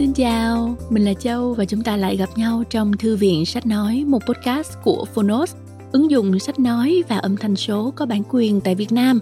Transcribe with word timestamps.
Xin 0.00 0.12
chào, 0.12 0.76
mình 0.90 1.04
là 1.04 1.14
Châu 1.14 1.54
và 1.54 1.64
chúng 1.64 1.82
ta 1.82 1.96
lại 1.96 2.16
gặp 2.16 2.28
nhau 2.36 2.64
trong 2.70 2.96
Thư 2.96 3.16
viện 3.16 3.46
Sách 3.46 3.66
Nói, 3.66 4.04
một 4.06 4.18
podcast 4.26 4.72
của 4.84 5.04
Phonos, 5.14 5.54
ứng 5.92 6.10
dụng 6.10 6.38
sách 6.38 6.58
nói 6.58 7.02
và 7.08 7.18
âm 7.18 7.36
thanh 7.36 7.56
số 7.56 7.92
có 7.96 8.06
bản 8.06 8.22
quyền 8.30 8.60
tại 8.60 8.74
Việt 8.74 8.92
Nam. 8.92 9.20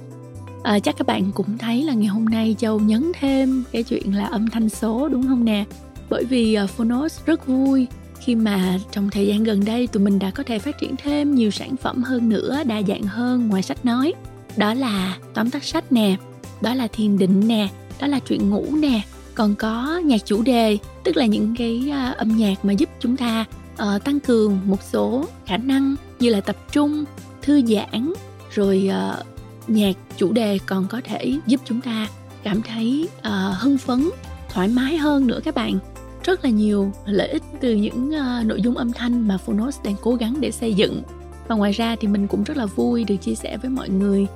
À, 0.62 0.79
chắc 0.79 0.96
các 0.99 1.06
bạn 1.06 1.30
cũng 1.35 1.59
thấy 1.59 1.83
là 1.83 1.93
ngày 1.93 2.06
hôm 2.06 2.25
nay 2.25 2.56
Châu 2.59 2.80
nhấn 2.80 3.12
thêm 3.21 3.64
cái 3.72 3.82
chuyện 3.82 4.16
là 4.16 4.25
âm 4.25 4.50
thanh 4.50 4.68
số 4.68 5.09
đúng 5.09 5.27
không 5.29 5.45
nè? 5.45 5.64
Bởi 6.11 6.25
vì 6.25 6.59
uh, 6.64 6.70
Phonos 6.70 7.20
rất 7.26 7.46
vui 7.46 7.86
khi 8.20 8.34
mà 8.34 8.79
trong 8.92 9.10
thời 9.10 9.26
gian 9.26 9.45
gần 9.45 9.64
đây 9.64 9.86
tụi 9.86 10.02
mình 10.02 10.18
đã 10.18 10.30
có 10.30 10.42
thể 10.42 10.58
phát 10.58 10.79
triển 10.80 10.95
thêm 10.96 11.34
nhiều 11.34 11.50
sản 11.50 11.76
phẩm 11.76 12.02
hơn 12.02 12.29
nữa, 12.29 12.62
đa 12.66 12.82
dạng 12.88 13.02
hơn 13.02 13.48
ngoài 13.48 13.62
sách 13.62 13.84
nói. 13.84 14.14
Đó 14.56 14.74
là 14.74 15.16
tóm 15.34 15.50
tắt 15.50 15.64
sách 15.64 15.92
nè, 15.92 16.16
đó 16.60 16.74
là 16.74 16.86
thiền 16.86 17.18
định 17.18 17.48
nè, 17.48 17.68
đó 18.00 18.06
là 18.06 18.18
chuyện 18.18 18.50
ngủ 18.50 18.66
nè, 18.82 19.00
còn 19.38 19.55
có 19.55 20.01
nhạc 20.05 20.24
chủ 20.24 20.42
đề 20.42 20.78
tức 21.05 21.16
là 21.16 21.27
những 21.27 21.55
cái 21.59 21.88
à, 21.92 22.15
âm 22.19 22.37
nhạc 22.37 22.65
mà 22.65 22.73
giúp 22.73 22.88
chúng 23.01 23.16
ta 23.16 23.45
uh, 23.73 24.05
tăng 24.05 24.20
cường 24.20 24.59
một 24.64 24.83
số 24.83 25.24
khả 25.47 25.56
năng 25.56 25.97
như 26.20 26.30
là 26.30 26.41
tập 26.41 26.56
trung 26.73 27.05
thư 27.42 27.62
giãn 27.66 28.12
rồi 28.51 28.91
uh, 28.91 29.27
nhạc 29.69 29.97
chủ 30.16 30.33
đề 30.33 30.59
còn 30.66 30.87
có 30.88 31.01
thể 31.05 31.38
giúp 31.47 31.61
chúng 31.64 31.80
ta 31.80 32.09
cảm 32.42 32.62
thấy 32.62 33.09
uh, 33.19 33.59
hưng 33.59 33.78
phấn 33.78 34.11
thoải 34.48 34.69
mái 34.69 34.97
hơn 34.97 35.27
nữa 35.27 35.41
các 35.45 35.55
bạn. 35.55 35.78
Rất 36.25 36.45
là 36.45 36.50
nhiều 36.50 36.92
lợi 37.06 37.28
ích 37.28 37.42
từ 37.61 37.75
những 37.75 38.09
uh, 38.09 38.47
nội 38.47 38.62
dung 38.62 38.77
âm 38.77 38.92
thanh 38.92 39.28
mà 39.28 39.39
Phonos 39.39 39.78
đang 39.84 39.95
cố 40.02 40.14
gắng 40.14 40.34
để 40.41 40.50
xây 40.50 40.75
dựng. 40.75 41.02
Và 41.48 41.55
ngoài 41.55 41.73
ra 41.73 41.97
thì 42.00 42.09
mình 42.09 42.27
cũng 42.27 42.45
rất 42.45 42.56
là 42.56 42.66
vui 42.66 43.05
được 43.05 43.16
chia 43.16 43.34
sẻ 43.34 43.56
với 43.56 43.70
mọi 43.70 43.89
người 43.89 44.27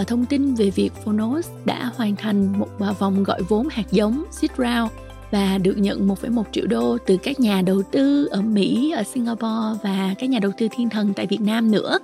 uh, 0.00 0.06
thông 0.06 0.26
tin 0.26 0.54
về 0.54 0.70
việc 0.70 0.92
Phonos 1.04 1.48
đã 1.64 1.90
hoàn 1.96 2.16
thành 2.16 2.58
một 2.58 2.68
uh, 2.90 2.98
vòng 2.98 3.24
gọi 3.24 3.42
vốn 3.42 3.68
hạt 3.70 3.90
giống 3.90 4.24
seed 4.30 4.50
round 4.58 4.92
và 5.30 5.58
được 5.58 5.78
nhận 5.78 6.08
1,1 6.08 6.42
triệu 6.52 6.66
đô 6.66 6.98
từ 7.06 7.16
các 7.16 7.40
nhà 7.40 7.62
đầu 7.62 7.82
tư 7.82 8.26
ở 8.26 8.42
Mỹ, 8.42 8.92
ở 8.96 9.02
Singapore 9.02 9.78
và 9.82 10.14
các 10.18 10.30
nhà 10.30 10.38
đầu 10.38 10.52
tư 10.58 10.68
thiên 10.70 10.88
thần 10.90 11.12
tại 11.16 11.26
Việt 11.26 11.40
Nam 11.40 11.70
nữa. 11.70 11.98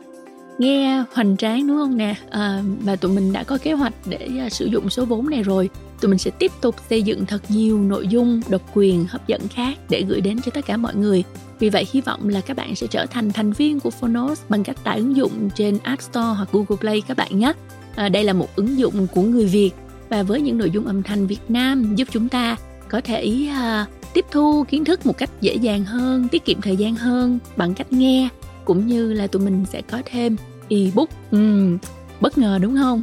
Nghe 0.59 1.05
hoành 1.13 1.37
tráng 1.37 1.67
đúng 1.67 1.77
không 1.77 1.97
nè? 1.97 2.15
À, 2.31 2.63
và 2.85 2.97
tụi 2.97 3.13
mình 3.13 3.33
đã 3.33 3.45
có 3.45 3.59
kế 3.63 3.73
hoạch 3.73 3.95
để 4.07 4.29
uh, 4.47 4.53
sử 4.53 4.67
dụng 4.67 4.91
số 4.91 5.05
vốn 5.05 5.31
này 5.31 5.43
rồi. 5.43 5.71
Tụi 6.01 6.09
mình 6.09 6.19
sẽ 6.19 6.31
tiếp 6.31 6.53
tục 6.61 6.75
xây 6.91 7.03
dựng 7.03 7.27
thật 7.27 7.43
nhiều 7.49 7.79
nội 7.79 8.09
dung 8.09 8.41
độc 8.49 8.63
quyền 8.75 9.07
hấp 9.09 9.27
dẫn 9.27 9.49
khác 9.49 9.79
để 9.89 10.03
gửi 10.09 10.21
đến 10.21 10.41
cho 10.45 10.51
tất 10.55 10.67
cả 10.67 10.77
mọi 10.77 10.95
người. 10.95 11.25
Vì 11.59 11.71
vậy 11.71 11.87
hy 11.93 12.01
vọng 12.01 12.29
là 12.29 12.41
các 12.41 12.57
bạn 12.57 12.75
sẽ 12.75 12.87
trở 12.87 13.07
thành 13.07 13.33
thành 13.33 13.53
viên 13.53 13.81
của 13.81 13.91
Phonos 13.91 14.41
bằng 14.49 14.65
cách 14.65 14.85
tải 14.85 14.97
ứng 14.97 15.17
dụng 15.17 15.51
trên 15.55 15.79
App 15.83 16.03
Store 16.03 16.35
hoặc 16.37 16.49
Google 16.53 16.77
Play 16.81 17.01
các 17.01 17.17
bạn 17.17 17.39
nhé 17.39 17.53
à, 17.97 18.09
đây 18.09 18.25
là 18.25 18.33
một 18.33 18.57
ứng 18.57 18.79
dụng 18.79 19.07
của 19.15 19.23
người 19.23 19.47
việt 19.47 19.71
và 20.09 20.23
với 20.23 20.41
những 20.41 20.59
nội 20.59 20.71
dung 20.71 20.87
âm 20.87 21.03
thanh 21.03 21.27
việt 21.27 21.41
nam 21.49 21.95
giúp 21.97 22.09
chúng 22.11 22.29
ta 22.29 22.57
có 22.89 23.01
thể 23.01 23.49
uh, 23.51 23.89
tiếp 24.15 24.25
thu 24.31 24.65
kiến 24.69 24.85
thức 24.85 25.07
một 25.07 25.19
cách 25.19 25.31
dễ 25.41 25.55
dàng 25.55 25.85
hơn 25.85 26.29
tiết 26.29 26.45
kiệm 26.45 26.61
thời 26.61 26.77
gian 26.77 26.95
hơn 26.95 27.39
bằng 27.57 27.75
cách 27.75 27.93
nghe 27.93 28.29
cũng 28.69 28.87
như 28.87 29.13
là 29.13 29.27
tụi 29.27 29.43
mình 29.43 29.65
sẽ 29.73 29.83
có 29.83 30.03
thêm 30.05 30.37
ebook 30.69 31.09
ừ, 31.31 31.77
bất 32.21 32.39
ngờ 32.39 32.59
đúng 32.63 32.77
không 32.77 33.03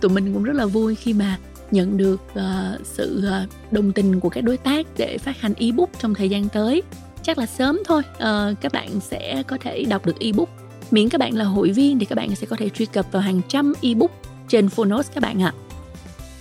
tụi 0.00 0.10
mình 0.10 0.34
cũng 0.34 0.42
rất 0.42 0.56
là 0.56 0.66
vui 0.66 0.94
khi 0.94 1.12
mà 1.12 1.38
nhận 1.70 1.96
được 1.96 2.20
uh, 2.32 2.86
sự 2.86 3.24
uh, 3.44 3.72
đồng 3.72 3.92
tình 3.92 4.20
của 4.20 4.28
các 4.28 4.40
đối 4.40 4.56
tác 4.56 4.86
để 4.96 5.18
phát 5.18 5.40
hành 5.40 5.54
ebook 5.54 5.90
trong 6.00 6.14
thời 6.14 6.28
gian 6.28 6.48
tới 6.48 6.82
chắc 7.22 7.38
là 7.38 7.46
sớm 7.46 7.82
thôi 7.86 8.02
uh, 8.12 8.60
các 8.60 8.72
bạn 8.72 9.00
sẽ 9.00 9.42
có 9.46 9.58
thể 9.60 9.84
đọc 9.84 10.06
được 10.06 10.20
ebook 10.20 10.48
miễn 10.90 11.08
các 11.08 11.18
bạn 11.18 11.36
là 11.36 11.44
hội 11.44 11.70
viên 11.70 11.98
thì 11.98 12.06
các 12.06 12.16
bạn 12.16 12.36
sẽ 12.36 12.46
có 12.46 12.56
thể 12.56 12.68
truy 12.68 12.86
cập 12.86 13.12
vào 13.12 13.22
hàng 13.22 13.40
trăm 13.48 13.72
ebook 13.82 14.10
trên 14.48 14.68
Phonos 14.68 15.10
các 15.14 15.22
bạn 15.22 15.42
ạ. 15.42 15.52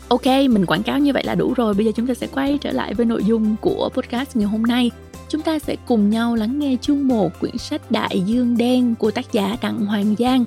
Ok, 0.07 0.25
mình 0.25 0.65
quảng 0.65 0.83
cáo 0.83 0.99
như 0.99 1.13
vậy 1.13 1.23
là 1.23 1.35
đủ 1.35 1.53
rồi. 1.53 1.73
Bây 1.73 1.85
giờ 1.85 1.91
chúng 1.95 2.07
ta 2.07 2.13
sẽ 2.13 2.27
quay 2.27 2.57
trở 2.61 2.71
lại 2.71 2.93
với 2.93 3.05
nội 3.05 3.23
dung 3.23 3.55
của 3.61 3.89
podcast 3.93 4.35
ngày 4.35 4.47
hôm 4.47 4.63
nay. 4.63 4.91
Chúng 5.29 5.41
ta 5.41 5.59
sẽ 5.59 5.75
cùng 5.87 6.09
nhau 6.09 6.35
lắng 6.35 6.59
nghe 6.59 6.75
chương 6.81 7.07
1 7.07 7.39
quyển 7.39 7.57
sách 7.57 7.91
Đại 7.91 8.21
Dương 8.25 8.57
Đen 8.57 8.95
của 8.95 9.11
tác 9.11 9.31
giả 9.31 9.57
Đặng 9.61 9.85
Hoàng 9.85 10.15
Giang. 10.19 10.45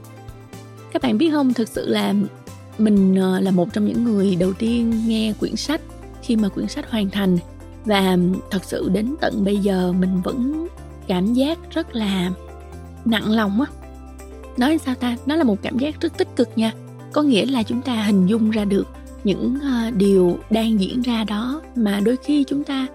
Các 0.93 1.03
bạn 1.03 1.19
biết 1.19 1.31
không, 1.31 1.55
thực 1.55 1.69
sự 1.69 1.88
là 1.88 2.15
mình 2.78 3.16
ờ, 3.16 3.41
là 3.41 3.50
một 3.50 3.72
trong 3.72 3.87
những 3.87 4.05
người 4.05 4.37
đầu 4.37 4.53
tiên 4.53 5.03
nghe 5.06 5.32
quyển 5.41 5.56
sách 5.56 5.81
khi 6.22 6.37
mà 6.37 6.49
quyển 6.49 6.69
sách 6.69 6.91
hoàn 6.91 7.10
thành. 7.10 7.38
Và 7.84 8.16
thật 8.50 8.65
sự 8.65 8.88
đến 8.93 9.15
tận 9.21 9.44
bây 9.44 9.59
giờ 9.59 9.93
mình 9.93 10.21
vẫn 10.21 10.66
cảm 11.06 11.34
giác 11.34 11.59
rất 11.71 11.94
là 11.94 12.31
nặng 13.05 13.31
lòng 13.31 13.60
á. 13.60 13.66
Nói 14.56 14.78
sao 14.78 14.94
ta? 14.94 15.16
Nó 15.26 15.37
là 15.37 15.44
một 15.44 15.56
cảm 15.62 15.78
giác 15.78 16.00
rất 16.00 16.19
tích 16.19 16.37
cực 16.37 16.49
nha. 16.56 16.72
Có 17.12 17.22
nghĩa 17.22 17.47
là 17.47 17.62
chúng 17.62 17.82
ta 17.82 18.03
hình 18.03 18.26
dung 18.26 18.50
ra 18.50 18.65
được 18.65 18.87
những 19.25 19.59
ờ, 19.62 19.91
điều 19.91 20.38
đang 20.50 20.81
diễn 20.81 21.03
ra 21.03 21.25
đó 21.25 21.62
mà 21.76 22.00
đôi 22.05 22.16
khi 22.25 22.44
chúng 22.44 22.65
ta 22.65 22.87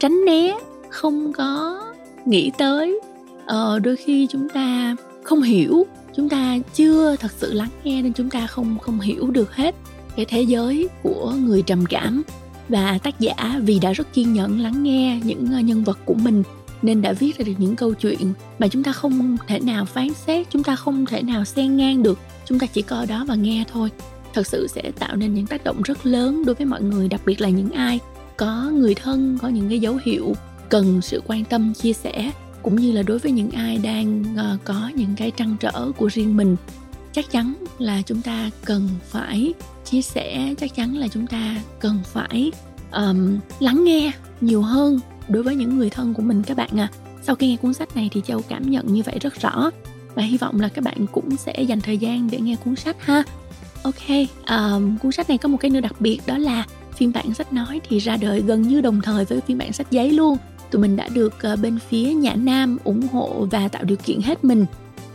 tránh 0.00 0.24
né 0.26 0.54
không 0.94 1.32
có 1.32 1.80
nghĩ 2.24 2.50
tới. 2.58 3.00
Ờ, 3.46 3.78
đôi 3.78 3.96
khi 3.96 4.26
chúng 4.30 4.48
ta 4.48 4.96
không 5.22 5.42
hiểu 5.42 5.86
chúng 6.16 6.28
ta 6.28 6.58
chưa 6.74 7.16
thật 7.16 7.32
sự 7.38 7.52
lắng 7.52 7.70
nghe 7.84 8.02
nên 8.02 8.12
chúng 8.12 8.30
ta 8.30 8.46
không 8.46 8.78
không 8.78 9.00
hiểu 9.00 9.30
được 9.30 9.54
hết 9.54 9.74
cái 10.16 10.24
thế 10.24 10.42
giới 10.42 10.88
của 11.02 11.34
người 11.38 11.62
trầm 11.62 11.86
cảm. 11.86 12.22
Và 12.68 12.98
tác 13.02 13.20
giả 13.20 13.60
vì 13.62 13.78
đã 13.78 13.92
rất 13.92 14.12
kiên 14.12 14.32
nhẫn 14.32 14.60
lắng 14.60 14.82
nghe 14.82 15.20
những 15.24 15.48
ờ, 15.52 15.60
nhân 15.60 15.84
vật 15.84 15.98
của 16.04 16.14
mình 16.14 16.42
nên 16.82 17.02
đã 17.02 17.12
viết 17.12 17.38
ra 17.38 17.44
được 17.44 17.54
những 17.58 17.76
câu 17.76 17.94
chuyện 17.94 18.32
mà 18.58 18.68
chúng 18.68 18.82
ta 18.82 18.92
không 18.92 19.36
thể 19.46 19.60
nào 19.60 19.84
phán 19.84 20.08
xét 20.26 20.46
chúng 20.50 20.62
ta 20.62 20.76
không 20.76 21.06
thể 21.06 21.22
nào 21.22 21.44
xen 21.44 21.76
ngang 21.76 22.02
được. 22.02 22.18
Chúng 22.44 22.58
ta 22.58 22.66
chỉ 22.66 22.82
coi 22.82 23.06
đó 23.06 23.24
và 23.28 23.34
nghe 23.34 23.64
thôi. 23.72 23.90
Thật 24.34 24.46
sự 24.46 24.66
sẽ 24.66 24.82
tạo 24.98 25.16
nên 25.16 25.34
những 25.34 25.46
tác 25.46 25.64
động 25.64 25.82
rất 25.82 26.06
lớn 26.06 26.44
đối 26.44 26.54
với 26.54 26.66
mọi 26.66 26.82
người 26.82 27.08
đặc 27.08 27.20
biệt 27.26 27.40
là 27.40 27.48
những 27.48 27.70
ai 27.70 28.00
có 28.36 28.70
người 28.72 28.94
thân 28.94 29.38
có 29.42 29.48
những 29.48 29.68
cái 29.68 29.78
dấu 29.78 29.98
hiệu 30.04 30.34
cần 30.68 31.02
sự 31.02 31.22
quan 31.26 31.44
tâm 31.44 31.74
chia 31.74 31.92
sẻ 31.92 32.32
cũng 32.62 32.76
như 32.76 32.92
là 32.92 33.02
đối 33.02 33.18
với 33.18 33.32
những 33.32 33.50
ai 33.50 33.78
đang 33.78 34.24
uh, 34.34 34.64
có 34.64 34.90
những 34.94 35.14
cái 35.16 35.30
trăn 35.30 35.56
trở 35.60 35.92
của 35.96 36.06
riêng 36.06 36.36
mình 36.36 36.56
chắc 37.12 37.30
chắn 37.30 37.54
là 37.78 38.02
chúng 38.02 38.22
ta 38.22 38.50
cần 38.64 38.88
phải 39.08 39.54
chia 39.84 40.02
sẻ 40.02 40.54
chắc 40.60 40.74
chắn 40.74 40.96
là 40.96 41.08
chúng 41.08 41.26
ta 41.26 41.56
cần 41.80 41.98
phải 42.04 42.52
um, 42.92 43.38
lắng 43.60 43.84
nghe 43.84 44.12
nhiều 44.40 44.62
hơn 44.62 45.00
đối 45.28 45.42
với 45.42 45.56
những 45.56 45.78
người 45.78 45.90
thân 45.90 46.14
của 46.14 46.22
mình 46.22 46.42
các 46.42 46.56
bạn 46.56 46.80
à 46.80 46.88
sau 47.22 47.34
khi 47.34 47.48
nghe 47.48 47.56
cuốn 47.56 47.74
sách 47.74 47.96
này 47.96 48.10
thì 48.12 48.20
châu 48.26 48.42
cảm 48.48 48.70
nhận 48.70 48.86
như 48.86 49.02
vậy 49.02 49.18
rất 49.20 49.40
rõ 49.40 49.70
và 50.14 50.22
hy 50.22 50.36
vọng 50.36 50.60
là 50.60 50.68
các 50.68 50.84
bạn 50.84 51.06
cũng 51.12 51.36
sẽ 51.36 51.62
dành 51.62 51.80
thời 51.80 51.98
gian 51.98 52.28
để 52.30 52.40
nghe 52.40 52.56
cuốn 52.64 52.76
sách 52.76 52.96
ha. 53.00 53.22
Ok 53.82 54.08
um, 54.48 54.98
cuốn 54.98 55.12
sách 55.12 55.28
này 55.28 55.38
có 55.38 55.48
một 55.48 55.58
cái 55.60 55.70
nữa 55.70 55.80
đặc 55.80 56.00
biệt 56.00 56.20
đó 56.26 56.38
là 56.38 56.64
phiên 56.96 57.12
bản 57.12 57.34
sách 57.34 57.52
nói 57.52 57.80
thì 57.88 57.98
ra 57.98 58.16
đời 58.16 58.40
gần 58.40 58.62
như 58.62 58.80
đồng 58.80 59.00
thời 59.00 59.24
với 59.24 59.40
phiên 59.40 59.58
bản 59.58 59.72
sách 59.72 59.90
giấy 59.90 60.10
luôn 60.10 60.36
tụi 60.74 60.80
mình 60.80 60.96
đã 60.96 61.08
được 61.08 61.34
uh, 61.52 61.60
bên 61.60 61.78
phía 61.78 62.12
nhà 62.12 62.34
nam 62.34 62.78
ủng 62.84 63.02
hộ 63.12 63.46
và 63.50 63.68
tạo 63.68 63.84
điều 63.84 63.96
kiện 63.96 64.20
hết 64.20 64.44
mình. 64.44 64.66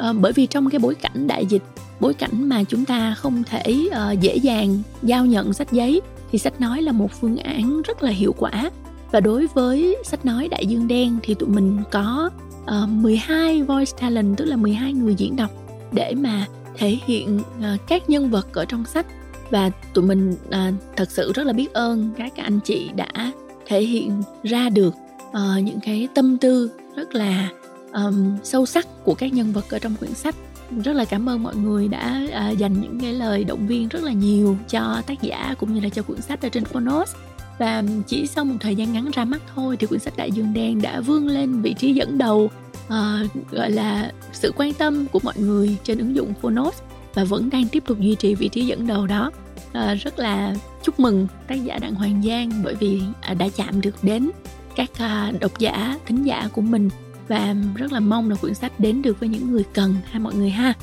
Uh, 0.09 0.15
bởi 0.21 0.33
vì 0.33 0.45
trong 0.45 0.69
cái 0.69 0.79
bối 0.79 0.95
cảnh 0.95 1.27
đại 1.27 1.45
dịch 1.45 1.63
bối 1.99 2.13
cảnh 2.13 2.49
mà 2.49 2.63
chúng 2.63 2.85
ta 2.85 3.15
không 3.17 3.43
thể 3.43 3.63
uh, 3.87 4.19
dễ 4.21 4.35
dàng 4.35 4.79
giao 5.03 5.25
nhận 5.25 5.53
sách 5.53 5.71
giấy 5.71 6.01
thì 6.31 6.37
sách 6.39 6.61
nói 6.61 6.81
là 6.81 6.91
một 6.91 7.11
phương 7.21 7.37
án 7.37 7.81
rất 7.81 8.03
là 8.03 8.11
hiệu 8.11 8.35
quả. 8.37 8.71
Và 9.11 9.19
đối 9.19 9.47
với 9.47 9.97
sách 10.05 10.25
nói 10.25 10.47
đại 10.47 10.65
dương 10.65 10.87
đen 10.87 11.17
thì 11.23 11.33
tụi 11.33 11.49
mình 11.49 11.77
có 11.91 12.29
uh, 12.63 12.89
12 12.89 13.63
voice 13.63 13.91
talent 14.01 14.37
tức 14.37 14.45
là 14.45 14.55
12 14.55 14.93
người 14.93 15.15
diễn 15.15 15.35
đọc 15.35 15.51
để 15.91 16.13
mà 16.15 16.45
thể 16.77 16.97
hiện 17.05 17.39
uh, 17.59 17.87
các 17.87 18.09
nhân 18.09 18.29
vật 18.29 18.53
ở 18.53 18.65
trong 18.65 18.85
sách. 18.85 19.05
Và 19.49 19.71
tụi 19.93 20.05
mình 20.05 20.35
uh, 20.47 20.73
thật 20.95 21.11
sự 21.11 21.31
rất 21.33 21.45
là 21.45 21.53
biết 21.53 21.73
ơn 21.73 22.09
các 22.17 22.35
anh 22.35 22.59
chị 22.59 22.89
đã 22.95 23.31
thể 23.65 23.81
hiện 23.81 24.21
ra 24.43 24.69
được 24.69 24.93
uh, 25.29 25.63
những 25.63 25.79
cái 25.79 26.07
tâm 26.13 26.37
tư 26.37 26.71
rất 26.95 27.15
là 27.15 27.49
um, 27.93 28.37
sâu 28.43 28.65
sắc 28.65 28.87
của 29.03 29.13
các 29.13 29.33
nhân 29.33 29.53
vật 29.53 29.65
ở 29.69 29.79
trong 29.79 29.95
quyển 29.95 30.13
sách. 30.13 30.35
Rất 30.83 30.93
là 30.93 31.05
cảm 31.05 31.29
ơn 31.29 31.43
mọi 31.43 31.55
người 31.55 31.87
đã 31.87 32.21
uh, 32.51 32.57
dành 32.57 32.81
những 32.81 32.99
cái 32.99 33.13
lời 33.13 33.43
động 33.43 33.67
viên 33.67 33.87
rất 33.87 34.03
là 34.03 34.11
nhiều 34.11 34.57
cho 34.69 35.01
tác 35.07 35.21
giả 35.21 35.55
cũng 35.59 35.73
như 35.73 35.79
là 35.79 35.89
cho 35.89 36.01
quyển 36.01 36.21
sách 36.21 36.41
ở 36.41 36.49
trên 36.49 36.65
Phonos 36.65 37.15
và 37.59 37.83
chỉ 38.07 38.27
sau 38.27 38.45
một 38.45 38.55
thời 38.59 38.75
gian 38.75 38.93
ngắn 38.93 39.11
ra 39.13 39.25
mắt 39.25 39.41
thôi 39.55 39.77
thì 39.77 39.87
quyển 39.87 39.99
sách 39.99 40.17
đại 40.17 40.31
dương 40.31 40.53
đen 40.53 40.81
đã 40.81 41.01
vươn 41.01 41.27
lên 41.27 41.61
vị 41.61 41.73
trí 41.73 41.93
dẫn 41.93 42.17
đầu 42.17 42.49
uh, 42.87 43.51
gọi 43.51 43.71
là 43.71 44.11
sự 44.33 44.51
quan 44.55 44.73
tâm 44.73 45.05
của 45.11 45.19
mọi 45.23 45.33
người 45.37 45.77
trên 45.83 45.97
ứng 45.97 46.15
dụng 46.15 46.33
Phonos 46.41 46.75
và 47.13 47.23
vẫn 47.23 47.49
đang 47.49 47.67
tiếp 47.67 47.83
tục 47.87 47.99
duy 47.99 48.15
trì 48.15 48.35
vị 48.35 48.47
trí 48.47 48.65
dẫn 48.65 48.87
đầu 48.87 49.07
đó. 49.07 49.31
Uh, 49.69 49.99
rất 50.03 50.19
là 50.19 50.55
chúc 50.83 50.99
mừng 50.99 51.27
tác 51.47 51.63
giả 51.63 51.79
đặng 51.79 51.95
hoàng 51.95 52.21
giang 52.25 52.51
bởi 52.63 52.75
vì 52.75 53.01
uh, 53.31 53.37
đã 53.37 53.47
chạm 53.55 53.81
được 53.81 53.95
đến 54.01 54.29
các 54.75 54.89
à, 54.97 55.31
độc 55.39 55.59
giả 55.59 55.99
thính 56.05 56.23
giả 56.23 56.49
của 56.53 56.61
mình 56.61 56.89
và 57.27 57.55
rất 57.75 57.91
là 57.91 57.99
mong 57.99 58.29
là 58.29 58.35
quyển 58.35 58.53
sách 58.53 58.79
đến 58.79 59.01
được 59.01 59.19
với 59.19 59.29
những 59.29 59.51
người 59.51 59.63
cần 59.73 59.95
ha 60.11 60.19
mọi 60.19 60.35
người 60.35 60.49
ha 60.49 60.73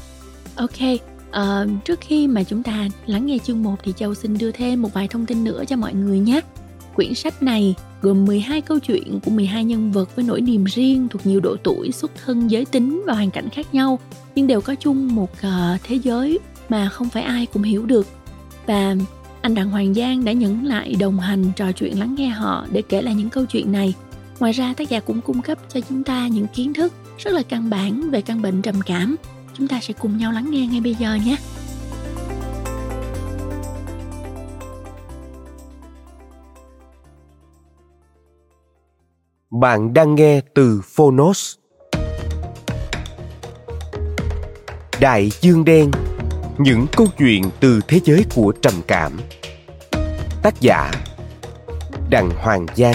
ok 0.56 0.80
uh, 0.82 1.84
trước 1.84 2.00
khi 2.00 2.28
mà 2.28 2.42
chúng 2.42 2.62
ta 2.62 2.88
lắng 3.06 3.26
nghe 3.26 3.38
chương 3.38 3.62
1 3.62 3.76
thì 3.84 3.92
châu 3.96 4.14
xin 4.14 4.38
đưa 4.38 4.50
thêm 4.50 4.82
một 4.82 4.94
vài 4.94 5.08
thông 5.08 5.26
tin 5.26 5.44
nữa 5.44 5.64
cho 5.68 5.76
mọi 5.76 5.94
người 5.94 6.18
nhé 6.18 6.40
Quyển 6.96 7.14
sách 7.14 7.42
này 7.42 7.74
gồm 8.02 8.24
12 8.24 8.60
câu 8.60 8.78
chuyện 8.78 9.20
của 9.24 9.30
12 9.30 9.64
nhân 9.64 9.92
vật 9.92 10.16
với 10.16 10.24
nỗi 10.24 10.40
niềm 10.40 10.64
riêng 10.64 11.08
thuộc 11.08 11.26
nhiều 11.26 11.40
độ 11.40 11.56
tuổi, 11.62 11.92
xuất 11.92 12.10
thân, 12.24 12.50
giới 12.50 12.64
tính 12.64 13.02
và 13.06 13.14
hoàn 13.14 13.30
cảnh 13.30 13.48
khác 13.50 13.74
nhau, 13.74 13.98
nhưng 14.34 14.46
đều 14.46 14.60
có 14.60 14.74
chung 14.74 15.14
một 15.14 15.30
uh, 15.32 15.80
thế 15.82 15.96
giới 15.96 16.38
mà 16.68 16.88
không 16.88 17.08
phải 17.08 17.22
ai 17.22 17.46
cũng 17.46 17.62
hiểu 17.62 17.86
được. 17.86 18.06
Và 18.66 18.94
anh 19.46 19.54
Đặng 19.54 19.70
Hoàng 19.70 19.94
Giang 19.94 20.24
đã 20.24 20.32
nhẫn 20.32 20.66
lại 20.66 20.94
đồng 21.00 21.20
hành 21.20 21.52
trò 21.56 21.72
chuyện 21.72 21.98
lắng 21.98 22.14
nghe 22.18 22.28
họ 22.28 22.66
để 22.72 22.82
kể 22.82 23.02
lại 23.02 23.14
những 23.14 23.30
câu 23.30 23.44
chuyện 23.46 23.72
này. 23.72 23.94
Ngoài 24.40 24.52
ra, 24.52 24.74
tác 24.76 24.88
giả 24.88 25.00
cũng 25.00 25.20
cung 25.20 25.42
cấp 25.42 25.58
cho 25.68 25.80
chúng 25.88 26.04
ta 26.04 26.28
những 26.28 26.46
kiến 26.54 26.74
thức 26.74 26.92
rất 27.18 27.30
là 27.34 27.42
căn 27.48 27.70
bản 27.70 28.10
về 28.10 28.20
căn 28.22 28.42
bệnh 28.42 28.62
trầm 28.62 28.80
cảm. 28.86 29.16
Chúng 29.54 29.68
ta 29.68 29.80
sẽ 29.80 29.94
cùng 29.94 30.18
nhau 30.18 30.32
lắng 30.32 30.50
nghe 30.50 30.66
ngay 30.66 30.80
bây 30.80 30.94
giờ 30.94 31.18
nhé. 31.26 31.36
Bạn 39.50 39.94
đang 39.94 40.14
nghe 40.14 40.40
từ 40.54 40.80
Phonos. 40.84 41.54
Đại 45.00 45.30
Dương 45.40 45.64
Đen, 45.64 45.90
Những 46.58 46.86
câu 46.96 47.06
chuyện 47.18 47.42
từ 47.60 47.80
thế 47.88 48.00
giới 48.04 48.24
của 48.34 48.52
trầm 48.62 48.74
cảm 48.86 49.12
Tác 50.46 50.60
giả 50.60 50.90
Đặng 52.10 52.30
Hoàng 52.30 52.66
Giang. 52.76 52.94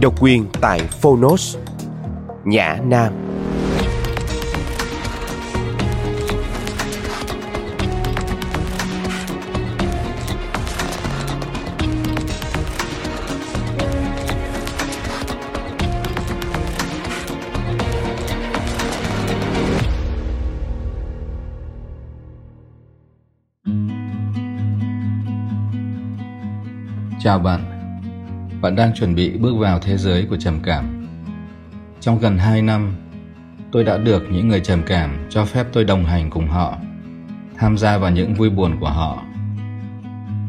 Độc 0.00 0.22
quyền 0.22 0.46
tại 0.60 0.80
Phonos 0.80 1.56
Nhã 2.44 2.78
Nam. 2.84 3.31
Chào 27.24 27.38
bạn. 27.38 27.60
Bạn 28.60 28.76
đang 28.76 28.94
chuẩn 28.94 29.14
bị 29.14 29.30
bước 29.30 29.56
vào 29.58 29.78
thế 29.78 29.96
giới 29.96 30.26
của 30.30 30.36
trầm 30.36 30.60
cảm. 30.62 31.06
Trong 32.00 32.18
gần 32.18 32.38
2 32.38 32.62
năm, 32.62 32.92
tôi 33.72 33.84
đã 33.84 33.96
được 33.96 34.22
những 34.30 34.48
người 34.48 34.60
trầm 34.60 34.82
cảm 34.86 35.26
cho 35.30 35.44
phép 35.44 35.66
tôi 35.72 35.84
đồng 35.84 36.04
hành 36.04 36.30
cùng 36.30 36.48
họ, 36.48 36.78
tham 37.56 37.78
gia 37.78 37.98
vào 37.98 38.10
những 38.10 38.34
vui 38.34 38.50
buồn 38.50 38.76
của 38.80 38.88
họ. 38.88 39.22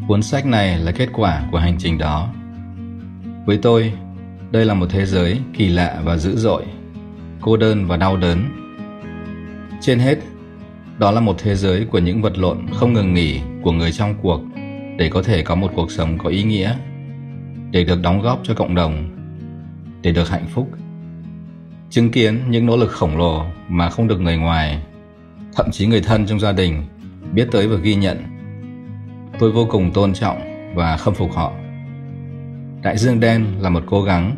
Cuốn 0.08 0.22
sách 0.22 0.46
này 0.46 0.78
là 0.78 0.92
kết 0.92 1.10
quả 1.14 1.44
của 1.52 1.58
hành 1.58 1.76
trình 1.80 1.98
đó. 1.98 2.30
Với 3.46 3.58
tôi, 3.58 3.94
đây 4.52 4.66
là 4.66 4.74
một 4.74 4.88
thế 4.90 5.06
giới 5.06 5.40
kỳ 5.54 5.68
lạ 5.68 6.02
và 6.04 6.18
dữ 6.18 6.36
dội, 6.36 6.66
cô 7.42 7.58
đơn 7.58 7.86
và 7.88 7.98
đau 7.98 8.18
đớn. 8.18 8.44
Trên 9.82 10.00
hết, 10.00 10.18
đó 10.98 11.12
là 11.12 11.20
một 11.20 11.36
thế 11.38 11.56
giới 11.56 11.86
của 11.86 12.00
những 12.00 12.22
vật 12.22 12.38
lộn 12.38 12.58
không 12.74 12.94
ngừng 12.94 13.14
nghỉ 13.14 13.40
của 13.62 13.72
người 13.72 13.92
trong 13.92 14.16
cuộc 14.22 14.42
để 14.98 15.10
có 15.10 15.24
thể 15.24 15.42
có 15.42 15.56
một 15.56 15.72
cuộc 15.76 15.92
sống 15.92 16.18
có 16.18 16.30
ý 16.30 16.44
nghĩa, 16.44 16.76
để 17.72 17.84
được 17.84 18.02
đóng 18.02 18.22
góp 18.22 18.40
cho 18.44 18.54
cộng 18.54 18.76
đồng, 18.76 19.10
để 20.02 20.12
được 20.12 20.30
hạnh 20.30 20.46
phúc. 20.54 20.70
Chứng 21.90 22.12
kiến 22.12 22.40
những 22.50 22.66
nỗ 22.66 22.78
lực 22.78 22.92
khổng 22.92 23.18
lồ 23.18 23.46
mà 23.68 23.90
không 23.90 24.08
được 24.08 24.22
người 24.22 24.38
ngoài, 24.38 24.84
thậm 25.56 25.72
chí 25.72 25.88
người 25.88 26.02
thân 26.02 26.26
trong 26.26 26.40
gia 26.40 26.52
đình 26.52 26.84
biết 27.34 27.48
tới 27.52 27.68
và 27.68 27.76
ghi 27.76 27.96
nhận, 27.96 28.24
tôi 29.40 29.52
vô 29.52 29.68
cùng 29.72 29.92
tôn 29.92 30.14
trọng 30.14 30.42
và 30.76 30.98
khâm 30.98 31.14
phục 31.14 31.36
họ. 31.36 31.54
Đại 32.82 32.98
dương 32.98 33.20
đen 33.20 33.46
là 33.60 33.70
một 33.70 33.84
cố 33.86 34.04
gắng 34.04 34.38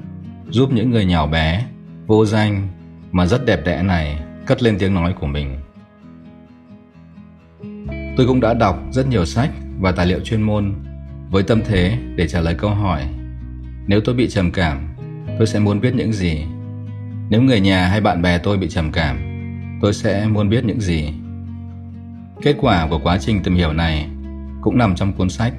giúp 0.49 0.73
những 0.73 0.91
người 0.91 1.05
nhỏ 1.05 1.27
bé, 1.27 1.65
vô 2.07 2.25
danh 2.25 2.67
mà 3.11 3.25
rất 3.25 3.45
đẹp 3.45 3.59
đẽ 3.65 3.83
này 3.83 4.19
cất 4.45 4.63
lên 4.63 4.77
tiếng 4.79 4.93
nói 4.93 5.13
của 5.19 5.27
mình. 5.27 5.57
Tôi 8.17 8.27
cũng 8.27 8.39
đã 8.39 8.53
đọc 8.53 8.79
rất 8.91 9.07
nhiều 9.07 9.25
sách 9.25 9.49
và 9.80 9.92
tài 9.92 10.06
liệu 10.06 10.19
chuyên 10.19 10.42
môn 10.42 10.74
với 11.30 11.44
tâm 11.44 11.62
thế 11.66 11.98
để 12.16 12.27
trả 12.27 12.42
lời 12.42 12.56
câu 12.57 12.69
hỏi, 12.69 13.01
nếu 13.88 14.01
tôi 14.01 14.16
bị 14.16 14.30
trầm 14.30 14.51
cảm, 14.51 14.95
tôi 15.38 15.48
sẽ 15.48 15.60
muốn 15.60 15.81
biết 15.81 15.95
những 15.95 16.13
gì? 16.13 16.45
Nếu 17.30 17.42
người 17.42 17.60
nhà 17.60 17.88
hay 17.88 18.01
bạn 18.01 18.22
bè 18.22 18.38
tôi 18.38 18.57
bị 18.57 18.69
trầm 18.69 18.92
cảm, 18.92 19.18
tôi 19.81 19.94
sẽ 19.94 20.27
muốn 20.27 20.50
biết 20.50 20.66
những 20.66 20.81
gì? 20.81 21.10
Kết 22.42 22.56
quả 22.62 22.88
của 22.89 23.00
quá 23.04 23.18
trình 23.18 23.44
tìm 23.44 23.56
hiểu 23.56 23.74
này 23.74 24.10
cũng 24.62 24.77
nằm 24.77 24.95
trong 24.95 25.13
cuốn 25.13 25.30
sách 25.30 25.54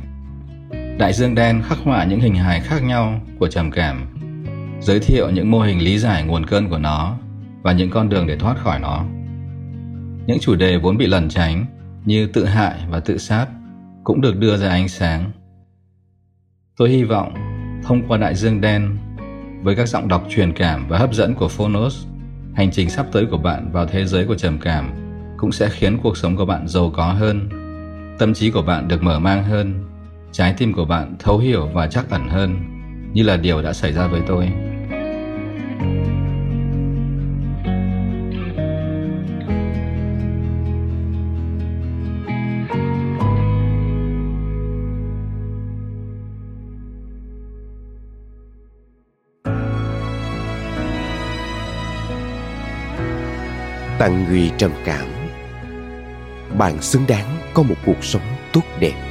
đại 0.99 1.13
dương 1.13 1.35
đen 1.35 1.63
khắc 1.63 1.79
họa 1.79 2.05
những 2.05 2.21
hình 2.21 2.35
hài 2.35 2.61
khác 2.61 2.83
nhau 2.83 3.21
của 3.39 3.49
trầm 3.49 3.71
cảm, 3.71 4.07
giới 4.81 5.01
thiệu 5.01 5.31
những 5.31 5.51
mô 5.51 5.61
hình 5.61 5.83
lý 5.83 5.99
giải 5.99 6.25
nguồn 6.25 6.47
cơn 6.47 6.69
của 6.69 6.79
nó 6.79 7.19
và 7.63 7.73
những 7.73 7.91
con 7.91 8.09
đường 8.09 8.27
để 8.27 8.37
thoát 8.37 8.59
khỏi 8.59 8.81
nó. 8.81 9.05
Những 10.27 10.39
chủ 10.41 10.55
đề 10.55 10.79
vốn 10.79 10.97
bị 10.97 11.07
lẩn 11.07 11.29
tránh 11.29 11.67
như 12.05 12.27
tự 12.27 12.45
hại 12.45 12.75
và 12.91 13.01
tự 13.01 13.19
sát 13.19 13.47
cũng 14.06 14.20
được 14.20 14.38
đưa 14.38 14.56
ra 14.56 14.69
ánh 14.69 14.88
sáng. 14.88 15.31
Tôi 16.76 16.91
hy 16.91 17.05
vọng 17.05 17.35
thông 17.85 18.08
qua 18.08 18.19
đại 18.19 18.35
dương 18.35 18.61
đen 18.61 18.97
với 19.62 19.76
các 19.76 19.88
giọng 19.88 20.08
đọc 20.08 20.26
truyền 20.31 20.53
cảm 20.53 20.88
và 20.88 20.99
hấp 20.99 21.14
dẫn 21.14 21.35
của 21.35 21.49
Phonos, 21.49 22.06
hành 22.55 22.70
trình 22.70 22.91
sắp 22.91 23.06
tới 23.12 23.26
của 23.31 23.38
bạn 23.38 23.73
vào 23.73 23.87
thế 23.87 24.05
giới 24.05 24.26
của 24.26 24.35
trầm 24.35 24.58
cảm 24.58 24.91
cũng 25.37 25.53
sẽ 25.53 25.69
khiến 25.69 25.99
cuộc 26.03 26.17
sống 26.17 26.37
của 26.37 26.44
bạn 26.44 26.69
giàu 26.69 26.93
có 26.97 27.05
hơn, 27.12 27.49
tâm 28.19 28.35
trí 28.35 28.50
của 28.50 28.62
bạn 28.62 28.88
được 28.88 29.03
mở 29.03 29.19
mang 29.19 29.44
hơn, 29.44 29.85
trái 30.32 30.55
tim 30.58 30.73
của 30.73 30.85
bạn 30.85 31.17
thấu 31.19 31.38
hiểu 31.38 31.69
và 31.73 31.87
chắc 31.87 32.11
ẩn 32.11 32.29
hơn, 32.29 32.56
như 33.12 33.23
là 33.23 33.37
điều 33.37 33.62
đã 33.62 33.73
xảy 33.73 33.93
ra 33.93 34.06
với 34.06 34.20
tôi. 34.26 34.53
Tặng 53.98 54.25
người 54.28 54.50
trầm 54.58 54.72
cảm 54.84 55.06
bạn 56.58 56.82
xứng 56.82 57.04
đáng 57.08 57.38
có 57.54 57.62
một 57.62 57.75
cuộc 57.87 58.04
sống 58.04 58.22
tốt 58.52 58.62
đẹp 58.81 59.06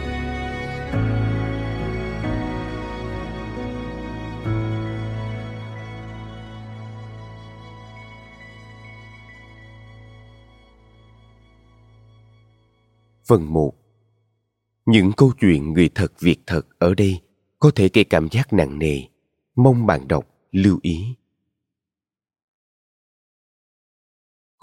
Phần 13.28 13.54
1 13.54 13.74
Những 14.86 15.12
câu 15.18 15.32
chuyện 15.42 15.74
người 15.74 15.90
thật 15.96 16.14
việc 16.20 16.40
thật 16.46 16.62
ở 16.80 16.94
đây 16.94 17.20
có 17.60 17.72
thể 17.76 17.90
gây 17.94 18.04
cảm 18.04 18.28
giác 18.32 18.54
nặng 18.54 18.80
nề. 18.80 19.02
Mong 19.56 19.86
bạn 19.86 20.08
đọc, 20.08 20.26
lưu 20.52 20.80
ý. 20.82 21.16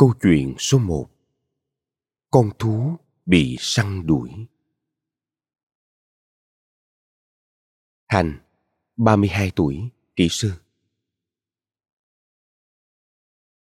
Câu 0.02 0.14
chuyện 0.22 0.54
số 0.58 0.78
1 0.78 1.10
Con 2.30 2.50
thú 2.58 2.96
bị 3.26 3.56
săn 3.58 4.06
đuổi 4.06 4.30
Thành, 8.08 8.38
32 8.96 9.52
tuổi, 9.56 9.90
kỹ 10.16 10.28
sư. 10.30 10.52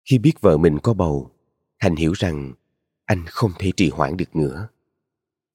Khi 0.09 0.17
biết 0.17 0.33
vợ 0.41 0.57
mình 0.57 0.77
có 0.83 0.93
bầu, 0.93 1.31
Thành 1.79 1.95
hiểu 1.95 2.13
rằng 2.13 2.53
anh 3.05 3.25
không 3.27 3.51
thể 3.59 3.71
trì 3.77 3.89
hoãn 3.89 4.17
được 4.17 4.35
nữa. 4.35 4.69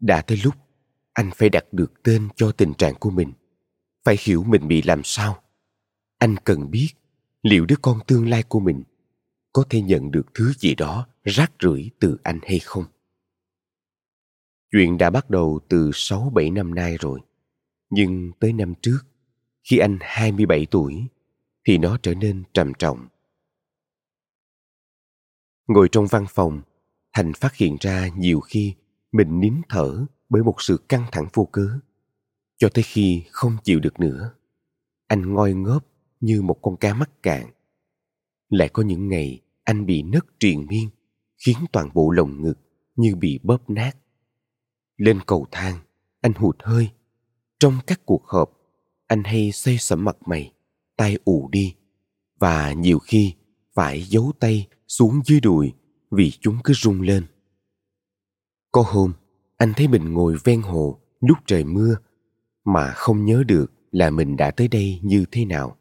Đã 0.00 0.23
tới 0.23 0.40
lúc 0.45 0.54
anh 1.12 1.31
phải 1.35 1.49
đặt 1.49 1.64
được 1.73 2.02
tên 2.02 2.28
cho 2.37 2.52
tình 2.52 2.75
trạng 2.75 2.95
của 2.95 3.11
mình. 3.11 3.33
Phải 4.04 4.16
hiểu 4.21 4.45
mình 4.45 4.69
bị 4.69 4.83
làm 4.83 5.00
sao. 5.04 5.43
Anh 6.19 6.37
cần 6.45 6.71
biết 6.71 6.88
liệu 7.43 7.66
đứa 7.66 7.76
con 7.83 8.00
tương 8.07 8.28
lai 8.28 8.43
của 8.43 8.61
mình 8.61 8.85
có 9.54 9.64
thể 9.70 9.80
nhận 9.80 10.11
được 10.11 10.26
thứ 10.34 10.52
gì 10.52 10.75
đó 10.75 11.06
rác 11.25 11.52
rưởi 11.62 11.90
từ 12.00 12.18
anh 12.23 12.40
hay 12.42 12.58
không. 12.58 12.84
Chuyện 14.73 14.99
đã 14.99 15.11
bắt 15.11 15.30
đầu 15.30 15.61
từ 15.68 15.90
6-7 15.90 16.52
năm 16.52 16.75
nay 16.75 16.96
rồi. 17.00 17.20
Nhưng 17.90 18.32
tới 18.40 18.52
năm 18.52 18.75
trước, 18.82 18.99
khi 19.62 19.78
anh 19.78 19.99
27 20.00 20.66
tuổi, 20.66 21.06
thì 21.66 21.78
nó 21.78 21.99
trở 22.02 22.14
nên 22.14 22.42
trầm 22.52 22.73
trọng. 22.78 23.08
Ngồi 25.66 25.88
trong 25.92 26.06
văn 26.06 26.26
phòng, 26.28 26.62
Thành 27.14 27.32
phát 27.32 27.54
hiện 27.54 27.76
ra 27.80 28.08
nhiều 28.16 28.40
khi 28.40 28.75
mình 29.12 29.40
nín 29.40 29.54
thở 29.68 30.06
bởi 30.28 30.42
một 30.42 30.54
sự 30.58 30.76
căng 30.88 31.04
thẳng 31.12 31.28
vô 31.32 31.49
cớ. 31.52 31.68
Cho 32.56 32.68
tới 32.75 32.84
khi 32.84 33.25
không 33.30 33.56
chịu 33.64 33.80
được 33.80 34.00
nữa, 34.00 34.34
anh 35.06 35.34
ngoi 35.34 35.54
ngớp 35.54 35.87
như 36.20 36.42
một 36.42 36.58
con 36.62 36.76
cá 36.76 36.94
mắc 36.94 37.11
cạn. 37.23 37.50
Lại 38.49 38.68
có 38.68 38.82
những 38.82 39.08
ngày 39.08 39.40
anh 39.64 39.87
bị 39.87 40.02
nứt 40.02 40.25
triền 40.40 40.66
miên, 40.68 40.88
khiến 41.44 41.56
toàn 41.73 41.88
bộ 41.94 42.11
lồng 42.11 42.42
ngực 42.42 42.59
như 42.97 43.14
bị 43.16 43.40
bóp 43.42 43.71
nát. 43.71 43.97
Lên 44.97 45.21
cầu 45.26 45.47
thang, 45.50 45.78
anh 46.21 46.33
hụt 46.33 46.56
hơi. 46.62 46.90
Trong 47.59 47.78
các 47.87 48.00
cuộc 48.06 48.26
họp, 48.26 48.50
anh 49.06 49.25
hay 49.25 49.52
xây 49.52 49.78
sẩm 49.78 50.04
mặt 50.04 50.16
mày, 50.26 50.52
tay 50.97 51.18
ù 51.25 51.49
đi, 51.52 51.75
và 52.38 52.73
nhiều 52.73 52.99
khi 52.99 53.35
phải 53.75 54.02
giấu 54.02 54.33
tay 54.40 54.68
xuống 54.88 55.21
dưới 55.25 55.40
đùi 55.40 55.73
vì 56.11 56.30
chúng 56.30 56.56
cứ 56.64 56.73
rung 56.75 57.00
lên. 57.00 57.26
Có 58.73 58.85
hôm, 58.87 59.12
anh 59.56 59.73
thấy 59.76 59.88
mình 59.88 60.12
ngồi 60.12 60.37
ven 60.44 60.62
hồ 60.62 61.00
lúc 61.21 61.38
trời 61.47 61.64
mưa 61.64 61.97
mà 62.64 62.92
không 62.92 63.25
nhớ 63.25 63.42
được 63.47 63.73
là 63.90 64.11
mình 64.11 64.37
đã 64.37 64.50
tới 64.50 64.68
đây 64.68 65.00
như 65.02 65.25
thế 65.30 65.44
nào 65.44 65.76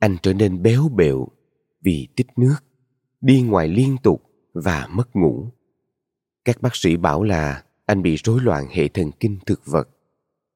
anh 0.00 0.16
trở 0.22 0.32
nên 0.32 0.62
béo 0.62 0.88
bẹo 0.88 1.28
vì 1.82 2.08
tích 2.16 2.26
nước 2.36 2.56
đi 3.20 3.42
ngoài 3.42 3.68
liên 3.68 3.96
tục 4.02 4.22
và 4.52 4.86
mất 4.90 5.16
ngủ. 5.16 5.48
Các 6.44 6.62
bác 6.62 6.76
sĩ 6.76 6.96
bảo 6.96 7.22
là 7.22 7.64
anh 7.86 8.02
bị 8.02 8.16
rối 8.16 8.40
loạn 8.40 8.66
hệ 8.70 8.88
thần 8.88 9.10
kinh 9.20 9.38
thực 9.46 9.66
vật. 9.66 9.88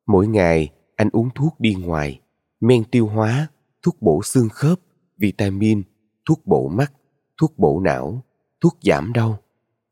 Mỗi 0.07 0.27
ngày, 0.27 0.73
anh 0.97 1.09
uống 1.13 1.31
thuốc 1.35 1.61
đi 1.61 1.75
ngoài, 1.75 2.21
men 2.61 2.85
tiêu 2.85 3.07
hóa, 3.07 3.49
thuốc 3.83 4.03
bổ 4.03 4.23
xương 4.23 4.49
khớp, 4.49 4.79
vitamin, 5.19 5.83
thuốc 6.29 6.47
bổ 6.47 6.69
mắt, 6.69 6.93
thuốc 7.41 7.59
bổ 7.59 7.81
não, 7.81 8.25
thuốc 8.61 8.79
giảm 8.83 9.13
đau 9.13 9.39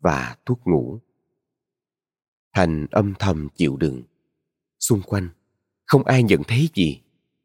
và 0.01 0.37
thuốc 0.47 0.61
ngủ. 0.65 0.99
Thành 2.55 2.87
âm 2.91 3.15
thầm 3.19 3.49
chịu 3.57 3.77
đựng. 3.77 4.03
Xung 4.81 5.03
quanh, 5.03 5.29
không 5.87 6.05
ai 6.05 6.23
nhận 6.23 6.43
thấy 6.43 6.69
gì. 6.75 7.03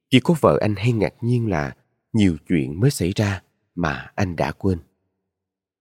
Chỉ 0.10 0.20
có 0.20 0.36
vợ 0.42 0.58
anh 0.62 0.76
hay 0.76 0.92
ngạc 0.92 1.14
nhiên 1.22 1.50
là 1.50 1.76
nhiều 2.14 2.38
chuyện 2.48 2.80
mới 2.80 2.92
xảy 2.92 3.12
ra 3.16 3.42
mà 3.76 4.12
anh 4.16 4.36
đã 4.36 4.52
quên 4.52 4.80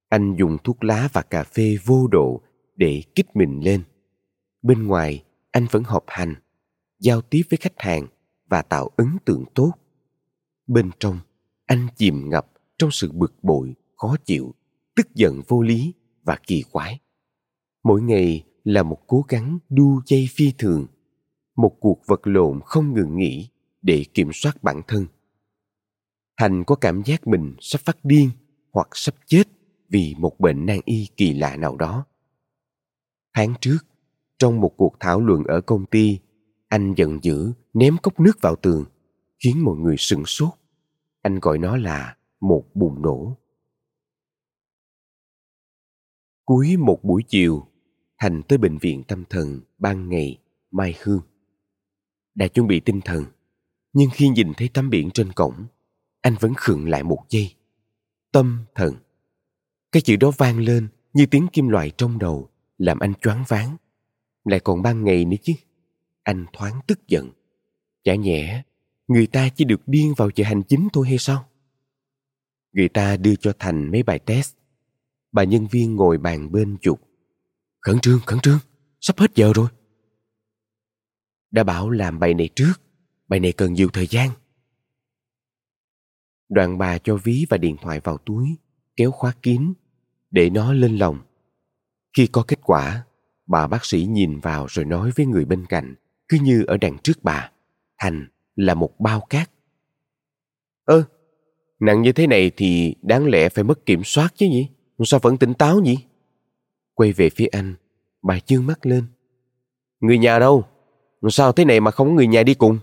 anh 0.09 0.37
dùng 0.39 0.57
thuốc 0.65 0.85
lá 0.85 1.09
và 1.13 1.23
cà 1.23 1.45
phê 1.45 1.77
vô 1.85 2.09
độ 2.09 2.41
để 2.77 3.03
kích 3.15 3.37
mình 3.37 3.61
lên. 3.65 3.83
Bên 4.63 4.87
ngoài, 4.87 5.25
anh 5.51 5.67
vẫn 5.71 5.83
họp 5.83 6.05
hành, 6.07 6.35
giao 6.99 7.23
tiếp 7.23 7.43
với 7.51 7.57
khách 7.57 7.81
hàng 7.81 8.07
và 8.49 8.63
tạo 8.63 8.91
ấn 8.97 9.17
tượng 9.25 9.45
tốt. 9.55 9.73
Bên 10.67 10.91
trong, 11.01 11.19
anh 11.67 11.87
chìm 11.97 12.31
ngập 12.31 12.47
trong 12.79 12.91
sự 12.91 13.13
bực 13.13 13.35
bội, 13.43 13.75
khó 13.97 14.17
chịu, 14.25 14.55
tức 14.97 15.15
giận 15.15 15.43
vô 15.49 15.63
lý 15.63 15.95
và 16.23 16.39
kỳ 16.47 16.63
quái. 16.73 17.01
Mỗi 17.85 18.03
ngày 18.03 18.45
là 18.65 18.83
một 18.83 18.99
cố 19.07 19.25
gắng 19.29 19.59
đu 19.69 20.01
dây 20.07 20.29
phi 20.31 20.53
thường, 20.59 20.87
một 21.57 21.77
cuộc 21.81 22.07
vật 22.07 22.21
lộn 22.27 22.61
không 22.65 22.95
ngừng 22.95 23.17
nghỉ 23.17 23.49
để 23.83 24.05
kiểm 24.15 24.31
soát 24.33 24.63
bản 24.63 24.83
thân. 24.87 25.07
Thành 26.37 26.65
có 26.65 26.75
cảm 26.75 27.03
giác 27.05 27.27
mình 27.27 27.55
sắp 27.61 27.81
phát 27.85 28.05
điên 28.05 28.31
hoặc 28.73 28.89
sắp 28.93 29.15
chết 29.27 29.43
vì 29.89 30.15
một 30.19 30.41
bệnh 30.41 30.67
nan 30.67 30.81
y 30.85 31.09
kỳ 31.17 31.35
lạ 31.35 31.57
nào 31.57 31.77
đó. 31.77 32.07
Tháng 33.35 33.55
trước, 33.61 33.79
trong 34.39 34.61
một 34.61 34.75
cuộc 34.77 34.97
thảo 35.01 35.21
luận 35.21 35.45
ở 35.45 35.61
công 35.61 35.87
ty, 35.87 36.19
anh 36.69 36.95
giận 36.97 37.19
dữ 37.23 37.53
ném 37.75 37.97
cốc 38.03 38.21
nước 38.21 38.41
vào 38.41 38.57
tường, 38.57 38.85
khiến 39.45 39.65
mọi 39.65 39.77
người 39.77 39.97
sửng 39.99 40.25
sốt. 40.25 40.51
Anh 41.23 41.39
gọi 41.41 41.59
nó 41.59 41.77
là 41.77 42.17
một 42.41 42.65
bùng 42.75 43.03
nổ. 43.03 43.37
Cuối 46.45 46.77
một 46.77 46.99
buổi 47.03 47.23
chiều, 47.29 47.67
thành 48.19 48.43
tới 48.43 48.59
bệnh 48.59 48.79
viện 48.79 49.03
tâm 49.09 49.25
thần 49.31 49.61
ban 49.79 50.09
ngày 50.09 50.39
mai 50.71 50.95
hương. 51.03 51.21
Đã 52.35 52.49
chuẩn 52.49 52.67
bị 52.67 52.81
tinh 52.81 53.01
thần, 53.05 53.25
nhưng 53.93 54.11
khi 54.13 54.29
nhìn 54.29 54.53
thấy 54.57 54.71
tấm 54.75 54.91
biển 54.91 55.11
trên 55.11 55.33
cổng, 55.33 55.67
anh 56.21 56.35
vẫn 56.41 56.53
khựng 56.57 56.89
lại 56.89 57.03
một 57.03 57.25
giây. 57.29 57.55
Tâm 58.33 58.65
thần 58.75 58.95
cái 59.93 60.03
chữ 60.03 60.17
đó 60.17 60.31
vang 60.39 60.59
lên 60.59 60.89
như 61.13 61.27
tiếng 61.27 61.49
kim 61.53 61.69
loại 61.69 61.91
trong 61.99 62.19
đầu, 62.19 62.51
làm 62.79 62.99
anh 62.99 63.15
choáng 63.15 63.45
váng. 63.49 63.77
Lại 64.45 64.61
còn 64.61 64.83
ban 64.83 65.05
ngày 65.05 65.25
nữa 65.25 65.37
chứ. 65.43 65.53
Anh 66.23 66.47
thoáng 66.53 66.81
tức 66.87 67.09
giận. 67.09 67.31
Chả 68.05 68.15
nhẽ 68.15 68.63
người 69.09 69.27
ta 69.27 69.49
chỉ 69.49 69.65
được 69.65 69.81
điên 69.87 70.15
vào 70.17 70.31
giờ 70.35 70.45
hành 70.45 70.63
chính 70.63 70.89
thôi 70.93 71.09
hay 71.09 71.19
sao? 71.19 71.49
Người 72.73 72.89
ta 72.89 73.17
đưa 73.17 73.37
cho 73.37 73.53
thành 73.59 73.91
mấy 73.91 74.03
bài 74.03 74.19
test. 74.19 74.55
Bà 75.33 75.45
nhân 75.45 75.67
viên 75.67 75.97
ngồi 75.97 76.19
bàn 76.19 76.53
bên 76.53 76.77
chụp 76.81 77.01
khẩn 77.87 78.01
trương 78.01 78.21
khẩn 78.27 78.41
trương. 78.41 78.59
Sắp 79.01 79.19
hết 79.19 79.35
giờ 79.35 79.53
rồi. 79.55 79.69
Đã 81.51 81.65
bảo 81.65 81.91
làm 81.91 82.19
bài 82.19 82.35
này 82.35 82.49
trước. 82.57 82.73
Bài 83.29 83.41
này 83.41 83.53
cần 83.53 83.73
nhiều 83.73 83.89
thời 83.93 84.07
gian. 84.07 84.31
Đoạn 86.49 86.79
bà 86.79 86.99
cho 86.99 87.17
ví 87.17 87.47
và 87.51 87.57
điện 87.57 87.77
thoại 87.83 88.01
vào 88.01 88.19
túi 88.19 88.57
kéo 88.97 89.11
khóa 89.11 89.33
kín 89.43 89.73
để 90.31 90.51
nó 90.51 90.73
lên 90.73 90.97
lòng. 90.97 91.19
Khi 92.17 92.27
có 92.27 92.45
kết 92.49 92.59
quả, 92.63 93.05
bà 93.47 93.67
bác 93.67 93.85
sĩ 93.85 94.07
nhìn 94.11 94.41
vào 94.41 94.67
rồi 94.69 94.85
nói 94.85 95.11
với 95.17 95.27
người 95.27 95.45
bên 95.45 95.67
cạnh, 95.67 95.95
cứ 96.29 96.39
như 96.43 96.65
ở 96.67 96.77
đằng 96.77 96.99
trước 96.99 97.23
bà, 97.23 97.51
thành 97.99 98.29
là 98.55 98.75
một 98.75 99.01
bao 99.01 99.21
cát. 99.21 99.51
Ơ, 100.85 101.05
nặng 101.81 102.03
như 102.03 102.13
thế 102.13 102.27
này 102.27 102.51
thì 102.57 102.95
đáng 103.03 103.27
lẽ 103.27 103.49
phải 103.49 103.65
mất 103.65 103.87
kiểm 103.87 104.05
soát 104.05 104.33
chứ 104.35 104.47
nhỉ? 104.47 104.69
Sao 105.05 105.21
vẫn 105.23 105.37
tỉnh 105.37 105.55
táo 105.55 105.81
nhỉ? 105.81 105.99
Quay 106.95 107.13
về 107.13 107.31
phía 107.31 107.47
anh, 107.47 107.75
bà 108.23 108.39
chương 108.39 108.67
mắt 108.67 108.87
lên. 108.87 109.05
Người 110.01 110.19
nhà 110.19 110.39
đâu? 110.39 110.65
Sao 111.31 111.53
thế 111.53 111.65
này 111.65 111.81
mà 111.81 111.91
không 111.91 112.09
có 112.09 112.15
người 112.15 112.27
nhà 112.27 112.43
đi 112.43 112.55
cùng? 112.55 112.79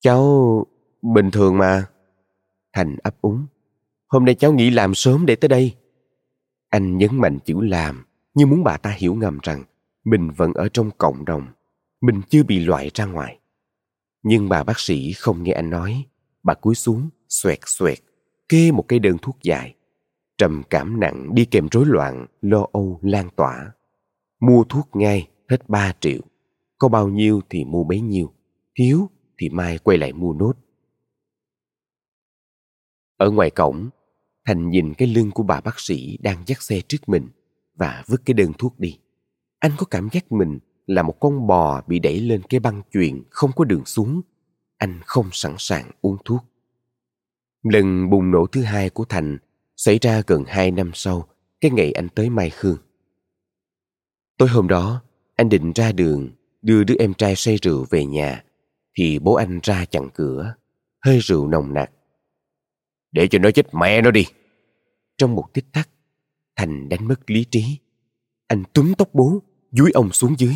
Cháu 0.00 0.66
bình 1.02 1.30
thường 1.30 1.58
mà. 1.58 1.86
Thành 2.72 2.96
ấp 3.02 3.20
úng 3.20 3.46
hôm 4.10 4.24
nay 4.24 4.34
cháu 4.34 4.52
nghĩ 4.52 4.70
làm 4.70 4.94
sớm 4.94 5.26
để 5.26 5.36
tới 5.36 5.48
đây. 5.48 5.74
Anh 6.68 6.98
nhấn 6.98 7.10
mạnh 7.12 7.38
chữ 7.44 7.60
làm, 7.60 8.04
như 8.34 8.46
muốn 8.46 8.64
bà 8.64 8.76
ta 8.76 8.90
hiểu 8.90 9.14
ngầm 9.14 9.38
rằng 9.42 9.64
mình 10.04 10.30
vẫn 10.30 10.52
ở 10.52 10.68
trong 10.72 10.90
cộng 10.98 11.24
đồng, 11.24 11.46
mình 12.00 12.20
chưa 12.28 12.42
bị 12.42 12.58
loại 12.58 12.90
ra 12.94 13.04
ngoài. 13.04 13.38
Nhưng 14.22 14.48
bà 14.48 14.64
bác 14.64 14.80
sĩ 14.80 15.12
không 15.12 15.42
nghe 15.42 15.52
anh 15.52 15.70
nói, 15.70 16.04
bà 16.42 16.54
cúi 16.54 16.74
xuống, 16.74 17.08
xoẹt 17.28 17.58
xoẹt, 17.66 17.98
kê 18.48 18.72
một 18.72 18.84
cây 18.88 18.98
đơn 18.98 19.16
thuốc 19.22 19.36
dài, 19.42 19.74
trầm 20.38 20.62
cảm 20.70 21.00
nặng 21.00 21.34
đi 21.34 21.44
kèm 21.44 21.68
rối 21.70 21.86
loạn, 21.86 22.26
lo 22.40 22.66
âu, 22.72 22.98
lan 23.02 23.28
tỏa. 23.36 23.72
Mua 24.40 24.64
thuốc 24.64 24.88
ngay, 24.92 25.28
hết 25.48 25.68
ba 25.68 25.92
triệu. 26.00 26.20
Có 26.78 26.88
bao 26.88 27.08
nhiêu 27.08 27.40
thì 27.50 27.64
mua 27.64 27.84
bấy 27.84 28.00
nhiêu, 28.00 28.32
thiếu 28.74 29.10
thì 29.38 29.48
mai 29.48 29.78
quay 29.78 29.98
lại 29.98 30.12
mua 30.12 30.32
nốt. 30.32 30.52
Ở 33.16 33.30
ngoài 33.30 33.50
cổng 33.50 33.88
thành 34.46 34.70
nhìn 34.70 34.94
cái 34.94 35.08
lưng 35.08 35.30
của 35.30 35.42
bà 35.42 35.60
bác 35.60 35.80
sĩ 35.80 36.18
đang 36.22 36.42
dắt 36.46 36.62
xe 36.62 36.80
trước 36.80 37.08
mình 37.08 37.28
và 37.74 38.04
vứt 38.06 38.22
cái 38.24 38.34
đơn 38.34 38.52
thuốc 38.58 38.80
đi. 38.80 38.98
Anh 39.58 39.72
có 39.78 39.86
cảm 39.86 40.08
giác 40.12 40.32
mình 40.32 40.58
là 40.86 41.02
một 41.02 41.20
con 41.20 41.46
bò 41.46 41.82
bị 41.86 41.98
đẩy 41.98 42.20
lên 42.20 42.42
cái 42.48 42.60
băng 42.60 42.82
chuyền 42.92 43.22
không 43.30 43.50
có 43.56 43.64
đường 43.64 43.84
xuống. 43.84 44.20
Anh 44.78 45.00
không 45.04 45.26
sẵn 45.32 45.54
sàng 45.58 45.90
uống 46.00 46.16
thuốc. 46.24 46.44
Lần 47.62 48.10
bùng 48.10 48.30
nổ 48.30 48.46
thứ 48.46 48.62
hai 48.62 48.90
của 48.90 49.04
thành 49.04 49.38
xảy 49.76 49.98
ra 49.98 50.22
gần 50.26 50.44
hai 50.46 50.70
năm 50.70 50.90
sau, 50.94 51.28
cái 51.60 51.70
ngày 51.70 51.92
anh 51.92 52.08
tới 52.08 52.30
mai 52.30 52.50
khương. 52.50 52.76
Tối 54.38 54.48
hôm 54.48 54.68
đó, 54.68 55.02
anh 55.36 55.48
định 55.48 55.72
ra 55.72 55.92
đường, 55.92 56.30
đưa 56.62 56.84
đứa 56.84 56.94
em 56.98 57.14
trai 57.14 57.36
say 57.36 57.56
rượu 57.62 57.86
về 57.90 58.06
nhà, 58.06 58.44
thì 58.98 59.18
bố 59.18 59.34
anh 59.34 59.60
ra 59.62 59.84
chặn 59.84 60.08
cửa, 60.14 60.54
hơi 61.04 61.18
rượu 61.18 61.48
nồng 61.48 61.74
nặc 61.74 61.90
để 63.12 63.28
cho 63.30 63.38
nó 63.38 63.50
chết 63.50 63.74
mẹ 63.74 64.02
nó 64.02 64.10
đi. 64.10 64.24
Trong 65.18 65.34
một 65.34 65.44
tích 65.54 65.72
tắc, 65.72 65.88
thành 66.56 66.88
đánh 66.88 67.08
mất 67.08 67.30
lý 67.30 67.44
trí. 67.44 67.78
Anh 68.46 68.64
túm 68.72 68.94
tóc 68.94 69.08
bố, 69.12 69.42
dúi 69.70 69.90
ông 69.90 70.12
xuống 70.12 70.34
dưới. 70.38 70.54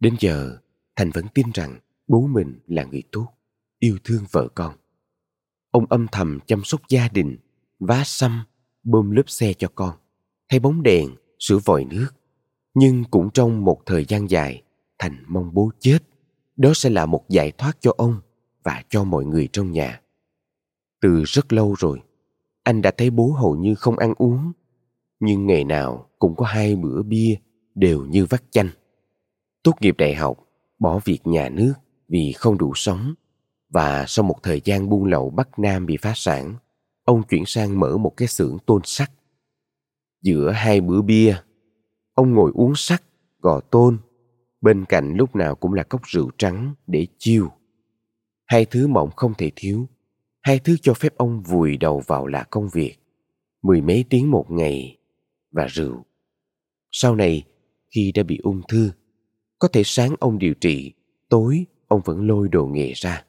Đến 0.00 0.16
giờ, 0.20 0.58
thành 0.96 1.10
vẫn 1.10 1.26
tin 1.34 1.46
rằng 1.54 1.78
bố 2.06 2.26
mình 2.26 2.58
là 2.66 2.84
người 2.84 3.02
tốt, 3.12 3.26
yêu 3.78 3.98
thương 4.04 4.24
vợ 4.30 4.48
con. 4.54 4.76
Ông 5.70 5.86
âm 5.88 6.06
thầm 6.12 6.38
chăm 6.46 6.64
sóc 6.64 6.80
gia 6.88 7.08
đình, 7.08 7.36
vá 7.78 8.02
xăm, 8.04 8.44
bơm 8.82 9.10
lớp 9.10 9.22
xe 9.26 9.52
cho 9.52 9.68
con, 9.74 9.96
thay 10.48 10.60
bóng 10.60 10.82
đèn, 10.82 11.10
sửa 11.38 11.58
vòi 11.64 11.84
nước. 11.84 12.08
Nhưng 12.74 13.04
cũng 13.04 13.30
trong 13.30 13.64
một 13.64 13.82
thời 13.86 14.04
gian 14.04 14.30
dài, 14.30 14.62
thành 14.98 15.24
mong 15.28 15.54
bố 15.54 15.70
chết. 15.78 15.98
Đó 16.56 16.72
sẽ 16.74 16.90
là 16.90 17.06
một 17.06 17.24
giải 17.28 17.52
thoát 17.52 17.76
cho 17.80 17.94
ông 17.96 18.20
và 18.62 18.82
cho 18.88 19.04
mọi 19.04 19.24
người 19.24 19.48
trong 19.52 19.72
nhà 19.72 20.00
từ 21.00 21.22
rất 21.24 21.52
lâu 21.52 21.74
rồi, 21.78 22.00
anh 22.62 22.82
đã 22.82 22.90
thấy 22.90 23.10
bố 23.10 23.32
hầu 23.32 23.56
như 23.56 23.74
không 23.74 23.98
ăn 23.98 24.14
uống. 24.18 24.52
Nhưng 25.20 25.46
ngày 25.46 25.64
nào 25.64 26.06
cũng 26.18 26.36
có 26.36 26.46
hai 26.46 26.76
bữa 26.76 27.02
bia 27.02 27.34
đều 27.74 28.04
như 28.04 28.26
vắt 28.26 28.42
chanh. 28.50 28.68
Tốt 29.62 29.72
nghiệp 29.80 29.94
đại 29.98 30.14
học, 30.14 30.38
bỏ 30.78 31.00
việc 31.04 31.18
nhà 31.24 31.48
nước 31.48 31.72
vì 32.08 32.32
không 32.32 32.58
đủ 32.58 32.72
sống. 32.74 33.14
Và 33.68 34.04
sau 34.08 34.22
một 34.22 34.36
thời 34.42 34.60
gian 34.64 34.88
buôn 34.88 35.04
lậu 35.04 35.30
bắc 35.30 35.58
nam 35.58 35.86
bị 35.86 35.96
phá 35.96 36.12
sản, 36.16 36.54
ông 37.04 37.22
chuyển 37.22 37.42
sang 37.46 37.80
mở 37.80 37.96
một 37.96 38.16
cái 38.16 38.28
xưởng 38.28 38.58
tôn 38.66 38.80
sắt. 38.84 39.10
Giữa 40.22 40.50
hai 40.50 40.80
bữa 40.80 41.02
bia, 41.02 41.36
ông 42.14 42.34
ngồi 42.34 42.50
uống 42.54 42.74
sắt, 42.74 43.02
gò 43.38 43.60
tôn. 43.60 43.98
Bên 44.60 44.84
cạnh 44.84 45.14
lúc 45.16 45.36
nào 45.36 45.54
cũng 45.54 45.72
là 45.74 45.82
cốc 45.82 46.00
rượu 46.04 46.30
trắng 46.38 46.74
để 46.86 47.06
chiêu. 47.18 47.48
Hai 48.46 48.64
thứ 48.64 48.86
mộng 48.86 49.10
không 49.16 49.34
thể 49.38 49.50
thiếu 49.56 49.86
hai 50.42 50.58
thứ 50.58 50.76
cho 50.82 50.94
phép 50.94 51.16
ông 51.16 51.42
vùi 51.42 51.76
đầu 51.76 52.02
vào 52.06 52.26
là 52.26 52.44
công 52.50 52.68
việc 52.68 52.96
mười 53.62 53.80
mấy 53.80 54.04
tiếng 54.10 54.30
một 54.30 54.46
ngày 54.50 54.98
và 55.50 55.66
rượu 55.66 56.04
sau 56.90 57.14
này 57.14 57.42
khi 57.94 58.12
đã 58.12 58.22
bị 58.22 58.38
ung 58.42 58.62
thư 58.68 58.90
có 59.58 59.68
thể 59.68 59.82
sáng 59.84 60.14
ông 60.20 60.38
điều 60.38 60.54
trị 60.54 60.92
tối 61.28 61.66
ông 61.88 62.00
vẫn 62.04 62.26
lôi 62.26 62.48
đồ 62.48 62.66
nghề 62.66 62.92
ra 62.92 63.24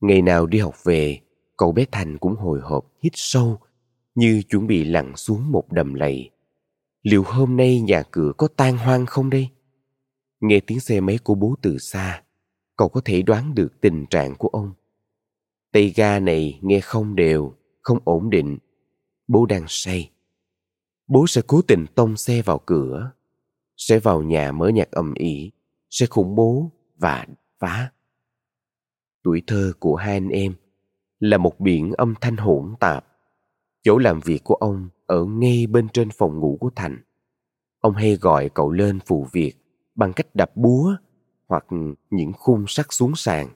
ngày 0.00 0.22
nào 0.22 0.46
đi 0.46 0.58
học 0.58 0.84
về 0.84 1.20
cậu 1.56 1.72
bé 1.72 1.84
thành 1.92 2.18
cũng 2.18 2.34
hồi 2.34 2.60
hộp 2.62 2.92
hít 3.02 3.12
sâu 3.14 3.58
như 4.14 4.42
chuẩn 4.48 4.66
bị 4.66 4.84
lặn 4.84 5.16
xuống 5.16 5.52
một 5.52 5.72
đầm 5.72 5.94
lầy 5.94 6.30
liệu 7.06 7.22
hôm 7.26 7.56
nay 7.56 7.80
nhà 7.80 8.02
cửa 8.10 8.32
có 8.36 8.48
tan 8.56 8.78
hoang 8.78 9.06
không 9.06 9.30
đây? 9.30 9.48
Nghe 10.40 10.60
tiếng 10.60 10.80
xe 10.80 11.00
máy 11.00 11.18
của 11.24 11.34
bố 11.34 11.54
từ 11.62 11.78
xa, 11.78 12.22
cậu 12.76 12.88
có 12.88 13.00
thể 13.04 13.22
đoán 13.22 13.54
được 13.54 13.80
tình 13.80 14.06
trạng 14.10 14.34
của 14.34 14.48
ông. 14.48 14.72
Tay 15.76 15.92
ga 15.96 16.18
này 16.18 16.60
nghe 16.62 16.80
không 16.80 17.16
đều, 17.16 17.54
không 17.82 17.98
ổn 18.04 18.30
định. 18.30 18.58
Bố 19.28 19.46
đang 19.46 19.64
say. 19.68 20.10
Bố 21.06 21.26
sẽ 21.26 21.42
cố 21.46 21.62
tình 21.62 21.86
tông 21.94 22.16
xe 22.16 22.42
vào 22.42 22.60
cửa, 22.66 23.12
sẽ 23.76 23.98
vào 23.98 24.22
nhà 24.22 24.52
mở 24.52 24.68
nhạc 24.68 24.90
ầm 24.90 25.14
ĩ, 25.14 25.50
sẽ 25.90 26.06
khủng 26.06 26.34
bố 26.34 26.70
và 26.96 27.26
phá. 27.58 27.92
Tuổi 29.22 29.42
thơ 29.46 29.72
của 29.80 29.96
hai 29.96 30.12
anh 30.12 30.28
em 30.28 30.54
là 31.20 31.38
một 31.38 31.60
biển 31.60 31.92
âm 31.92 32.14
thanh 32.20 32.36
hỗn 32.36 32.74
tạp. 32.80 33.06
Chỗ 33.82 33.98
làm 33.98 34.20
việc 34.20 34.44
của 34.44 34.54
ông 34.54 34.88
ở 35.06 35.24
ngay 35.24 35.66
bên 35.66 35.88
trên 35.88 36.08
phòng 36.10 36.40
ngủ 36.40 36.56
của 36.60 36.70
Thành. 36.76 37.02
Ông 37.80 37.94
hay 37.94 38.16
gọi 38.16 38.48
cậu 38.48 38.70
lên 38.70 38.98
phụ 39.06 39.26
việc 39.32 39.54
bằng 39.94 40.12
cách 40.12 40.34
đập 40.34 40.56
búa 40.56 40.96
hoặc 41.46 41.66
những 42.10 42.32
khung 42.32 42.64
sắt 42.68 42.86
xuống 42.90 43.12
sàn. 43.16 43.48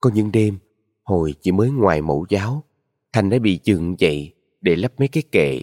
Có 0.00 0.10
những 0.14 0.32
đêm, 0.32 0.58
hồi 1.04 1.34
chỉ 1.40 1.52
mới 1.52 1.70
ngoài 1.70 2.02
mẫu 2.02 2.26
giáo, 2.28 2.64
Thành 3.12 3.30
đã 3.30 3.38
bị 3.38 3.58
chừng 3.58 3.94
dậy 3.98 4.34
để 4.60 4.76
lắp 4.76 4.92
mấy 4.98 5.08
cái 5.08 5.22
kệ. 5.32 5.60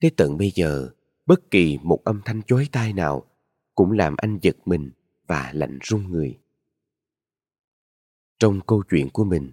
Tới 0.00 0.10
tận 0.16 0.38
bây 0.38 0.50
giờ, 0.50 0.88
bất 1.26 1.50
kỳ 1.50 1.78
một 1.82 2.04
âm 2.04 2.20
thanh 2.24 2.42
chói 2.42 2.68
tai 2.72 2.92
nào 2.92 3.24
cũng 3.74 3.92
làm 3.92 4.14
anh 4.16 4.38
giật 4.42 4.56
mình 4.64 4.90
và 5.26 5.50
lạnh 5.54 5.78
run 5.82 6.10
người. 6.10 6.38
Trong 8.38 8.60
câu 8.66 8.82
chuyện 8.90 9.10
của 9.10 9.24
mình, 9.24 9.50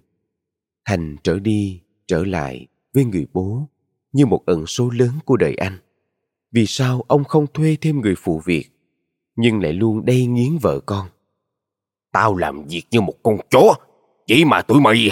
Thành 0.84 1.16
trở 1.22 1.38
đi, 1.38 1.82
trở 2.06 2.24
lại 2.24 2.66
với 2.94 3.04
người 3.04 3.26
bố 3.32 3.68
như 4.12 4.26
một 4.26 4.42
ẩn 4.46 4.66
số 4.66 4.90
lớn 4.90 5.10
của 5.24 5.36
đời 5.36 5.54
anh. 5.54 5.78
Vì 6.52 6.66
sao 6.66 7.04
ông 7.08 7.24
không 7.24 7.46
thuê 7.54 7.76
thêm 7.80 8.00
người 8.00 8.14
phụ 8.18 8.42
việc, 8.44 8.68
nhưng 9.36 9.60
lại 9.60 9.72
luôn 9.72 10.04
đay 10.04 10.26
nghiến 10.26 10.58
vợ 10.62 10.80
con? 10.86 11.08
Tao 12.12 12.36
làm 12.36 12.64
việc 12.64 12.82
như 12.90 13.00
một 13.00 13.14
con 13.22 13.38
chó, 13.50 13.74
chỉ 14.30 14.44
mà 14.44 14.62
tụi 14.62 14.80
mày... 14.80 15.10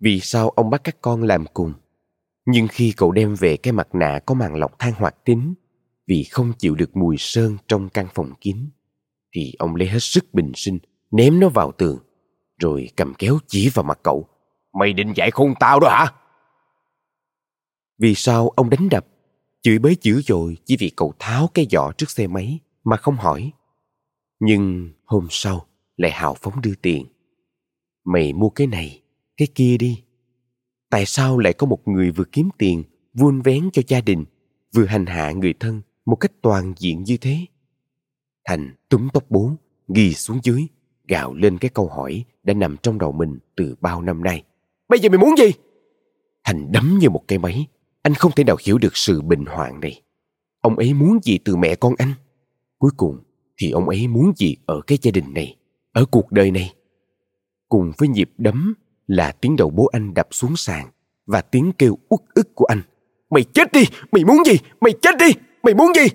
Vì 0.00 0.20
sao 0.20 0.50
ông 0.50 0.70
bắt 0.70 0.80
các 0.84 0.96
con 1.00 1.22
làm 1.22 1.44
cùng? 1.54 1.72
Nhưng 2.46 2.68
khi 2.68 2.92
cậu 2.96 3.12
đem 3.12 3.34
về 3.34 3.56
cái 3.56 3.72
mặt 3.72 3.88
nạ 3.92 4.20
có 4.26 4.34
màn 4.34 4.54
lọc 4.54 4.78
than 4.78 4.92
hoạt 4.92 5.24
tính 5.24 5.54
vì 6.06 6.24
không 6.24 6.52
chịu 6.58 6.74
được 6.74 6.96
mùi 6.96 7.16
sơn 7.18 7.56
trong 7.68 7.88
căn 7.88 8.06
phòng 8.14 8.32
kín, 8.40 8.70
thì 9.34 9.52
ông 9.58 9.76
lấy 9.76 9.88
hết 9.88 9.98
sức 9.98 10.34
bình 10.34 10.52
sinh 10.54 10.78
ném 11.10 11.40
nó 11.40 11.48
vào 11.48 11.72
tường, 11.72 11.98
rồi 12.58 12.88
cầm 12.96 13.14
kéo 13.18 13.38
chỉ 13.46 13.70
vào 13.74 13.82
mặt 13.82 13.98
cậu. 14.02 14.28
Mày 14.72 14.92
định 14.92 15.12
dạy 15.16 15.30
khôn 15.30 15.54
tao 15.60 15.80
đó 15.80 15.88
hả? 15.88 16.06
Vì 17.98 18.14
sao 18.14 18.48
ông 18.48 18.70
đánh 18.70 18.88
đập, 18.88 19.06
chửi 19.62 19.78
bới 19.78 19.96
dữ 20.00 20.22
dội 20.22 20.56
chỉ 20.64 20.76
vì 20.80 20.90
cậu 20.96 21.14
tháo 21.18 21.48
cái 21.54 21.66
giỏ 21.70 21.92
trước 21.98 22.10
xe 22.10 22.26
máy 22.26 22.58
mà 22.84 22.96
không 22.96 23.16
hỏi. 23.16 23.52
Nhưng 24.40 24.90
hôm 25.04 25.26
sau 25.30 25.66
lại 25.96 26.10
hào 26.10 26.34
phóng 26.34 26.60
đưa 26.60 26.74
tiền. 26.74 27.06
Mày 28.12 28.32
mua 28.32 28.48
cái 28.48 28.66
này, 28.66 29.02
cái 29.36 29.48
kia 29.54 29.76
đi. 29.76 30.02
Tại 30.90 31.06
sao 31.06 31.38
lại 31.38 31.52
có 31.52 31.66
một 31.66 31.88
người 31.88 32.10
vừa 32.10 32.24
kiếm 32.32 32.48
tiền, 32.58 32.84
vun 33.14 33.40
vén 33.40 33.70
cho 33.72 33.82
gia 33.88 34.00
đình, 34.00 34.24
vừa 34.74 34.84
hành 34.84 35.06
hạ 35.06 35.32
người 35.32 35.54
thân 35.60 35.82
một 36.06 36.16
cách 36.16 36.32
toàn 36.42 36.72
diện 36.78 37.02
như 37.02 37.16
thế? 37.16 37.38
Thành 38.44 38.74
túm 38.88 39.08
tóc 39.12 39.24
bố, 39.28 39.52
ghi 39.94 40.14
xuống 40.14 40.40
dưới, 40.42 40.66
gào 41.08 41.34
lên 41.34 41.58
cái 41.58 41.68
câu 41.68 41.88
hỏi 41.88 42.24
đã 42.42 42.54
nằm 42.54 42.76
trong 42.82 42.98
đầu 42.98 43.12
mình 43.12 43.38
từ 43.56 43.74
bao 43.80 44.02
năm 44.02 44.24
nay. 44.24 44.42
Bây 44.88 44.98
giờ 44.98 45.08
mày 45.08 45.18
muốn 45.18 45.34
gì? 45.38 45.52
Thành 46.44 46.72
đấm 46.72 46.98
như 47.00 47.10
một 47.10 47.24
cây 47.28 47.38
máy, 47.38 47.66
anh 48.02 48.14
không 48.14 48.32
thể 48.36 48.44
nào 48.44 48.56
hiểu 48.66 48.78
được 48.78 48.96
sự 48.96 49.22
bình 49.22 49.44
hoạn 49.44 49.80
này. 49.80 50.02
Ông 50.60 50.76
ấy 50.76 50.94
muốn 50.94 51.18
gì 51.22 51.38
từ 51.38 51.56
mẹ 51.56 51.74
con 51.74 51.94
anh? 51.98 52.12
Cuối 52.78 52.90
cùng 52.96 53.18
thì 53.58 53.70
ông 53.70 53.88
ấy 53.88 54.08
muốn 54.08 54.32
gì 54.36 54.56
ở 54.66 54.80
cái 54.86 54.98
gia 55.02 55.10
đình 55.10 55.34
này, 55.34 55.56
ở 55.92 56.04
cuộc 56.04 56.32
đời 56.32 56.50
này? 56.50 56.74
Cùng 57.70 57.92
với 57.98 58.08
nhịp 58.08 58.30
đấm 58.38 58.74
là 59.06 59.32
tiếng 59.32 59.56
đầu 59.56 59.70
bố 59.70 59.86
anh 59.86 60.14
đập 60.14 60.28
xuống 60.30 60.56
sàn 60.56 60.90
và 61.26 61.42
tiếng 61.42 61.72
kêu 61.78 61.98
uất 62.08 62.20
ức 62.34 62.54
của 62.54 62.64
anh. 62.64 62.82
Mày 63.30 63.44
chết 63.44 63.72
đi! 63.72 63.84
Mày 64.12 64.24
muốn 64.24 64.36
gì? 64.46 64.56
Mày 64.80 64.92
chết 65.02 65.14
đi! 65.18 65.30
Mày 65.62 65.74
muốn 65.74 65.92
gì? 65.94 66.06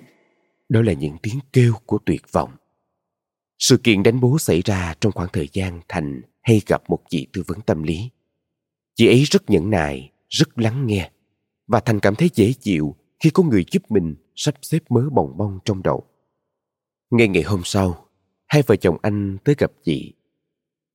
Đó 0.68 0.82
là 0.82 0.92
những 0.92 1.16
tiếng 1.22 1.38
kêu 1.52 1.74
của 1.86 1.98
tuyệt 2.06 2.22
vọng. 2.32 2.50
Sự 3.58 3.76
kiện 3.76 4.02
đánh 4.02 4.20
bố 4.20 4.38
xảy 4.38 4.62
ra 4.64 4.94
trong 5.00 5.12
khoảng 5.12 5.28
thời 5.32 5.48
gian 5.52 5.80
Thành 5.88 6.20
hay 6.42 6.62
gặp 6.66 6.82
một 6.90 6.98
chị 7.08 7.26
tư 7.32 7.42
vấn 7.46 7.60
tâm 7.60 7.82
lý. 7.82 8.10
Chị 8.94 9.06
ấy 9.06 9.22
rất 9.24 9.50
nhẫn 9.50 9.70
nại, 9.70 10.10
rất 10.28 10.58
lắng 10.58 10.86
nghe 10.86 11.10
và 11.66 11.80
Thành 11.80 12.00
cảm 12.00 12.14
thấy 12.14 12.30
dễ 12.34 12.52
chịu 12.60 12.96
khi 13.20 13.30
có 13.30 13.42
người 13.42 13.64
giúp 13.72 13.82
mình 13.88 14.14
sắp 14.34 14.54
xếp 14.62 14.78
mớ 14.88 15.08
bồng 15.12 15.36
bông 15.36 15.58
trong 15.64 15.82
đầu. 15.82 16.04
Ngay 17.10 17.28
ngày 17.28 17.42
hôm 17.42 17.60
sau, 17.64 18.06
hai 18.46 18.62
vợ 18.66 18.76
chồng 18.76 18.96
anh 19.02 19.38
tới 19.44 19.54
gặp 19.58 19.72
chị. 19.84 20.12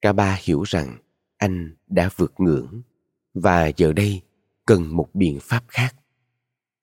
Cả 0.02 0.14
ba 0.14 0.38
hiểu 0.44 0.64
rằng 0.64 0.98
anh 1.38 1.76
đã 1.88 2.10
vượt 2.16 2.34
ngưỡng 2.38 2.82
và 3.34 3.72
giờ 3.78 3.94
đây 3.94 4.22
cần 4.66 4.96
một 4.96 5.10
biện 5.14 5.40
pháp 5.42 5.64
khác. 5.68 5.96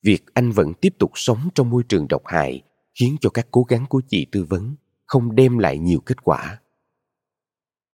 Việc 0.03 0.35
anh 0.35 0.51
vẫn 0.51 0.73
tiếp 0.75 0.95
tục 0.99 1.11
sống 1.15 1.49
trong 1.55 1.71
môi 1.71 1.83
trường 1.89 2.09
độc 2.09 2.23
hại 2.25 2.63
khiến 2.95 3.17
cho 3.21 3.31
các 3.31 3.49
cố 3.51 3.63
gắng 3.63 3.87
của 3.89 4.03
chị 4.09 4.27
tư 4.33 4.45
vấn 4.45 4.75
không 5.07 5.35
đem 5.35 5.59
lại 5.59 5.79
nhiều 5.79 6.01
kết 6.01 6.25
quả. 6.25 6.61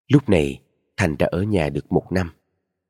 Lúc 0.08 0.28
này, 0.28 0.60
Thành 0.96 1.16
đã 1.18 1.26
ở 1.30 1.42
nhà 1.42 1.68
được 1.68 1.92
một 1.92 2.12
năm. 2.12 2.30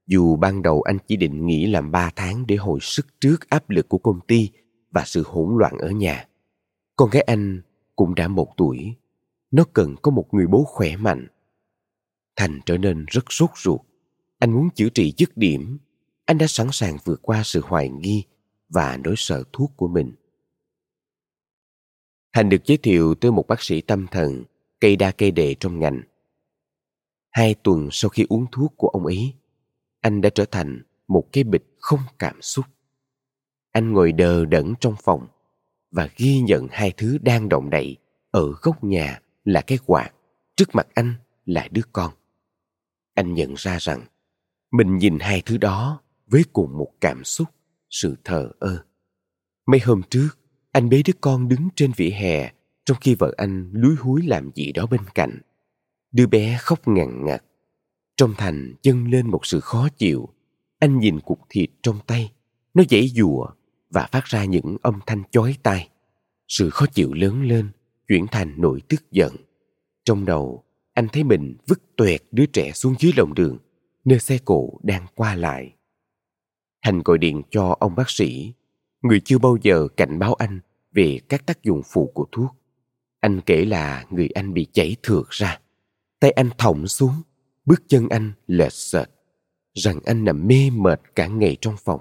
Dù 0.07 0.37
ban 0.37 0.63
đầu 0.63 0.83
anh 0.83 0.99
chỉ 1.07 1.17
định 1.17 1.47
nghỉ 1.47 1.67
làm 1.67 1.91
ba 1.91 2.11
tháng 2.17 2.47
để 2.47 2.57
hồi 2.57 2.79
sức 2.83 3.07
trước 3.21 3.49
áp 3.49 3.71
lực 3.71 3.89
của 3.89 3.99
công 3.99 4.21
ty 4.21 4.51
và 4.91 5.03
sự 5.07 5.23
hỗn 5.27 5.57
loạn 5.59 5.79
ở 5.79 5.91
nhà. 5.91 6.29
Con 6.97 7.11
gái 7.11 7.23
anh 7.23 7.63
cũng 7.97 8.15
đã 8.15 8.29
một 8.29 8.49
tuổi. 8.57 8.97
Nó 9.51 9.65
cần 9.73 9.95
có 10.03 10.11
một 10.11 10.35
người 10.35 10.47
bố 10.47 10.65
khỏe 10.65 10.97
mạnh. 10.97 11.27
Thành 12.37 12.61
trở 12.67 12.79
nên 12.79 13.05
rất 13.09 13.25
sốt 13.29 13.51
ruột. 13.57 13.81
Anh 14.39 14.53
muốn 14.53 14.69
chữa 14.75 14.89
trị 14.89 15.15
dứt 15.17 15.37
điểm. 15.37 15.79
Anh 16.25 16.39
đã 16.39 16.47
sẵn 16.47 16.69
sàng 16.73 16.97
vượt 17.05 17.21
qua 17.23 17.43
sự 17.45 17.61
hoài 17.65 17.89
nghi 17.89 18.25
và 18.69 18.99
nỗi 19.05 19.15
sợ 19.17 19.45
thuốc 19.53 19.73
của 19.77 19.89
mình. 19.89 20.13
Thành 22.33 22.49
được 22.49 22.65
giới 22.65 22.77
thiệu 22.77 23.15
tới 23.15 23.31
một 23.31 23.47
bác 23.49 23.63
sĩ 23.63 23.81
tâm 23.81 24.07
thần, 24.11 24.45
cây 24.81 24.97
đa 24.97 25.11
cây 25.11 25.31
đề 25.31 25.55
trong 25.61 25.79
ngành. 25.79 26.03
Hai 27.31 27.55
tuần 27.55 27.89
sau 27.93 28.09
khi 28.09 28.27
uống 28.29 28.47
thuốc 28.53 28.75
của 28.77 28.89
ông 28.89 29.07
ấy, 29.07 29.35
anh 30.01 30.21
đã 30.21 30.31
trở 30.31 30.45
thành 30.45 30.83
một 31.09 31.33
cái 31.33 31.45
bịch 31.45 31.65
không 31.81 32.01
cảm 32.19 32.43
xúc. 32.43 32.65
Anh 33.73 33.93
ngồi 33.93 34.13
đờ 34.13 34.45
đẫn 34.45 34.75
trong 34.81 34.95
phòng 35.03 35.27
và 35.91 36.09
ghi 36.17 36.41
nhận 36.41 36.67
hai 36.71 36.93
thứ 36.97 37.19
đang 37.23 37.49
động 37.49 37.71
đậy 37.71 37.97
ở 38.31 38.53
góc 38.63 38.85
nhà 38.85 39.21
là 39.45 39.61
cái 39.61 39.79
quạt, 39.87 40.11
trước 40.57 40.75
mặt 40.75 40.87
anh 40.95 41.15
là 41.47 41.69
đứa 41.71 41.83
con. 41.93 42.13
Anh 43.15 43.35
nhận 43.35 43.55
ra 43.55 43.79
rằng 43.81 44.05
mình 44.71 44.99
nhìn 44.99 45.19
hai 45.19 45.43
thứ 45.47 45.59
đó 45.59 46.01
với 46.27 46.45
cùng 46.53 46.79
một 46.79 46.91
cảm 47.01 47.25
xúc, 47.25 47.49
sự 47.91 48.17
thờ 48.25 48.51
ơ. 48.59 48.85
Mấy 49.67 49.81
hôm 49.81 50.03
trước, 50.11 50.29
anh 50.73 50.89
bế 50.89 51.03
đứa 51.05 51.13
con 51.21 51.49
đứng 51.49 51.69
trên 51.77 51.93
vỉa 51.97 52.11
hè 52.11 52.53
trong 52.85 52.97
khi 53.01 53.15
vợ 53.15 53.35
anh 53.37 53.71
lúi 53.73 53.97
húi 53.97 54.23
làm 54.23 54.51
gì 54.55 54.73
đó 54.73 54.87
bên 54.87 55.01
cạnh. 55.15 55.39
Đứa 56.13 56.27
bé 56.27 56.59
khóc 56.61 56.89
ngằn 56.89 57.25
ngặt. 57.25 57.45
Trong 58.17 58.35
thành 58.39 58.75
dâng 58.83 59.11
lên 59.11 59.31
một 59.31 59.47
sự 59.47 59.61
khó 59.61 59.89
chịu. 59.97 60.29
Anh 60.79 60.99
nhìn 60.99 61.21
cục 61.21 61.41
thịt 61.49 61.71
trong 61.83 61.99
tay. 62.07 62.33
Nó 62.75 62.83
dãy 62.91 63.09
dùa 63.09 63.47
và 63.91 64.09
phát 64.13 64.25
ra 64.25 64.45
những 64.45 64.77
âm 64.83 65.01
thanh 65.07 65.23
chói 65.31 65.57
tai. 65.63 65.89
Sự 66.49 66.71
khó 66.71 66.87
chịu 66.87 67.13
lớn 67.13 67.43
lên, 67.43 67.71
chuyển 68.09 68.27
thành 68.31 68.55
nỗi 68.57 68.81
tức 68.89 69.11
giận. 69.11 69.37
Trong 70.05 70.25
đầu, 70.25 70.64
anh 70.95 71.09
thấy 71.13 71.25
mình 71.25 71.57
vứt 71.67 71.97
tuẹt 71.97 72.23
đứa 72.31 72.47
trẻ 72.47 72.73
xuống 72.73 72.95
dưới 72.99 73.13
lòng 73.17 73.35
đường, 73.35 73.59
nơi 74.05 74.19
xe 74.19 74.39
cộ 74.45 74.71
đang 74.83 75.07
qua 75.15 75.35
lại. 75.35 75.75
Thành 76.83 77.03
gọi 77.05 77.19
điện 77.19 77.43
cho 77.51 77.77
ông 77.81 77.95
bác 77.95 78.11
sĩ 78.11 78.55
người 79.03 79.21
chưa 79.21 79.39
bao 79.39 79.57
giờ 79.63 79.89
cảnh 79.97 80.19
báo 80.19 80.35
anh 80.35 80.61
về 80.93 81.21
các 81.29 81.47
tác 81.47 81.63
dụng 81.63 81.83
phụ 81.93 82.11
của 82.15 82.27
thuốc. 82.33 82.57
Anh 83.21 83.41
kể 83.47 83.65
là 83.65 84.05
người 84.11 84.29
anh 84.35 84.55
bị 84.55 84.67
chảy 84.73 84.97
thượt 85.03 85.27
ra. 85.31 85.61
Tay 86.21 86.31
anh 86.31 86.51
thõng 86.59 86.87
xuống, 86.87 87.23
bước 87.65 87.83
chân 87.89 88.09
anh 88.09 88.33
lệch 88.47 88.73
sệt. 88.73 89.09
Rằng 89.75 90.01
anh 90.05 90.25
nằm 90.25 90.47
mê 90.47 90.71
mệt 90.71 91.01
cả 91.15 91.27
ngày 91.27 91.57
trong 91.61 91.77
phòng. 91.85 92.01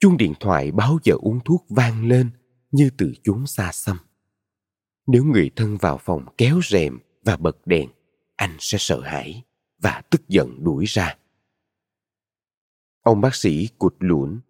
Chuông 0.00 0.16
điện 0.16 0.34
thoại 0.40 0.70
báo 0.70 0.98
giờ 1.04 1.14
uống 1.20 1.40
thuốc 1.44 1.66
vang 1.68 2.08
lên 2.08 2.30
như 2.70 2.90
từ 2.98 3.12
chốn 3.22 3.46
xa 3.46 3.72
xăm. 3.72 3.96
Nếu 5.06 5.24
người 5.24 5.50
thân 5.56 5.76
vào 5.76 5.98
phòng 5.98 6.24
kéo 6.38 6.60
rèm 6.64 6.98
và 7.24 7.36
bật 7.36 7.66
đèn, 7.66 7.88
anh 8.40 8.56
sẽ 8.58 8.78
sợ 8.80 9.00
hãi 9.00 9.42
và 9.78 10.02
tức 10.10 10.28
giận 10.28 10.64
đuổi 10.64 10.84
ra. 10.88 11.16
Ông 13.02 13.20
bác 13.20 13.34
sĩ 13.34 13.68
cụt 13.78 13.94
lũn 13.98 14.40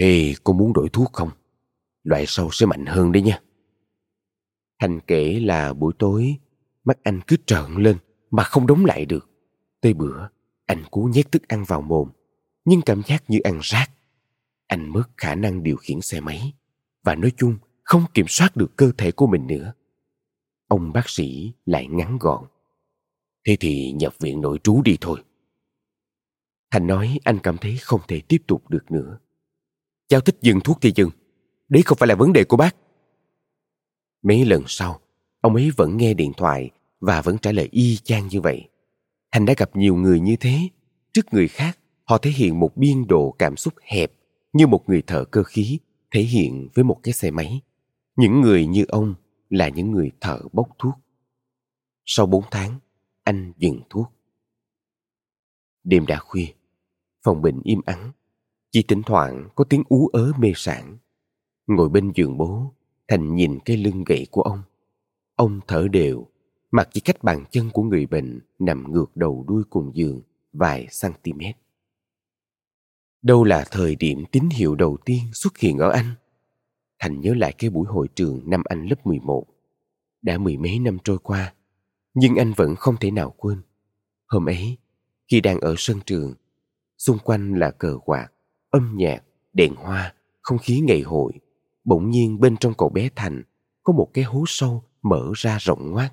thì 0.00 0.34
cô 0.44 0.52
muốn 0.52 0.72
đổi 0.72 0.88
thuốc 0.88 1.12
không? 1.12 1.30
Loại 2.02 2.24
sau 2.26 2.48
sẽ 2.52 2.66
mạnh 2.66 2.86
hơn 2.86 3.12
đấy 3.12 3.22
nha. 3.22 3.40
Thành 4.80 5.00
kể 5.00 5.40
là 5.40 5.72
buổi 5.72 5.92
tối, 5.98 6.36
mắt 6.84 6.98
anh 7.02 7.20
cứ 7.26 7.36
trợn 7.46 7.74
lên 7.76 7.96
mà 8.30 8.44
không 8.44 8.66
đóng 8.66 8.84
lại 8.84 9.04
được. 9.04 9.30
Tới 9.80 9.94
bữa, 9.94 10.28
anh 10.66 10.84
cố 10.90 11.10
nhét 11.12 11.32
thức 11.32 11.48
ăn 11.48 11.64
vào 11.64 11.80
mồm, 11.80 12.08
nhưng 12.64 12.82
cảm 12.82 13.02
giác 13.06 13.24
như 13.28 13.38
ăn 13.38 13.58
rác. 13.62 13.90
Anh 14.66 14.92
mất 14.92 15.04
khả 15.16 15.34
năng 15.34 15.62
điều 15.62 15.76
khiển 15.76 16.00
xe 16.00 16.20
máy 16.20 16.52
và 17.02 17.14
nói 17.14 17.32
chung 17.36 17.56
không 17.82 18.04
kiểm 18.14 18.26
soát 18.28 18.56
được 18.56 18.76
cơ 18.76 18.92
thể 18.98 19.12
của 19.12 19.26
mình 19.26 19.46
nữa. 19.46 19.72
Ông 20.68 20.92
bác 20.92 21.08
sĩ 21.08 21.52
lại 21.66 21.86
ngắn 21.86 22.18
gọn. 22.18 22.44
Thế 23.46 23.56
thì 23.60 23.92
nhập 23.92 24.14
viện 24.20 24.40
nội 24.40 24.58
trú 24.62 24.82
đi 24.82 24.96
thôi. 25.00 25.22
Thành 26.70 26.86
nói 26.86 27.18
anh 27.24 27.38
cảm 27.42 27.58
thấy 27.58 27.76
không 27.76 28.00
thể 28.08 28.20
tiếp 28.28 28.42
tục 28.46 28.68
được 28.68 28.90
nữa. 28.90 29.18
Cháu 30.08 30.20
thích 30.20 30.36
dừng 30.40 30.60
thuốc 30.60 30.78
thì 30.80 30.92
dừng. 30.94 31.10
Đấy 31.68 31.82
không 31.82 31.98
phải 31.98 32.06
là 32.06 32.14
vấn 32.14 32.32
đề 32.32 32.44
của 32.44 32.56
bác. 32.56 32.76
Mấy 34.22 34.44
lần 34.44 34.62
sau, 34.66 35.00
ông 35.40 35.54
ấy 35.54 35.70
vẫn 35.76 35.96
nghe 35.96 36.14
điện 36.14 36.32
thoại 36.36 36.70
và 37.00 37.22
vẫn 37.22 37.38
trả 37.38 37.52
lời 37.52 37.68
y 37.72 37.96
chang 37.96 38.28
như 38.28 38.40
vậy. 38.40 38.68
Thành 39.32 39.46
đã 39.46 39.54
gặp 39.56 39.76
nhiều 39.76 39.96
người 39.96 40.20
như 40.20 40.36
thế. 40.40 40.58
Trước 41.12 41.26
người 41.32 41.48
khác, 41.48 41.78
họ 42.04 42.18
thể 42.18 42.30
hiện 42.30 42.60
một 42.60 42.76
biên 42.76 43.06
độ 43.06 43.34
cảm 43.38 43.56
xúc 43.56 43.74
hẹp 43.82 44.12
như 44.52 44.66
một 44.66 44.88
người 44.88 45.02
thợ 45.02 45.24
cơ 45.24 45.42
khí 45.42 45.78
thể 46.10 46.20
hiện 46.20 46.68
với 46.74 46.84
một 46.84 47.00
cái 47.02 47.14
xe 47.14 47.30
máy. 47.30 47.60
Những 48.16 48.40
người 48.40 48.66
như 48.66 48.84
ông 48.88 49.14
là 49.50 49.68
những 49.68 49.90
người 49.90 50.10
thợ 50.20 50.38
bốc 50.52 50.68
thuốc. 50.78 50.94
Sau 52.06 52.26
bốn 52.26 52.44
tháng, 52.50 52.78
anh 53.24 53.52
dừng 53.58 53.80
thuốc. 53.90 54.12
Đêm 55.84 56.06
đã 56.06 56.18
khuya, 56.18 56.46
phòng 57.22 57.42
bệnh 57.42 57.60
im 57.64 57.80
ắng. 57.86 58.12
Chỉ 58.70 58.82
thỉnh 58.82 59.02
thoảng 59.06 59.48
có 59.54 59.64
tiếng 59.64 59.82
ú 59.88 60.08
ớ 60.08 60.32
mê 60.38 60.52
sản. 60.56 60.98
Ngồi 61.66 61.88
bên 61.88 62.12
giường 62.14 62.38
bố, 62.38 62.74
Thành 63.08 63.34
nhìn 63.34 63.58
cái 63.64 63.76
lưng 63.76 64.04
gậy 64.06 64.26
của 64.30 64.42
ông. 64.42 64.62
Ông 65.36 65.60
thở 65.66 65.88
đều, 65.88 66.26
mặt 66.70 66.88
chỉ 66.92 67.00
cách 67.00 67.22
bàn 67.24 67.44
chân 67.50 67.70
của 67.72 67.82
người 67.82 68.06
bệnh 68.06 68.40
nằm 68.58 68.92
ngược 68.92 69.16
đầu 69.16 69.44
đuôi 69.48 69.62
cùng 69.70 69.90
giường 69.94 70.22
vài 70.52 70.86
cm. 71.02 71.40
Đâu 73.22 73.44
là 73.44 73.64
thời 73.70 73.96
điểm 73.96 74.24
tín 74.32 74.48
hiệu 74.52 74.74
đầu 74.74 74.96
tiên 75.04 75.20
xuất 75.32 75.58
hiện 75.58 75.78
ở 75.78 75.90
anh? 75.90 76.14
Thành 76.98 77.20
nhớ 77.20 77.34
lại 77.34 77.54
cái 77.58 77.70
buổi 77.70 77.86
hội 77.86 78.08
trường 78.14 78.50
năm 78.50 78.62
anh 78.64 78.86
lớp 78.86 79.06
11. 79.06 79.46
Đã 80.22 80.38
mười 80.38 80.56
mấy 80.56 80.78
năm 80.78 80.98
trôi 81.04 81.18
qua, 81.18 81.54
nhưng 82.14 82.36
anh 82.36 82.52
vẫn 82.56 82.76
không 82.76 82.96
thể 83.00 83.10
nào 83.10 83.34
quên. 83.36 83.62
Hôm 84.26 84.48
ấy, 84.48 84.78
khi 85.30 85.40
đang 85.40 85.60
ở 85.60 85.74
sân 85.78 86.00
trường, 86.06 86.34
xung 86.98 87.18
quanh 87.18 87.54
là 87.54 87.70
cờ 87.70 87.98
quạt, 88.04 88.28
âm 88.70 88.94
nhạc, 88.96 89.24
đèn 89.52 89.74
hoa, 89.74 90.14
không 90.42 90.58
khí 90.58 90.80
ngày 90.80 91.00
hội. 91.00 91.32
Bỗng 91.84 92.10
nhiên 92.10 92.40
bên 92.40 92.56
trong 92.56 92.74
cậu 92.74 92.88
bé 92.88 93.08
Thành 93.16 93.42
có 93.82 93.92
một 93.92 94.10
cái 94.14 94.24
hố 94.24 94.44
sâu 94.46 94.84
mở 95.02 95.32
ra 95.34 95.58
rộng 95.60 95.90
ngoác. 95.90 96.12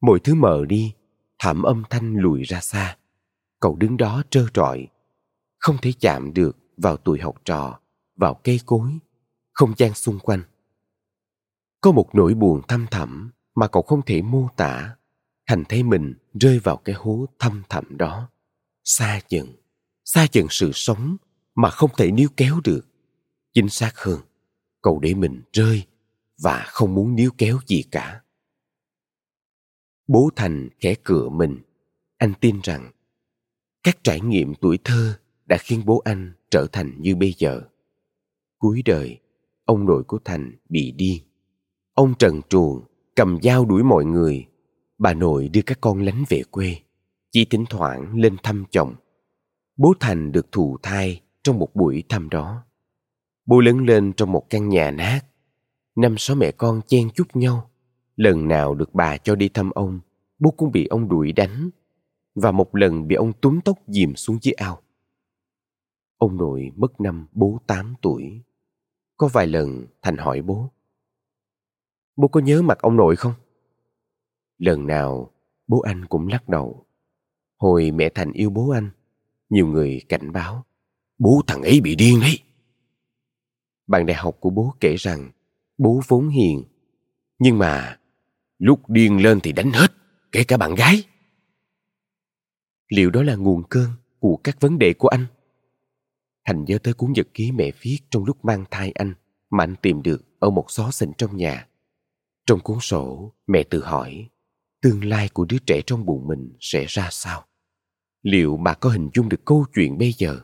Mọi 0.00 0.18
thứ 0.20 0.34
mờ 0.34 0.64
đi, 0.68 0.94
thảm 1.38 1.62
âm 1.62 1.82
thanh 1.90 2.14
lùi 2.14 2.42
ra 2.42 2.60
xa. 2.60 2.96
Cậu 3.60 3.76
đứng 3.76 3.96
đó 3.96 4.22
trơ 4.30 4.46
trọi, 4.54 4.86
không 5.58 5.76
thể 5.82 5.92
chạm 6.00 6.34
được 6.34 6.56
vào 6.76 6.96
tuổi 6.96 7.20
học 7.20 7.34
trò, 7.44 7.78
vào 8.16 8.34
cây 8.44 8.60
cối, 8.66 8.90
không 9.52 9.74
gian 9.76 9.94
xung 9.94 10.18
quanh. 10.18 10.42
Có 11.80 11.92
một 11.92 12.08
nỗi 12.12 12.34
buồn 12.34 12.62
thâm 12.68 12.86
thẳm 12.90 13.30
mà 13.54 13.68
cậu 13.68 13.82
không 13.82 14.02
thể 14.02 14.22
mô 14.22 14.48
tả. 14.56 14.96
Thành 15.46 15.64
thấy 15.68 15.82
mình 15.82 16.14
rơi 16.34 16.58
vào 16.58 16.76
cái 16.76 16.94
hố 16.94 17.26
thâm 17.38 17.62
thẳm 17.68 17.96
đó. 17.96 18.28
Xa 18.84 19.20
dần, 19.28 19.46
xa 20.04 20.26
dần 20.32 20.46
sự 20.50 20.70
sống 20.74 21.16
mà 21.54 21.70
không 21.70 21.90
thể 21.96 22.10
níu 22.10 22.28
kéo 22.36 22.60
được. 22.64 22.86
Chính 23.52 23.68
xác 23.68 23.92
hơn, 23.96 24.20
cậu 24.82 24.98
để 25.00 25.14
mình 25.14 25.42
rơi 25.52 25.86
và 26.42 26.64
không 26.66 26.94
muốn 26.94 27.14
níu 27.14 27.30
kéo 27.38 27.58
gì 27.66 27.82
cả. 27.90 28.20
Bố 30.06 30.30
Thành 30.36 30.68
khẽ 30.80 30.94
cửa 31.04 31.28
mình. 31.28 31.58
Anh 32.16 32.32
tin 32.40 32.60
rằng 32.62 32.90
các 33.82 33.98
trải 34.02 34.20
nghiệm 34.20 34.54
tuổi 34.54 34.78
thơ 34.84 35.18
đã 35.46 35.56
khiến 35.60 35.82
bố 35.84 36.02
anh 36.04 36.32
trở 36.50 36.66
thành 36.72 36.94
như 36.98 37.16
bây 37.16 37.34
giờ. 37.38 37.60
Cuối 38.58 38.82
đời, 38.84 39.18
ông 39.64 39.86
nội 39.86 40.02
của 40.06 40.18
Thành 40.24 40.56
bị 40.68 40.92
điên. 40.92 41.22
Ông 41.94 42.14
trần 42.18 42.40
truồng, 42.48 42.84
cầm 43.16 43.38
dao 43.42 43.64
đuổi 43.64 43.82
mọi 43.82 44.04
người. 44.04 44.46
Bà 45.04 45.14
nội 45.14 45.48
đưa 45.48 45.62
các 45.66 45.78
con 45.80 46.02
lánh 46.02 46.24
về 46.28 46.42
quê, 46.50 46.76
chỉ 47.30 47.44
thỉnh 47.44 47.64
thoảng 47.70 48.16
lên 48.16 48.36
thăm 48.42 48.64
chồng. 48.70 48.94
Bố 49.76 49.94
Thành 50.00 50.32
được 50.32 50.52
thụ 50.52 50.76
thai 50.82 51.22
trong 51.42 51.58
một 51.58 51.74
buổi 51.74 52.02
thăm 52.08 52.28
đó. 52.28 52.64
Bố 53.46 53.60
lớn 53.60 53.78
lên 53.78 54.12
trong 54.12 54.32
một 54.32 54.50
căn 54.50 54.68
nhà 54.68 54.90
nát. 54.90 55.20
Năm 55.96 56.14
sáu 56.18 56.36
mẹ 56.36 56.52
con 56.52 56.80
chen 56.86 57.10
chúc 57.10 57.36
nhau. 57.36 57.70
Lần 58.16 58.48
nào 58.48 58.74
được 58.74 58.94
bà 58.94 59.16
cho 59.16 59.34
đi 59.34 59.48
thăm 59.48 59.70
ông, 59.70 60.00
bố 60.38 60.50
cũng 60.50 60.72
bị 60.72 60.86
ông 60.86 61.08
đuổi 61.08 61.32
đánh. 61.32 61.70
Và 62.34 62.52
một 62.52 62.76
lần 62.76 63.08
bị 63.08 63.16
ông 63.16 63.32
túm 63.32 63.60
tóc 63.60 63.78
dìm 63.86 64.14
xuống 64.14 64.38
dưới 64.42 64.52
ao. 64.52 64.80
Ông 66.18 66.36
nội 66.36 66.70
mất 66.76 67.00
năm 67.00 67.26
bố 67.32 67.58
tám 67.66 67.94
tuổi. 68.02 68.42
Có 69.16 69.28
vài 69.32 69.46
lần 69.46 69.86
Thành 70.02 70.16
hỏi 70.16 70.42
bố. 70.42 70.70
Bố 72.16 72.28
có 72.28 72.40
nhớ 72.40 72.62
mặt 72.62 72.78
ông 72.78 72.96
nội 72.96 73.16
không? 73.16 73.32
Lần 74.58 74.86
nào 74.86 75.30
bố 75.66 75.80
anh 75.80 76.04
cũng 76.04 76.28
lắc 76.28 76.48
đầu. 76.48 76.86
Hồi 77.56 77.90
mẹ 77.90 78.08
Thành 78.14 78.32
yêu 78.32 78.50
bố 78.50 78.70
anh, 78.70 78.90
nhiều 79.50 79.66
người 79.66 80.00
cảnh 80.08 80.32
báo. 80.32 80.64
Bố 81.18 81.42
thằng 81.46 81.62
ấy 81.62 81.80
bị 81.80 81.94
điên 81.96 82.20
đấy. 82.20 82.38
Bạn 83.86 84.06
đại 84.06 84.16
học 84.16 84.36
của 84.40 84.50
bố 84.50 84.74
kể 84.80 84.94
rằng 84.98 85.30
bố 85.78 86.00
vốn 86.08 86.28
hiền. 86.28 86.64
Nhưng 87.38 87.58
mà 87.58 87.98
lúc 88.58 88.90
điên 88.90 89.22
lên 89.22 89.40
thì 89.40 89.52
đánh 89.52 89.70
hết, 89.70 89.92
kể 90.32 90.44
cả 90.44 90.56
bạn 90.56 90.74
gái. 90.74 91.04
Liệu 92.88 93.10
đó 93.10 93.22
là 93.22 93.34
nguồn 93.34 93.62
cơn 93.70 93.90
của 94.18 94.36
các 94.44 94.60
vấn 94.60 94.78
đề 94.78 94.94
của 94.94 95.08
anh? 95.08 95.26
Thành 96.44 96.64
nhớ 96.64 96.78
tới 96.78 96.94
cuốn 96.94 97.12
nhật 97.12 97.26
ký 97.34 97.52
mẹ 97.52 97.70
viết 97.80 97.98
trong 98.10 98.24
lúc 98.24 98.44
mang 98.44 98.64
thai 98.70 98.92
anh 98.92 99.14
mà 99.50 99.64
anh 99.64 99.74
tìm 99.82 100.02
được 100.02 100.24
ở 100.38 100.50
một 100.50 100.70
xó 100.70 100.90
xỉnh 100.90 101.12
trong 101.18 101.36
nhà. 101.36 101.68
Trong 102.46 102.60
cuốn 102.60 102.78
sổ, 102.80 103.32
mẹ 103.46 103.62
tự 103.62 103.84
hỏi 103.84 104.28
tương 104.84 105.04
lai 105.04 105.28
của 105.28 105.44
đứa 105.44 105.58
trẻ 105.66 105.80
trong 105.86 106.06
bụng 106.06 106.26
mình 106.28 106.52
sẽ 106.60 106.84
ra 106.88 107.08
sao? 107.10 107.44
Liệu 108.22 108.56
bà 108.56 108.74
có 108.74 108.90
hình 108.90 109.10
dung 109.14 109.28
được 109.28 109.44
câu 109.44 109.64
chuyện 109.74 109.98
bây 109.98 110.12
giờ? 110.12 110.40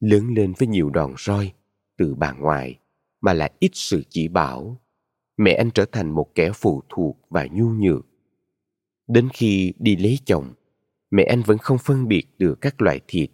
Lớn 0.00 0.34
lên 0.34 0.52
với 0.58 0.68
nhiều 0.68 0.90
đòn 0.90 1.14
roi 1.18 1.52
từ 1.98 2.14
bà 2.14 2.32
ngoại 2.32 2.78
mà 3.20 3.32
lại 3.32 3.52
ít 3.58 3.70
sự 3.74 4.02
chỉ 4.08 4.28
bảo. 4.28 4.80
Mẹ 5.36 5.52
anh 5.52 5.70
trở 5.70 5.84
thành 5.92 6.10
một 6.10 6.34
kẻ 6.34 6.50
phụ 6.54 6.82
thuộc 6.88 7.16
và 7.30 7.46
nhu 7.52 7.68
nhược. 7.68 8.06
Đến 9.08 9.28
khi 9.32 9.72
đi 9.78 9.96
lấy 9.96 10.18
chồng, 10.24 10.52
mẹ 11.10 11.24
anh 11.24 11.42
vẫn 11.42 11.58
không 11.58 11.78
phân 11.78 12.08
biệt 12.08 12.26
được 12.38 12.60
các 12.60 12.82
loại 12.82 13.00
thịt 13.08 13.30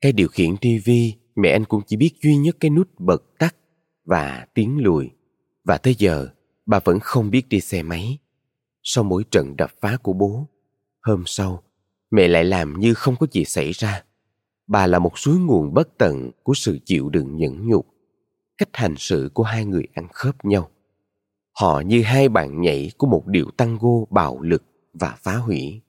cái 0.00 0.12
điều 0.12 0.28
khiển 0.28 0.56
tivi 0.56 1.14
mẹ 1.36 1.50
anh 1.50 1.64
cũng 1.64 1.82
chỉ 1.86 1.96
biết 1.96 2.10
duy 2.22 2.36
nhất 2.36 2.56
cái 2.60 2.70
nút 2.70 2.88
bật 2.98 3.38
tắt 3.38 3.56
và 4.04 4.46
tiếng 4.54 4.78
lùi. 4.78 5.10
Và 5.64 5.78
tới 5.78 5.94
giờ, 5.98 6.28
bà 6.66 6.80
vẫn 6.84 6.98
không 7.00 7.30
biết 7.30 7.48
đi 7.48 7.60
xe 7.60 7.82
máy. 7.82 8.18
Sau 8.88 9.04
mỗi 9.04 9.24
trận 9.30 9.56
đập 9.56 9.70
phá 9.80 9.96
của 10.02 10.12
bố, 10.12 10.46
hôm 11.02 11.22
sau, 11.26 11.62
mẹ 12.10 12.28
lại 12.28 12.44
làm 12.44 12.80
như 12.80 12.94
không 12.94 13.16
có 13.16 13.26
gì 13.32 13.44
xảy 13.44 13.72
ra. 13.72 14.04
Bà 14.66 14.86
là 14.86 14.98
một 14.98 15.18
suối 15.18 15.38
nguồn 15.38 15.74
bất 15.74 15.88
tận 15.98 16.30
của 16.42 16.54
sự 16.54 16.78
chịu 16.84 17.08
đựng 17.08 17.36
nhẫn 17.36 17.68
nhục. 17.68 17.86
Cách 18.58 18.68
hành 18.72 18.94
xử 18.96 19.30
của 19.34 19.42
hai 19.42 19.64
người 19.64 19.88
ăn 19.94 20.08
khớp 20.12 20.44
nhau. 20.44 20.70
Họ 21.60 21.80
như 21.80 22.02
hai 22.02 22.28
bạn 22.28 22.60
nhảy 22.60 22.90
của 22.98 23.06
một 23.06 23.26
điệu 23.26 23.50
tango 23.56 24.04
bạo 24.10 24.40
lực 24.40 24.62
và 24.92 25.16
phá 25.22 25.36
hủy. 25.36 25.80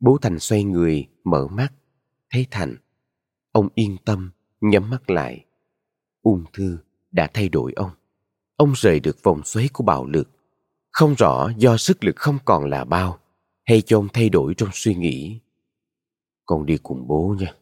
Bố 0.00 0.18
Thành 0.22 0.38
xoay 0.38 0.64
người, 0.64 1.06
mở 1.24 1.46
mắt, 1.46 1.72
thấy 2.30 2.46
Thành 2.50 2.76
Ông 3.52 3.68
yên 3.74 3.96
tâm, 4.04 4.30
nhắm 4.60 4.90
mắt 4.90 5.10
lại. 5.10 5.44
Ung 6.22 6.44
thư 6.52 6.78
đã 7.10 7.30
thay 7.34 7.48
đổi 7.48 7.72
ông. 7.76 7.90
Ông 8.56 8.72
rời 8.76 9.00
được 9.00 9.22
vòng 9.22 9.40
xoáy 9.44 9.68
của 9.72 9.84
bạo 9.84 10.06
lực. 10.06 10.37
Không 10.98 11.14
rõ 11.14 11.50
do 11.58 11.76
sức 11.76 12.04
lực 12.04 12.16
không 12.16 12.38
còn 12.44 12.64
là 12.64 12.84
bao 12.84 13.18
hay 13.64 13.82
cho 13.82 13.98
ông 13.98 14.08
thay 14.12 14.28
đổi 14.28 14.54
trong 14.54 14.68
suy 14.72 14.94
nghĩ. 14.94 15.40
Con 16.46 16.66
đi 16.66 16.78
cùng 16.82 17.06
bố 17.06 17.36
nha. 17.40 17.54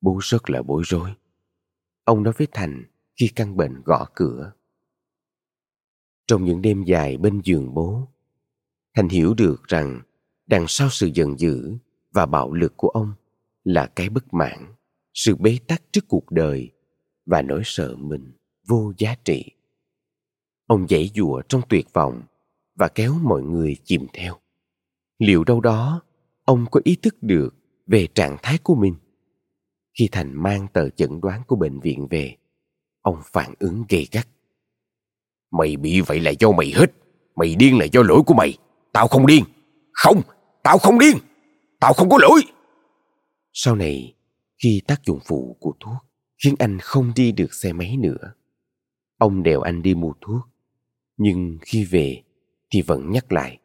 Bố 0.00 0.18
rất 0.22 0.50
là 0.50 0.62
bối 0.62 0.82
rối. 0.86 1.14
Ông 2.04 2.22
nói 2.22 2.34
với 2.36 2.46
Thành 2.52 2.84
khi 3.20 3.28
căn 3.28 3.56
bệnh 3.56 3.82
gõ 3.84 4.06
cửa. 4.14 4.52
Trong 6.26 6.44
những 6.44 6.62
đêm 6.62 6.84
dài 6.84 7.16
bên 7.16 7.40
giường 7.44 7.74
bố, 7.74 8.08
Thành 8.94 9.08
hiểu 9.08 9.34
được 9.34 9.64
rằng 9.68 10.00
đằng 10.46 10.64
sau 10.68 10.88
sự 10.90 11.10
giận 11.14 11.38
dữ 11.38 11.76
và 12.12 12.26
bạo 12.26 12.52
lực 12.52 12.72
của 12.76 12.88
ông 12.88 13.12
là 13.64 13.86
cái 13.86 14.08
bất 14.08 14.34
mãn 14.34 14.74
sự 15.14 15.36
bế 15.36 15.58
tắc 15.66 15.82
trước 15.92 16.08
cuộc 16.08 16.30
đời 16.30 16.70
và 17.26 17.42
nỗi 17.42 17.62
sợ 17.64 17.96
mình 17.96 18.32
vô 18.68 18.92
giá 18.98 19.14
trị 19.24 19.55
ông 20.66 20.86
dãy 20.88 21.10
dụa 21.14 21.42
trong 21.48 21.62
tuyệt 21.68 21.86
vọng 21.92 22.22
và 22.74 22.88
kéo 22.88 23.14
mọi 23.22 23.42
người 23.42 23.76
chìm 23.84 24.06
theo. 24.12 24.34
Liệu 25.18 25.44
đâu 25.44 25.60
đó 25.60 26.02
ông 26.44 26.66
có 26.70 26.80
ý 26.84 26.96
thức 26.96 27.16
được 27.20 27.54
về 27.86 28.06
trạng 28.14 28.36
thái 28.42 28.58
của 28.62 28.74
mình? 28.74 28.94
Khi 29.98 30.08
thành 30.12 30.42
mang 30.42 30.66
tờ 30.72 30.88
chẩn 30.88 31.20
đoán 31.20 31.42
của 31.46 31.56
bệnh 31.56 31.80
viện 31.80 32.06
về 32.10 32.36
ông 33.02 33.16
phản 33.32 33.54
ứng 33.58 33.84
gay 33.88 34.08
gắt. 34.12 34.28
Mày 35.50 35.76
bị 35.76 36.00
vậy 36.00 36.20
là 36.20 36.30
do 36.30 36.52
mày 36.52 36.72
hết. 36.74 36.92
Mày 37.36 37.54
điên 37.54 37.78
là 37.78 37.84
do 37.84 38.02
lỗi 38.02 38.22
của 38.26 38.34
mày. 38.34 38.58
Tao 38.92 39.08
không 39.08 39.26
điên. 39.26 39.44
Không 39.92 40.22
tao 40.62 40.78
không 40.78 40.98
điên. 40.98 41.16
Tao 41.80 41.92
không 41.92 42.08
có 42.08 42.18
lỗi. 42.20 42.40
Sau 43.52 43.74
này 43.74 44.14
khi 44.62 44.82
tác 44.86 45.04
dụng 45.04 45.18
phụ 45.28 45.56
của 45.60 45.72
thuốc 45.80 46.06
khiến 46.44 46.54
anh 46.58 46.78
không 46.78 47.12
đi 47.16 47.32
được 47.32 47.54
xe 47.54 47.72
máy 47.72 47.96
nữa. 47.96 48.32
Ông 49.18 49.42
đèo 49.42 49.60
anh 49.60 49.82
đi 49.82 49.94
mua 49.94 50.12
thuốc. 50.20 50.40
Nhưng 51.16 51.58
khi 51.62 51.84
về 51.84 52.22
thì 52.70 52.82
vẫn 52.82 53.10
nhắc 53.10 53.32
lại. 53.32 53.58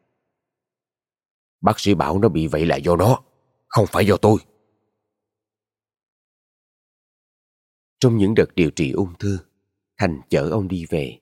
Bác 1.62 1.80
sĩ 1.80 1.94
bảo 1.94 2.20
nó 2.20 2.30
bị 2.30 2.48
vậy 2.48 2.66
là 2.66 2.76
do 2.76 2.96
nó, 2.96 3.24
không 3.68 3.86
phải 3.88 4.06
do 4.06 4.18
tôi. 4.18 4.38
Trong 8.00 8.18
những 8.18 8.34
đợt 8.36 8.56
điều 8.56 8.72
trị 8.72 8.92
ung 8.92 9.14
thư, 9.20 9.38
Thành 10.02 10.22
chở 10.30 10.50
ông 10.50 10.68
đi 10.68 10.86
về. 10.90 11.20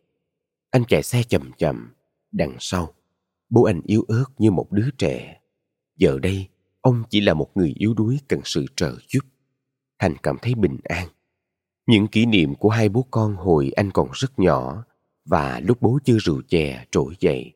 Anh 0.71 0.83
chạy 0.87 1.03
xe 1.03 1.23
chậm 1.23 1.51
chậm, 1.57 1.93
đằng 2.31 2.55
sau. 2.59 2.93
Bố 3.49 3.63
anh 3.63 3.81
yếu 3.85 4.05
ớt 4.07 4.25
như 4.37 4.51
một 4.51 4.71
đứa 4.71 4.89
trẻ. 4.97 5.41
Giờ 5.95 6.19
đây, 6.19 6.47
ông 6.81 7.03
chỉ 7.09 7.21
là 7.21 7.33
một 7.33 7.51
người 7.55 7.73
yếu 7.77 7.93
đuối 7.93 8.19
cần 8.27 8.39
sự 8.43 8.65
trợ 8.75 8.95
giúp. 9.07 9.19
Thành 9.99 10.15
cảm 10.23 10.37
thấy 10.41 10.55
bình 10.55 10.77
an. 10.83 11.07
Những 11.87 12.07
kỷ 12.07 12.25
niệm 12.25 12.55
của 12.55 12.69
hai 12.69 12.89
bố 12.89 13.05
con 13.11 13.35
hồi 13.35 13.71
anh 13.75 13.91
còn 13.91 14.09
rất 14.13 14.39
nhỏ 14.39 14.85
và 15.29 15.61
lúc 15.63 15.77
bố 15.81 15.99
chưa 16.03 16.17
rượu 16.17 16.41
chè 16.47 16.85
trỗi 16.91 17.13
dậy. 17.19 17.53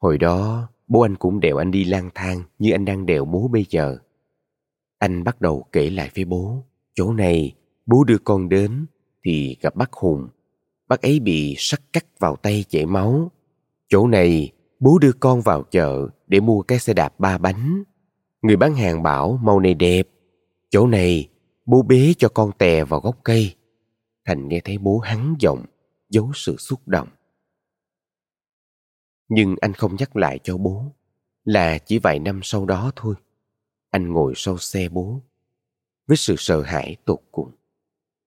Hồi 0.00 0.18
đó, 0.18 0.68
bố 0.88 1.00
anh 1.00 1.16
cũng 1.16 1.40
đèo 1.40 1.56
anh 1.56 1.70
đi 1.70 1.84
lang 1.84 2.10
thang 2.14 2.42
như 2.58 2.72
anh 2.72 2.84
đang 2.84 3.06
đèo 3.06 3.24
bố 3.24 3.48
bây 3.48 3.66
giờ. 3.68 3.98
Anh 4.98 5.24
bắt 5.24 5.40
đầu 5.40 5.64
kể 5.72 5.90
lại 5.90 6.10
với 6.14 6.24
bố, 6.24 6.64
chỗ 6.94 7.12
này 7.12 7.54
bố 7.86 8.04
đưa 8.04 8.18
con 8.18 8.48
đến 8.48 8.86
thì 9.24 9.56
gặp 9.60 9.76
bác 9.76 9.92
Hùng. 9.92 10.28
Bác 10.88 11.02
ấy 11.02 11.20
bị 11.20 11.54
sắt 11.58 11.80
cắt 11.92 12.06
vào 12.18 12.36
tay 12.36 12.64
chảy 12.68 12.86
máu. 12.86 13.30
Chỗ 13.88 14.06
này 14.06 14.52
bố 14.80 14.98
đưa 14.98 15.12
con 15.12 15.40
vào 15.40 15.62
chợ 15.62 16.08
để 16.26 16.40
mua 16.40 16.62
cái 16.62 16.78
xe 16.78 16.94
đạp 16.94 17.20
ba 17.20 17.38
bánh. 17.38 17.82
Người 18.42 18.56
bán 18.56 18.74
hàng 18.74 19.02
bảo 19.02 19.40
màu 19.42 19.60
này 19.60 19.74
đẹp. 19.74 20.08
Chỗ 20.70 20.86
này 20.86 21.28
bố 21.66 21.82
bế 21.82 22.14
cho 22.18 22.28
con 22.28 22.50
tè 22.58 22.84
vào 22.84 23.00
gốc 23.00 23.18
cây. 23.24 23.54
Thành 24.26 24.48
nghe 24.48 24.60
thấy 24.64 24.78
bố 24.78 24.98
hắn 24.98 25.34
giọng, 25.38 25.64
giấu 26.14 26.30
sự 26.34 26.56
xúc 26.56 26.88
động. 26.88 27.08
Nhưng 29.28 29.56
anh 29.60 29.72
không 29.72 29.96
nhắc 29.98 30.16
lại 30.16 30.38
cho 30.42 30.56
bố 30.56 30.92
là 31.44 31.78
chỉ 31.78 31.98
vài 31.98 32.18
năm 32.18 32.40
sau 32.42 32.66
đó 32.66 32.92
thôi. 32.96 33.14
Anh 33.90 34.12
ngồi 34.12 34.32
sau 34.36 34.58
xe 34.58 34.88
bố 34.88 35.20
với 36.06 36.16
sự 36.16 36.34
sợ 36.38 36.62
hãi 36.62 36.96
tột 37.04 37.20
cùng. 37.32 37.50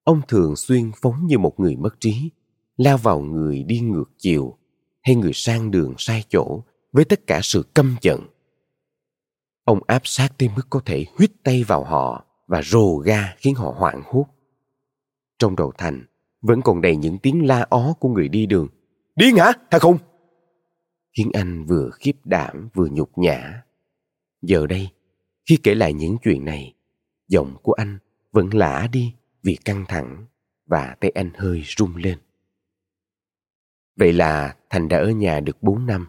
Ông 0.04 0.22
thường 0.28 0.56
xuyên 0.56 0.92
phóng 1.02 1.28
như 1.28 1.38
một 1.38 1.60
người 1.60 1.76
mất 1.76 2.00
trí, 2.00 2.30
lao 2.78 2.98
vào 2.98 3.20
người 3.20 3.64
đi 3.64 3.80
ngược 3.80 4.12
chiều 4.18 4.58
hay 5.02 5.16
người 5.16 5.34
sang 5.34 5.72
đường 5.72 5.94
sai 5.98 6.24
chỗ 6.30 6.64
với 6.92 7.06
tất 7.06 7.28
cả 7.28 7.40
sự 7.44 7.66
căm 7.76 7.98
giận. 8.02 8.22
Ông 9.64 9.80
áp 9.88 10.02
sát 10.04 10.30
tới 10.38 10.50
mức 10.56 10.64
có 10.70 10.82
thể 10.86 11.06
huyết 11.18 11.32
tay 11.44 11.64
vào 11.64 11.84
họ 11.84 12.26
và 12.48 12.62
rồ 12.62 12.98
ga 12.98 13.36
khiến 13.38 13.56
họ 13.56 13.76
hoảng 13.78 14.02
hốt. 14.06 14.26
Trong 15.40 15.56
đầu 15.56 15.72
thành 15.78 16.06
vẫn 16.42 16.62
còn 16.62 16.82
đầy 16.82 16.96
những 16.96 17.18
tiếng 17.18 17.46
la 17.48 17.66
ó 17.70 17.94
của 17.94 18.10
người 18.10 18.30
đi 18.30 18.46
đường. 18.46 18.68
Điên 19.16 19.36
hả, 19.36 19.52
thằng 19.72 19.82
khùng? 19.82 19.98
Khiến 21.18 21.30
anh 21.34 21.66
vừa 21.66 21.90
khiếp 22.00 22.14
đảm 22.24 22.70
vừa 22.74 22.88
nhục 22.92 23.18
nhã. 23.18 23.62
Giờ 24.42 24.68
đây, 24.68 24.90
khi 25.50 25.58
kể 25.64 25.76
lại 25.76 25.94
những 25.94 26.18
chuyện 26.24 26.46
này, 26.46 26.74
giọng 27.28 27.56
của 27.62 27.74
anh 27.74 28.00
vẫn 28.32 28.50
lả 28.54 28.88
đi 28.92 29.16
vì 29.44 29.58
căng 29.66 29.86
thẳng 29.88 30.26
và 30.66 30.96
tay 31.00 31.12
anh 31.16 31.32
hơi 31.36 31.64
rung 31.78 31.96
lên. 31.96 32.18
Vậy 33.96 34.14
là 34.14 34.56
Thành 34.70 34.88
đã 34.88 34.98
ở 34.98 35.10
nhà 35.10 35.40
được 35.40 35.64
4 35.64 35.86
năm. 35.86 36.08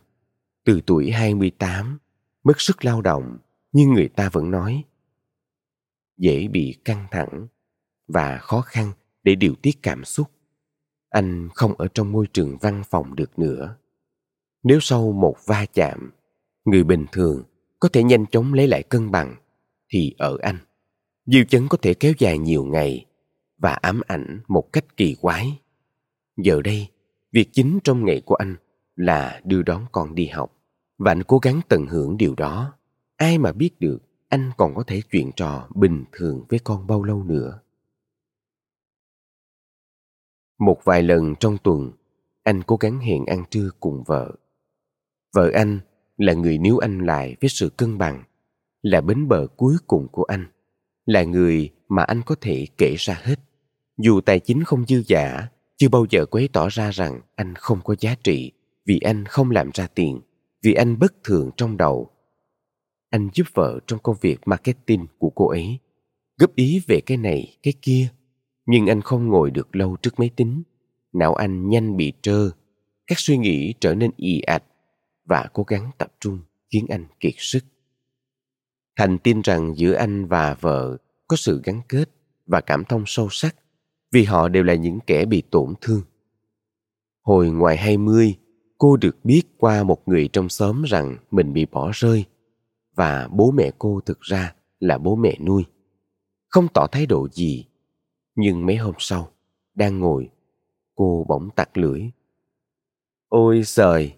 Từ 0.65 0.81
tuổi 0.87 1.11
28, 1.11 1.99
mất 2.45 2.61
sức 2.61 2.85
lao 2.85 3.03
động, 3.03 3.39
nhưng 3.73 3.95
người 3.95 4.09
ta 4.09 4.29
vẫn 4.33 4.51
nói 4.51 4.85
dễ 6.17 6.49
bị 6.49 6.77
căng 6.85 7.07
thẳng 7.11 7.47
và 8.09 8.39
khó 8.39 8.61
khăn 8.61 8.93
để 9.29 9.35
điều 9.35 9.55
tiết 9.55 9.83
cảm 9.83 10.05
xúc. 10.05 10.31
Anh 11.11 11.49
không 11.55 11.75
ở 11.75 11.89
trong 11.95 12.13
môi 12.13 12.27
trường 12.33 12.57
văn 12.61 12.83
phòng 12.91 13.17
được 13.17 13.39
nữa. 13.39 13.77
Nếu 14.63 14.81
sau 14.81 15.13
một 15.13 15.37
va 15.47 15.67
chạm, 15.75 16.11
người 16.65 16.85
bình 16.85 17.07
thường 17.13 17.43
có 17.81 17.89
thể 17.89 18.03
nhanh 18.03 18.27
chóng 18.27 18.55
lấy 18.55 18.67
lại 18.67 18.83
cân 18.83 19.11
bằng, 19.11 19.37
thì 19.93 20.15
ở 20.19 20.39
anh, 20.43 20.59
dư 21.27 21.45
chấn 21.45 21.69
có 21.69 21.79
thể 21.83 21.95
kéo 21.95 22.13
dài 22.19 22.39
nhiều 22.39 22.65
ngày 22.65 23.07
và 23.59 23.73
ám 23.73 24.01
ảnh 24.07 24.41
một 24.49 24.73
cách 24.73 24.97
kỳ 24.97 25.17
quái. 25.21 25.61
Giờ 26.37 26.63
đây, 26.63 26.89
việc 27.33 27.49
chính 27.53 27.79
trong 27.85 28.05
ngày 28.05 28.21
của 28.21 28.35
anh 28.35 28.57
là 28.97 29.41
đưa 29.45 29.63
đón 29.63 29.87
con 29.93 30.15
đi 30.15 30.27
học 30.27 30.53
và 30.99 31.13
anh 31.13 31.23
cố 31.23 31.39
gắng 31.39 31.61
tận 31.69 31.87
hưởng 31.87 32.17
điều 32.17 32.35
đó. 32.35 32.73
Ai 33.17 33.39
mà 33.39 33.53
biết 33.53 33.81
được 33.81 33.99
anh 34.29 34.51
còn 34.57 34.75
có 34.75 34.83
thể 34.87 35.03
chuyện 35.11 35.31
trò 35.37 35.69
bình 35.75 36.05
thường 36.13 36.45
với 36.49 36.59
con 36.65 36.87
bao 36.87 37.03
lâu 37.03 37.25
nữa. 37.25 37.61
Một 40.59 40.85
vài 40.85 41.03
lần 41.03 41.35
trong 41.41 41.59
tuần, 41.59 41.93
anh 42.43 42.63
cố 42.63 42.77
gắng 42.77 42.99
hẹn 42.99 43.27
ăn 43.27 43.45
trưa 43.51 43.71
cùng 43.81 44.05
vợ. 44.07 44.33
Vợ 45.35 45.51
anh 45.55 45.79
là 46.17 46.33
người 46.33 46.59
níu 46.59 46.79
anh 46.79 46.99
lại 47.07 47.37
với 47.41 47.51
sự 47.51 47.71
cân 47.77 47.99
bằng, 47.99 48.23
là 48.83 49.01
bến 49.01 49.29
bờ 49.29 49.47
cuối 49.57 49.77
cùng 49.87 50.09
của 50.13 50.25
anh, 50.25 50.47
là 51.07 51.23
người 51.23 51.71
mà 51.89 52.03
anh 52.03 52.23
có 52.27 52.35
thể 52.41 52.67
kể 52.79 52.95
ra 52.99 53.21
hết. 53.23 53.37
Dù 53.99 54.21
tài 54.21 54.41
chính 54.41 54.65
không 54.65 54.87
dư 54.87 55.03
giả, 55.07 55.49
chưa 55.77 55.89
bao 55.89 56.07
giờ 56.11 56.27
cô 56.27 56.39
ấy 56.39 56.49
tỏ 56.53 56.69
ra 56.69 56.91
rằng 56.91 57.21
anh 57.35 57.55
không 57.55 57.81
có 57.85 57.95
giá 58.01 58.15
trị 58.25 58.53
vì 58.87 58.99
anh 58.99 59.25
không 59.25 59.51
làm 59.51 59.71
ra 59.75 59.87
tiền, 59.87 60.21
vì 60.63 60.75
anh 60.75 60.99
bất 60.99 61.15
thường 61.25 61.51
trong 61.57 61.77
đầu. 61.77 62.11
Anh 63.11 63.29
giúp 63.35 63.47
vợ 63.55 63.81
trong 63.87 63.99
công 63.99 64.17
việc 64.21 64.39
marketing 64.47 65.07
của 65.19 65.31
cô 65.31 65.49
ấy, 65.49 65.79
góp 66.39 66.55
ý 66.55 66.83
về 66.87 67.01
cái 67.01 67.17
này, 67.17 67.57
cái 67.63 67.73
kia. 67.83 68.09
Nhưng 68.71 68.87
anh 68.87 69.01
không 69.01 69.29
ngồi 69.29 69.51
được 69.51 69.77
lâu 69.77 69.97
trước 70.03 70.19
máy 70.19 70.31
tính. 70.37 70.63
Não 71.13 71.35
anh 71.35 71.69
nhanh 71.69 71.97
bị 71.97 72.13
trơ, 72.23 72.51
các 73.07 73.19
suy 73.19 73.39
nghĩ 73.39 73.75
trở 73.81 73.95
nên 73.95 74.11
ì 74.17 74.41
ạch 74.41 74.63
và 75.25 75.49
cố 75.53 75.63
gắng 75.63 75.91
tập 75.99 76.13
trung 76.21 76.41
khiến 76.73 76.87
anh 76.89 77.07
kiệt 77.21 77.33
sức. 77.37 77.65
Thành 78.97 79.19
tin 79.19 79.41
rằng 79.41 79.77
giữa 79.77 79.93
anh 79.93 80.27
và 80.27 80.55
vợ 80.61 80.97
có 81.29 81.37
sự 81.37 81.61
gắn 81.65 81.81
kết 81.89 82.11
và 82.47 82.61
cảm 82.61 82.85
thông 82.85 83.03
sâu 83.07 83.29
sắc 83.31 83.57
vì 84.13 84.25
họ 84.25 84.49
đều 84.49 84.63
là 84.63 84.75
những 84.75 84.99
kẻ 85.07 85.25
bị 85.25 85.43
tổn 85.51 85.75
thương. 85.81 86.03
Hồi 87.23 87.51
ngoài 87.51 87.77
20, 87.77 88.35
cô 88.79 88.97
được 88.97 89.25
biết 89.25 89.43
qua 89.59 89.83
một 89.83 90.09
người 90.09 90.29
trong 90.33 90.49
xóm 90.49 90.83
rằng 90.83 91.17
mình 91.31 91.53
bị 91.53 91.67
bỏ 91.67 91.91
rơi 91.95 92.25
và 92.95 93.29
bố 93.33 93.51
mẹ 93.51 93.71
cô 93.79 94.01
thực 94.07 94.21
ra 94.21 94.55
là 94.81 94.99
bố 94.99 95.17
mẹ 95.17 95.37
nuôi. 95.47 95.65
Không 96.49 96.69
tỏ 96.75 96.87
thái 96.93 97.07
độ 97.07 97.29
gì, 97.29 97.68
nhưng 98.39 98.67
mấy 98.67 98.77
hôm 98.77 98.95
sau, 98.99 99.29
đang 99.75 99.99
ngồi, 99.99 100.31
cô 100.95 101.27
bỗng 101.29 101.49
tặc 101.57 101.79
lưỡi. 101.79 102.03
Ôi 103.29 103.63
trời, 103.65 104.15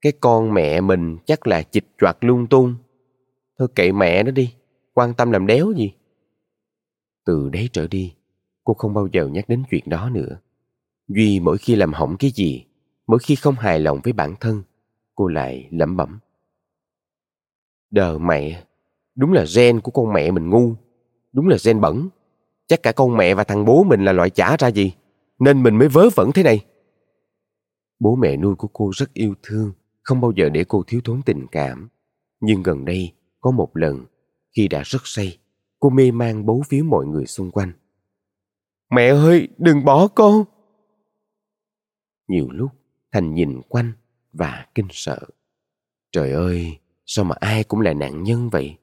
cái 0.00 0.12
con 0.20 0.54
mẹ 0.54 0.80
mình 0.80 1.18
chắc 1.26 1.46
là 1.46 1.62
chịch 1.62 1.84
choạc 1.98 2.24
lung 2.24 2.46
tung. 2.46 2.74
Thôi 3.58 3.68
kệ 3.74 3.92
mẹ 3.92 4.22
nó 4.22 4.30
đi, 4.30 4.54
quan 4.94 5.14
tâm 5.14 5.30
làm 5.30 5.46
đéo 5.46 5.72
gì. 5.72 5.92
Từ 7.24 7.48
đấy 7.48 7.68
trở 7.72 7.86
đi, 7.86 8.14
cô 8.64 8.74
không 8.74 8.94
bao 8.94 9.08
giờ 9.12 9.26
nhắc 9.26 9.48
đến 9.48 9.62
chuyện 9.70 9.84
đó 9.86 10.10
nữa. 10.10 10.38
Duy 11.08 11.40
mỗi 11.40 11.58
khi 11.58 11.76
làm 11.76 11.92
hỏng 11.92 12.16
cái 12.18 12.30
gì, 12.30 12.66
mỗi 13.06 13.18
khi 13.18 13.34
không 13.34 13.54
hài 13.54 13.80
lòng 13.80 14.00
với 14.04 14.12
bản 14.12 14.34
thân, 14.40 14.62
cô 15.14 15.26
lại 15.26 15.68
lẩm 15.70 15.96
bẩm. 15.96 16.18
Đờ 17.90 18.18
mẹ, 18.18 18.64
đúng 19.14 19.32
là 19.32 19.44
gen 19.56 19.80
của 19.80 19.90
con 19.90 20.12
mẹ 20.12 20.30
mình 20.30 20.50
ngu, 20.50 20.74
đúng 21.32 21.48
là 21.48 21.56
gen 21.64 21.80
bẩn. 21.80 22.08
Chắc 22.70 22.82
cả 22.82 22.92
con 22.92 23.16
mẹ 23.16 23.34
và 23.34 23.44
thằng 23.44 23.64
bố 23.64 23.84
mình 23.84 24.04
là 24.04 24.12
loại 24.12 24.30
chả 24.30 24.56
ra 24.58 24.68
gì, 24.68 24.92
nên 25.38 25.62
mình 25.62 25.78
mới 25.78 25.88
vớ 25.88 26.08
vẩn 26.14 26.32
thế 26.32 26.42
này. 26.42 26.64
Bố 28.00 28.16
mẹ 28.16 28.36
nuôi 28.36 28.54
của 28.54 28.68
cô 28.72 28.90
rất 28.94 29.14
yêu 29.14 29.34
thương, 29.42 29.72
không 30.02 30.20
bao 30.20 30.32
giờ 30.36 30.48
để 30.48 30.64
cô 30.68 30.82
thiếu 30.86 31.00
thốn 31.04 31.22
tình 31.22 31.46
cảm. 31.52 31.88
Nhưng 32.40 32.62
gần 32.62 32.84
đây, 32.84 33.12
có 33.40 33.50
một 33.50 33.76
lần, 33.76 34.04
khi 34.56 34.68
đã 34.68 34.82
rất 34.84 35.02
say, 35.04 35.38
cô 35.80 35.90
mê 35.90 36.10
man 36.10 36.46
bấu 36.46 36.62
víu 36.68 36.84
mọi 36.84 37.06
người 37.06 37.26
xung 37.26 37.50
quanh. 37.50 37.72
Mẹ 38.90 39.08
ơi, 39.08 39.48
đừng 39.58 39.84
bỏ 39.84 40.08
con! 40.08 40.44
Nhiều 42.28 42.48
lúc, 42.50 42.70
Thành 43.12 43.34
nhìn 43.34 43.60
quanh 43.68 43.92
và 44.32 44.66
kinh 44.74 44.88
sợ. 44.90 45.18
Trời 46.12 46.32
ơi, 46.32 46.78
sao 47.06 47.24
mà 47.24 47.34
ai 47.40 47.64
cũng 47.64 47.80
là 47.80 47.92
nạn 47.92 48.22
nhân 48.22 48.50
vậy? 48.50 48.76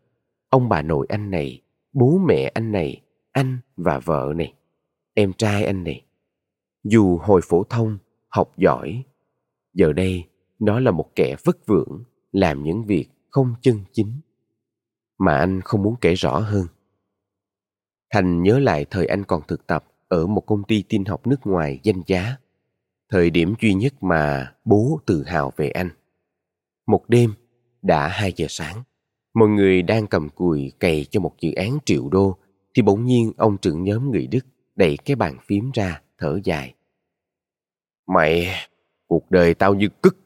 Ông 0.50 0.70
bà 0.70 0.82
nội 0.82 1.06
anh 1.10 1.32
này, 1.32 1.62
bố 1.94 2.18
mẹ 2.18 2.52
anh 2.54 2.72
này, 2.72 3.02
anh 3.38 3.60
và 3.76 4.00
vợ 4.00 4.34
này, 4.36 4.54
em 5.14 5.34
trai 5.34 5.66
anh 5.66 5.84
này. 5.84 6.06
Dù 6.84 7.18
hồi 7.18 7.42
phổ 7.44 7.64
thông, 7.64 7.98
học 8.30 8.52
giỏi, 8.58 9.04
giờ 9.74 9.94
đây 9.94 10.28
nó 10.60 10.80
là 10.80 10.92
một 10.92 11.12
kẻ 11.16 11.36
vất 11.44 11.58
vưởng, 11.68 12.04
làm 12.32 12.64
những 12.64 12.86
việc 12.86 13.08
không 13.30 13.56
chân 13.62 13.80
chính. 13.94 14.22
Mà 15.18 15.38
anh 15.38 15.62
không 15.62 15.84
muốn 15.84 15.96
kể 16.02 16.14
rõ 16.14 16.40
hơn. 16.40 16.68
Thành 18.14 18.44
nhớ 18.44 18.60
lại 18.60 18.86
thời 18.90 19.06
anh 19.06 19.24
còn 19.24 19.42
thực 19.48 19.68
tập 19.68 19.86
ở 20.08 20.28
một 20.28 20.42
công 20.42 20.64
ty 20.64 20.84
tin 20.90 21.06
học 21.06 21.28
nước 21.28 21.48
ngoài 21.48 21.80
danh 21.84 22.02
giá. 22.08 22.36
Thời 23.10 23.30
điểm 23.30 23.54
duy 23.62 23.74
nhất 23.74 24.04
mà 24.04 24.54
bố 24.66 25.00
tự 25.06 25.24
hào 25.24 25.54
về 25.58 25.70
anh. 25.70 25.90
Một 26.88 27.10
đêm, 27.10 27.34
đã 27.82 28.08
2 28.08 28.34
giờ 28.36 28.46
sáng, 28.50 28.84
mọi 29.34 29.50
người 29.50 29.82
đang 29.82 30.08
cầm 30.08 30.30
cùi 30.30 30.72
cày 30.80 31.06
cho 31.06 31.20
một 31.20 31.36
dự 31.40 31.52
án 31.54 31.78
triệu 31.86 32.10
đô 32.10 32.38
thì 32.78 32.84
bỗng 32.84 33.06
nhiên 33.06 33.34
ông 33.38 33.58
trưởng 33.58 33.84
nhóm 33.84 34.12
người 34.12 34.28
Đức 34.28 34.46
đẩy 34.76 34.98
cái 35.06 35.16
bàn 35.16 35.38
phím 35.46 35.72
ra 35.74 36.02
thở 36.18 36.40
dài. 36.44 36.76
Mày, 38.08 38.48
cuộc 39.08 39.32
đời 39.32 39.54
tao 39.54 39.74
như 39.74 39.90
cức. 40.02 40.18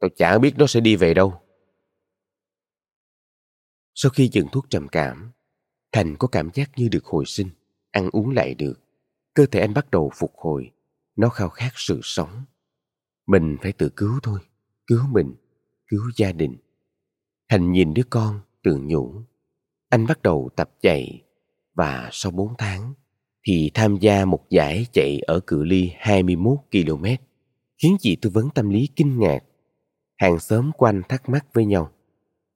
Tao 0.00 0.08
chả 0.16 0.38
biết 0.38 0.54
nó 0.56 0.66
sẽ 0.66 0.80
đi 0.80 0.96
về 0.96 1.14
đâu. 1.14 1.40
Sau 3.94 4.10
khi 4.10 4.28
dừng 4.32 4.46
thuốc 4.52 4.66
trầm 4.70 4.88
cảm, 4.88 5.30
Thành 5.92 6.16
có 6.16 6.28
cảm 6.28 6.50
giác 6.54 6.70
như 6.76 6.88
được 6.88 7.04
hồi 7.04 7.24
sinh, 7.26 7.48
ăn 7.90 8.10
uống 8.12 8.30
lại 8.30 8.54
được. 8.54 8.80
Cơ 9.34 9.46
thể 9.46 9.60
anh 9.60 9.74
bắt 9.74 9.90
đầu 9.90 10.10
phục 10.14 10.32
hồi, 10.36 10.70
nó 11.16 11.28
khao 11.28 11.48
khát 11.48 11.70
sự 11.74 12.00
sống. 12.02 12.44
Mình 13.26 13.56
phải 13.62 13.72
tự 13.72 13.88
cứu 13.96 14.20
thôi, 14.22 14.40
cứu 14.86 15.00
mình, 15.10 15.34
cứu 15.86 16.02
gia 16.16 16.32
đình. 16.32 16.56
Thành 17.48 17.72
nhìn 17.72 17.94
đứa 17.94 18.04
con 18.10 18.40
tự 18.62 18.78
nhủ. 18.82 19.22
Anh 19.88 20.06
bắt 20.06 20.22
đầu 20.22 20.50
tập 20.56 20.70
chạy 20.80 21.23
và 21.74 22.08
sau 22.12 22.32
4 22.32 22.54
tháng 22.58 22.94
thì 23.46 23.70
tham 23.74 23.96
gia 23.96 24.24
một 24.24 24.50
giải 24.50 24.86
chạy 24.92 25.20
ở 25.26 25.40
cự 25.40 25.64
ly 25.64 25.90
21 25.98 26.58
km, 26.72 27.04
khiến 27.82 27.96
chị 28.00 28.16
tư 28.16 28.30
vấn 28.30 28.50
tâm 28.50 28.70
lý 28.70 28.88
kinh 28.96 29.18
ngạc. 29.18 29.38
Hàng 30.16 30.38
xóm 30.38 30.70
quanh 30.76 31.02
thắc 31.08 31.28
mắc 31.28 31.46
với 31.52 31.64
nhau. 31.64 31.90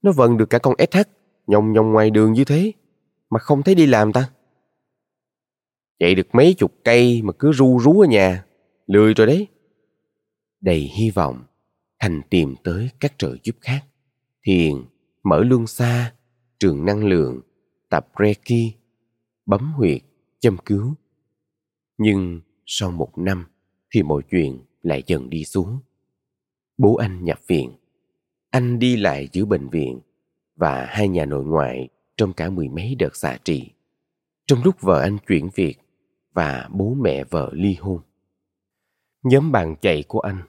Nó 0.03 0.13
vận 0.13 0.37
được 0.37 0.51
cả 0.51 0.59
con 0.59 0.75
SH, 0.91 0.99
nhông 1.47 1.73
nhông 1.73 1.93
ngoài 1.93 2.11
đường 2.11 2.33
như 2.33 2.45
thế, 2.45 2.73
mà 3.31 3.39
không 3.39 3.63
thấy 3.63 3.75
đi 3.75 3.87
làm 3.87 4.13
ta. 4.13 4.31
Chạy 5.99 6.15
được 6.15 6.27
mấy 6.33 6.55
chục 6.55 6.73
cây 6.85 7.23
mà 7.23 7.33
cứ 7.39 7.53
ru 7.53 7.79
rú 7.79 8.01
ở 8.01 8.07
nhà, 8.07 8.45
lười 8.87 9.15
rồi 9.15 9.27
đấy. 9.27 9.47
Đầy 10.61 10.81
hy 10.81 11.11
vọng, 11.11 11.45
Thành 12.01 12.21
tìm 12.31 12.55
tới 12.65 12.91
các 13.01 13.13
trợ 13.19 13.37
giúp 13.43 13.57
khác. 13.61 13.81
Thiền, 14.47 14.75
mở 15.23 15.45
luân 15.45 15.67
xa, 15.67 16.13
trường 16.61 16.85
năng 16.85 17.05
lượng, 17.05 17.41
tập 17.91 18.09
Reiki, 18.19 18.75
bấm 19.49 19.73
huyệt, 19.73 20.03
châm 20.41 20.57
cứu. 20.65 20.95
Nhưng 21.99 22.41
sau 22.67 22.91
một 22.91 23.19
năm 23.19 23.47
thì 23.91 24.03
mọi 24.03 24.23
chuyện 24.31 24.65
lại 24.83 25.03
dần 25.07 25.31
đi 25.31 25.45
xuống. 25.45 25.79
Bố 26.79 26.95
anh 26.97 27.25
nhập 27.25 27.41
viện. 27.47 27.73
Anh 28.51 28.79
đi 28.79 28.97
lại 28.97 29.29
giữa 29.33 29.45
bệnh 29.45 29.69
viện 29.69 30.01
và 30.57 30.87
hai 30.89 31.09
nhà 31.09 31.25
nội 31.25 31.45
ngoại 31.45 31.89
trong 32.17 32.33
cả 32.33 32.51
mười 32.51 32.69
mấy 32.69 32.95
đợt 32.95 33.17
xạ 33.17 33.39
trị. 33.45 33.71
Trong 34.47 34.63
lúc 34.63 34.81
vợ 34.81 35.01
anh 35.01 35.19
chuyển 35.27 35.49
việc 35.55 35.75
và 36.33 36.69
bố 36.73 36.95
mẹ 36.95 37.25
vợ 37.25 37.51
ly 37.53 37.77
hôn. 37.81 38.01
Nhóm 39.23 39.53
bạn 39.53 39.77
chạy 39.81 40.05
của 40.09 40.21
anh 40.21 40.43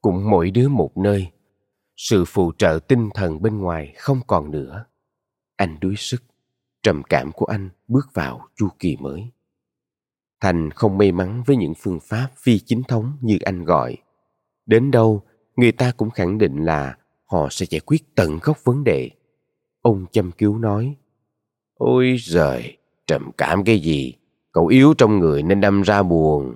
cũng 0.00 0.30
mỗi 0.30 0.50
đứa 0.50 0.68
một 0.68 0.96
nơi. 0.96 1.30
Sự 1.96 2.24
phụ 2.26 2.52
trợ 2.58 2.78
tinh 2.88 3.08
thần 3.14 3.42
bên 3.42 3.58
ngoài 3.58 3.94
không 3.96 4.20
còn 4.26 4.50
nữa. 4.50 4.84
Anh 5.56 5.76
đuối 5.80 5.94
sức, 5.96 6.22
trầm 6.82 7.02
cảm 7.02 7.32
của 7.32 7.46
anh 7.46 7.70
bước 7.88 8.06
vào 8.14 8.48
chu 8.56 8.68
kỳ 8.78 8.96
mới. 9.00 9.30
Thành 10.40 10.70
không 10.70 10.98
may 10.98 11.12
mắn 11.12 11.42
với 11.46 11.56
những 11.56 11.74
phương 11.74 12.00
pháp 12.00 12.28
phi 12.36 12.58
chính 12.58 12.82
thống 12.82 13.12
như 13.20 13.38
anh 13.44 13.64
gọi. 13.64 13.96
Đến 14.66 14.90
đâu, 14.90 15.22
người 15.56 15.72
ta 15.72 15.92
cũng 15.96 16.10
khẳng 16.10 16.38
định 16.38 16.64
là 16.64 16.96
họ 17.24 17.48
sẽ 17.50 17.66
giải 17.70 17.80
quyết 17.80 18.14
tận 18.14 18.38
gốc 18.42 18.64
vấn 18.64 18.84
đề. 18.84 19.10
Ông 19.82 20.06
chăm 20.12 20.30
cứu 20.32 20.58
nói, 20.58 20.96
Ôi 21.74 22.16
giời, 22.20 22.76
trầm 23.06 23.30
cảm 23.38 23.64
cái 23.64 23.78
gì? 23.78 24.14
Cậu 24.52 24.66
yếu 24.66 24.94
trong 24.94 25.18
người 25.18 25.42
nên 25.42 25.60
đâm 25.60 25.82
ra 25.82 26.02
buồn. 26.02 26.54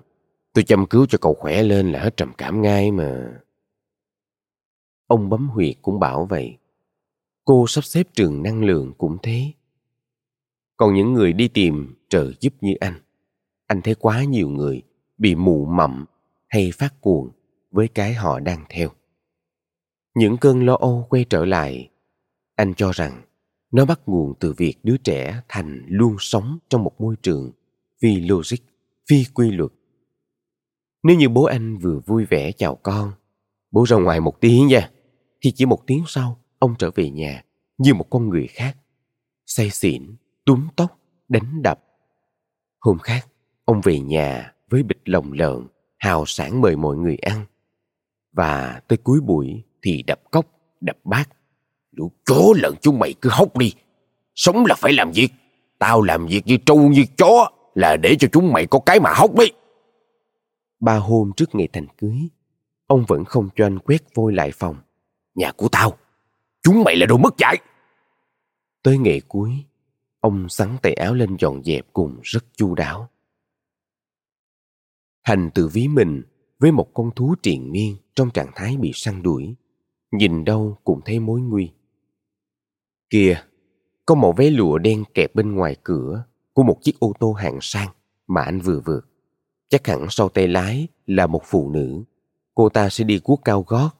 Tôi 0.53 0.65
chăm 0.65 0.87
cứu 0.87 1.07
cho 1.07 1.19
cậu 1.21 1.35
khỏe 1.35 1.63
lên 1.63 1.93
là 1.93 2.01
hết 2.01 2.17
trầm 2.17 2.33
cảm 2.39 2.63
ngay 2.63 2.91
mà. 2.91 3.41
Ông 5.07 5.29
bấm 5.29 5.49
huyệt 5.49 5.77
cũng 5.83 6.01
bảo 6.01 6.27
vậy. 6.27 6.59
Cô 7.45 7.67
sắp 7.69 7.85
xếp 7.85 8.07
trường 8.15 8.43
năng 8.43 8.65
lượng 8.65 8.93
cũng 8.99 9.17
thế. 9.23 9.53
Còn 10.77 10.95
những 10.95 11.13
người 11.13 11.33
đi 11.33 11.49
tìm 11.49 11.95
trợ 12.09 12.33
giúp 12.41 12.53
như 12.61 12.75
anh, 12.81 13.01
anh 13.67 13.83
thấy 13.83 13.95
quá 13.95 14.25
nhiều 14.25 14.49
người 14.49 14.83
bị 15.19 15.35
mụ 15.35 15.65
mậm 15.65 16.05
hay 16.49 16.71
phát 16.75 17.01
cuồng 17.01 17.31
với 17.71 17.89
cái 17.89 18.15
họ 18.15 18.41
đang 18.41 18.65
theo. 18.69 18.89
Những 20.15 20.37
cơn 20.37 20.67
lo 20.67 20.77
âu 20.77 21.07
quay 21.11 21.25
trở 21.31 21.45
lại, 21.45 21.91
anh 22.57 22.75
cho 22.75 22.91
rằng 22.93 23.23
nó 23.73 23.85
bắt 23.85 24.01
nguồn 24.07 24.35
từ 24.41 24.53
việc 24.53 24.75
đứa 24.83 24.97
trẻ 24.97 25.43
thành 25.49 25.85
luôn 25.89 26.17
sống 26.19 26.59
trong 26.69 26.85
một 26.85 27.01
môi 27.01 27.17
trường 27.23 27.53
phi 28.03 28.21
logic, 28.21 28.59
phi 29.09 29.25
quy 29.35 29.51
luật. 29.51 29.71
Nếu 31.03 31.17
như 31.17 31.29
bố 31.29 31.45
anh 31.45 31.79
vừa 31.79 32.01
vui 32.07 32.25
vẻ 32.25 32.53
chào 32.53 32.75
con, 32.75 33.13
bố 33.71 33.85
ra 33.89 33.97
ngoài 33.97 34.21
một 34.21 34.41
tiếng 34.41 34.67
nha, 34.67 34.91
thì 35.41 35.53
chỉ 35.55 35.67
một 35.67 35.87
tiếng 35.87 36.05
sau, 36.07 36.41
ông 36.59 36.75
trở 36.79 36.91
về 36.95 37.11
nhà 37.11 37.45
như 37.79 37.95
một 37.95 38.11
con 38.11 38.29
người 38.29 38.47
khác. 38.47 38.77
Say 39.47 39.71
xỉn, 39.71 40.17
túm 40.45 40.69
tóc, 40.77 40.99
đánh 41.29 41.63
đập. 41.63 41.81
Hôm 42.81 42.99
khác, 42.99 43.27
ông 43.65 43.81
về 43.81 44.01
nhà 44.01 44.53
với 44.71 44.83
bịch 44.83 45.01
lồng 45.05 45.33
lợn, 45.33 45.67
hào 45.99 46.25
sản 46.27 46.61
mời 46.61 46.77
mọi 46.77 46.97
người 46.97 47.17
ăn. 47.17 47.45
Và 48.33 48.81
tới 48.89 48.97
cuối 48.97 49.21
buổi 49.21 49.63
thì 49.83 50.03
đập 50.03 50.21
cốc, 50.31 50.47
đập 50.81 50.97
bát. 51.05 51.29
Lũ 51.91 52.13
chó 52.25 52.43
lợn 52.57 52.75
chúng 52.81 52.99
mày 52.99 53.15
cứ 53.21 53.31
hốc 53.33 53.57
đi. 53.57 53.73
Sống 54.35 54.67
là 54.67 54.75
phải 54.79 54.93
làm 54.93 55.11
việc. 55.15 55.29
Tao 55.79 56.03
làm 56.03 56.27
việc 56.27 56.43
như 56.47 56.57
trâu 56.67 56.89
như 56.89 57.05
chó 57.17 57.51
là 57.75 57.97
để 57.97 58.17
cho 58.19 58.29
chúng 58.33 58.53
mày 58.53 58.67
có 58.67 58.79
cái 58.87 59.01
mà 59.01 59.13
hốc 59.15 59.39
đi. 59.39 59.47
Ba 60.81 60.97
hôm 60.97 61.33
trước 61.37 61.55
ngày 61.55 61.69
thành 61.73 61.87
cưới, 61.99 62.19
ông 62.87 63.05
vẫn 63.09 63.25
không 63.25 63.49
cho 63.57 63.67
anh 63.67 63.79
quét 63.79 64.15
vôi 64.15 64.33
lại 64.33 64.51
phòng. 64.55 64.77
Nhà 65.35 65.53
của 65.53 65.69
tao, 65.69 65.93
chúng 66.63 66.85
mày 66.85 66.97
là 66.97 67.07
đồ 67.07 67.17
mất 67.17 67.35
dạy. 67.39 67.57
Tới 68.83 68.99
ngày 68.99 69.21
cuối, 69.29 69.65
ông 70.25 70.49
sắn 70.49 70.77
tay 70.83 70.93
áo 70.93 71.15
lên 71.15 71.37
dọn 71.39 71.65
dẹp 71.65 71.87
cùng 71.93 72.17
rất 72.23 72.45
chu 72.57 72.75
đáo. 72.75 73.09
Thành 75.25 75.51
tự 75.55 75.69
ví 75.69 75.89
mình 75.89 76.23
với 76.59 76.73
một 76.73 76.95
con 76.95 77.11
thú 77.17 77.35
triền 77.43 77.73
miên 77.73 77.97
trong 78.15 78.31
trạng 78.31 78.51
thái 78.55 78.77
bị 78.77 78.91
săn 78.95 79.23
đuổi. 79.23 79.55
Nhìn 80.13 80.45
đâu 80.45 80.79
cũng 80.85 81.01
thấy 81.05 81.21
mối 81.21 81.41
nguy. 81.41 81.73
Kìa, 83.11 83.45
có 84.07 84.15
một 84.15 84.37
vé 84.37 84.51
lụa 84.51 84.79
đen 84.79 85.05
kẹp 85.15 85.35
bên 85.35 85.55
ngoài 85.55 85.77
cửa 85.83 86.25
của 86.53 86.63
một 86.63 86.79
chiếc 86.83 87.01
ô 87.01 87.13
tô 87.19 87.33
hạng 87.33 87.59
sang 87.61 87.89
mà 88.27 88.43
anh 88.43 88.61
vừa 88.61 88.81
vượt. 88.81 89.01
Chắc 89.69 89.87
hẳn 89.87 90.07
sau 90.11 90.29
tay 90.29 90.49
lái 90.49 90.89
là 91.07 91.27
một 91.27 91.43
phụ 91.45 91.71
nữ. 91.71 92.03
Cô 92.55 92.69
ta 92.69 92.89
sẽ 92.89 93.05
đi 93.05 93.19
cuốc 93.19 93.41
cao 93.45 93.65
gót, 93.67 93.91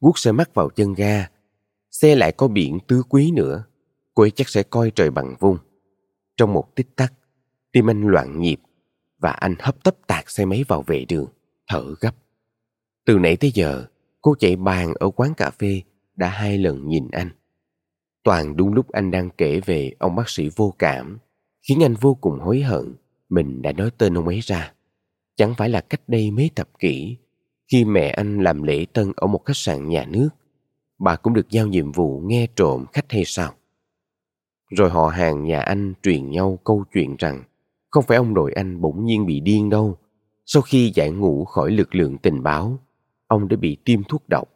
guốc 0.00 0.18
xe 0.18 0.32
mắt 0.32 0.54
vào 0.54 0.70
chân 0.70 0.94
ga. 0.94 1.28
Xe 1.90 2.14
lại 2.14 2.32
có 2.32 2.48
biển 2.48 2.78
tứ 2.88 3.02
quý 3.08 3.30
nữa. 3.30 3.64
Cô 4.14 4.22
ấy 4.22 4.30
chắc 4.30 4.48
sẽ 4.48 4.62
coi 4.62 4.90
trời 4.90 5.10
bằng 5.10 5.36
vung. 5.40 5.58
Trong 6.40 6.52
một 6.52 6.74
tích 6.74 6.96
tắc, 6.96 7.12
tim 7.72 7.90
anh 7.90 8.02
loạn 8.02 8.40
nhịp 8.40 8.60
và 9.18 9.30
anh 9.30 9.54
hấp 9.58 9.84
tấp 9.84 9.94
tạt 10.06 10.24
xe 10.26 10.44
máy 10.44 10.64
vào 10.68 10.82
vệ 10.82 11.04
đường, 11.08 11.26
thở 11.68 11.94
gấp. 12.00 12.14
Từ 13.06 13.18
nãy 13.18 13.36
tới 13.36 13.50
giờ, 13.54 13.84
cô 14.20 14.34
chạy 14.38 14.56
bàn 14.56 14.92
ở 15.00 15.10
quán 15.10 15.34
cà 15.34 15.50
phê 15.50 15.82
đã 16.16 16.28
hai 16.28 16.58
lần 16.58 16.88
nhìn 16.88 17.08
anh. 17.10 17.30
Toàn 18.22 18.56
đúng 18.56 18.74
lúc 18.74 18.88
anh 18.92 19.10
đang 19.10 19.30
kể 19.30 19.60
về 19.66 19.92
ông 19.98 20.14
bác 20.14 20.28
sĩ 20.28 20.50
vô 20.56 20.74
cảm, 20.78 21.18
khiến 21.68 21.82
anh 21.82 21.94
vô 21.94 22.14
cùng 22.14 22.38
hối 22.38 22.60
hận 22.60 22.94
mình 23.28 23.62
đã 23.62 23.72
nói 23.72 23.90
tên 23.98 24.18
ông 24.18 24.28
ấy 24.28 24.40
ra. 24.40 24.72
Chẳng 25.36 25.54
phải 25.54 25.68
là 25.68 25.80
cách 25.80 26.02
đây 26.06 26.30
mấy 26.30 26.50
thập 26.56 26.78
kỷ, 26.78 27.16
khi 27.68 27.84
mẹ 27.84 28.08
anh 28.08 28.40
làm 28.40 28.62
lễ 28.62 28.86
tân 28.92 29.12
ở 29.16 29.26
một 29.26 29.44
khách 29.44 29.56
sạn 29.56 29.88
nhà 29.88 30.06
nước, 30.08 30.28
bà 30.98 31.16
cũng 31.16 31.34
được 31.34 31.50
giao 31.50 31.66
nhiệm 31.66 31.92
vụ 31.92 32.20
nghe 32.20 32.46
trộm 32.56 32.84
khách 32.92 33.12
hay 33.12 33.22
sao? 33.26 33.54
Rồi 34.70 34.90
họ 34.90 35.08
hàng 35.08 35.44
nhà 35.44 35.60
anh 35.60 35.94
truyền 36.02 36.30
nhau 36.30 36.58
câu 36.64 36.84
chuyện 36.94 37.16
rằng 37.18 37.42
không 37.90 38.04
phải 38.08 38.16
ông 38.16 38.34
nội 38.34 38.52
anh 38.52 38.80
bỗng 38.80 39.04
nhiên 39.04 39.26
bị 39.26 39.40
điên 39.40 39.70
đâu. 39.70 39.98
Sau 40.46 40.62
khi 40.62 40.92
giải 40.94 41.10
ngũ 41.10 41.44
khỏi 41.44 41.70
lực 41.70 41.94
lượng 41.94 42.18
tình 42.18 42.42
báo, 42.42 42.78
ông 43.26 43.48
đã 43.48 43.56
bị 43.56 43.76
tiêm 43.84 44.04
thuốc 44.04 44.28
độc. 44.28 44.48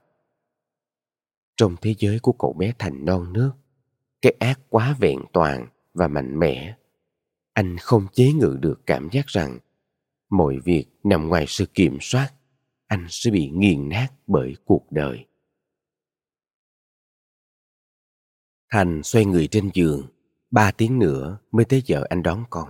Trong 1.56 1.76
thế 1.82 1.94
giới 1.98 2.18
của 2.18 2.32
cậu 2.32 2.52
bé 2.52 2.72
Thành 2.78 3.04
non 3.04 3.32
nước, 3.32 3.50
cái 4.22 4.34
ác 4.38 4.60
quá 4.68 4.96
vẹn 5.00 5.18
toàn 5.32 5.66
và 5.94 6.08
mạnh 6.08 6.38
mẽ. 6.38 6.74
Anh 7.52 7.76
không 7.78 8.06
chế 8.12 8.32
ngự 8.32 8.56
được 8.60 8.80
cảm 8.86 9.08
giác 9.12 9.26
rằng 9.26 9.58
mọi 10.30 10.58
việc 10.64 10.86
nằm 11.04 11.28
ngoài 11.28 11.44
sự 11.48 11.66
kiểm 11.66 11.98
soát, 12.00 12.30
anh 12.86 13.06
sẽ 13.08 13.30
bị 13.30 13.48
nghiền 13.48 13.88
nát 13.88 14.08
bởi 14.26 14.56
cuộc 14.64 14.92
đời. 14.92 15.26
Thành 18.74 19.02
xoay 19.02 19.24
người 19.24 19.46
trên 19.46 19.70
giường, 19.74 20.06
ba 20.50 20.70
tiếng 20.70 20.98
nữa 20.98 21.38
mới 21.52 21.64
tới 21.64 21.82
giờ 21.86 22.04
anh 22.08 22.22
đón 22.22 22.44
con. 22.50 22.68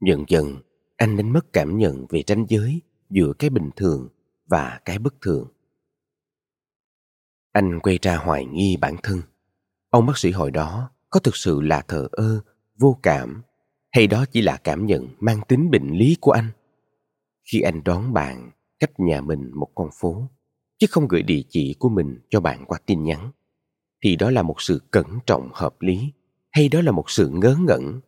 Dần 0.00 0.24
dần, 0.28 0.56
anh 0.96 1.16
đánh 1.16 1.32
mất 1.32 1.52
cảm 1.52 1.78
nhận 1.78 2.06
về 2.10 2.22
ranh 2.26 2.46
giới 2.48 2.80
giữa 3.10 3.32
cái 3.38 3.50
bình 3.50 3.70
thường 3.76 4.08
và 4.46 4.80
cái 4.84 4.98
bất 4.98 5.14
thường. 5.20 5.48
Anh 7.52 7.80
quay 7.80 7.98
ra 8.02 8.16
hoài 8.16 8.44
nghi 8.44 8.76
bản 8.76 8.96
thân. 9.02 9.22
Ông 9.90 10.06
bác 10.06 10.18
sĩ 10.18 10.30
hồi 10.30 10.50
đó 10.50 10.90
có 11.10 11.20
thực 11.20 11.36
sự 11.36 11.60
là 11.60 11.82
thờ 11.88 12.08
ơ, 12.12 12.40
vô 12.78 12.98
cảm 13.02 13.42
hay 13.90 14.06
đó 14.06 14.24
chỉ 14.32 14.42
là 14.42 14.56
cảm 14.56 14.86
nhận 14.86 15.08
mang 15.20 15.40
tính 15.48 15.70
bệnh 15.70 15.90
lý 15.90 16.16
của 16.20 16.30
anh? 16.32 16.50
Khi 17.52 17.60
anh 17.60 17.84
đón 17.84 18.12
bạn 18.12 18.50
cách 18.78 19.00
nhà 19.00 19.20
mình 19.20 19.50
một 19.54 19.68
con 19.74 19.88
phố, 20.00 20.30
chứ 20.78 20.86
không 20.90 21.08
gửi 21.08 21.22
địa 21.22 21.42
chỉ 21.48 21.74
của 21.78 21.88
mình 21.88 22.18
cho 22.30 22.40
bạn 22.40 22.64
qua 22.64 22.78
tin 22.86 23.04
nhắn, 23.04 23.30
thì 24.02 24.16
đó 24.16 24.30
là 24.30 24.42
một 24.42 24.62
sự 24.62 24.82
cẩn 24.90 25.06
trọng 25.26 25.50
hợp 25.52 25.82
lý 25.82 26.12
hay 26.50 26.68
đó 26.68 26.80
là 26.80 26.92
một 26.92 27.10
sự 27.10 27.28
ngớ 27.28 27.56
ngẩn 27.60 28.00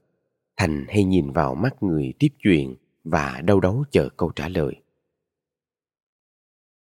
thành 0.57 0.85
hay 0.89 1.05
nhìn 1.05 1.33
vào 1.33 1.55
mắt 1.55 1.83
người 1.83 2.13
tiếp 2.19 2.29
chuyện 2.43 2.77
và 3.05 3.41
đau 3.45 3.61
đớn 3.61 3.83
chờ 3.91 4.09
câu 4.17 4.33
trả 4.37 4.49
lời 4.49 4.75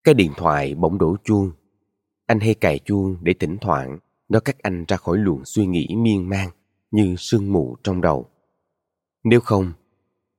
Cái 0.04 0.14
điện 0.14 0.32
thoại 0.38 0.76
bỗng 0.76 0.98
đổ 0.98 1.16
chuông. 1.24 1.52
Anh 2.26 2.40
hay 2.40 2.54
cài 2.54 2.80
chuông 2.80 3.18
để 3.22 3.34
thỉnh 3.34 3.58
thoảng 3.62 4.00
nó 4.30 4.40
cắt 4.40 4.60
anh 4.62 4.86
ra 4.88 4.98
khỏi 4.98 5.18
luồng 5.18 5.46
suy 5.46 5.66
nghĩ 5.66 5.88
miên 5.98 6.30
man 6.30 6.50
như 6.92 7.16
sương 7.18 7.54
mù 7.54 7.76
trong 7.84 8.02
đầu. 8.02 8.30
Nếu 9.24 9.40
không, 9.40 9.74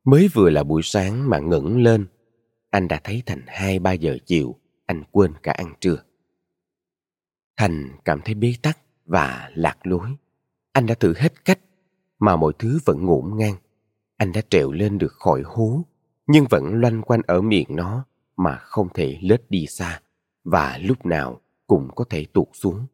mới 0.05 0.29
vừa 0.35 0.51
là 0.51 0.63
buổi 0.65 0.83
sáng 0.85 1.31
mà 1.31 1.39
ngẩng 1.39 1.83
lên, 1.83 2.07
anh 2.71 2.89
đã 2.89 3.01
thấy 3.05 3.23
thành 3.27 3.43
hai 3.47 3.79
ba 3.79 3.93
giờ 3.93 4.19
chiều, 4.27 4.57
anh 4.87 5.03
quên 5.11 5.33
cả 5.43 5.53
ăn 5.53 5.75
trưa. 5.81 6.05
Thành 7.61 7.89
cảm 8.05 8.21
thấy 8.25 8.35
bế 8.35 8.55
tắc 8.63 8.79
và 9.07 9.51
lạc 9.55 9.87
lối. 9.87 10.09
Anh 10.73 10.87
đã 10.87 10.95
thử 10.95 11.15
hết 11.17 11.45
cách 11.45 11.59
mà 12.19 12.37
mọi 12.37 12.53
thứ 12.59 12.79
vẫn 12.85 13.05
ngổn 13.05 13.37
ngang. 13.37 13.55
Anh 14.17 14.33
đã 14.33 14.41
trèo 14.51 14.73
lên 14.73 14.99
được 14.99 15.13
khỏi 15.13 15.43
hố, 15.45 15.83
nhưng 16.27 16.45
vẫn 16.51 16.75
loanh 16.75 17.03
quanh 17.03 17.21
ở 17.27 17.41
miệng 17.41 17.67
nó 17.69 18.05
mà 18.37 18.57
không 18.57 18.89
thể 18.95 19.19
lết 19.23 19.51
đi 19.51 19.67
xa 19.67 20.01
và 20.45 20.79
lúc 20.83 21.07
nào 21.07 21.41
cũng 21.67 21.89
có 21.95 22.05
thể 22.11 22.25
tụt 22.25 22.49
xuống. 22.53 22.87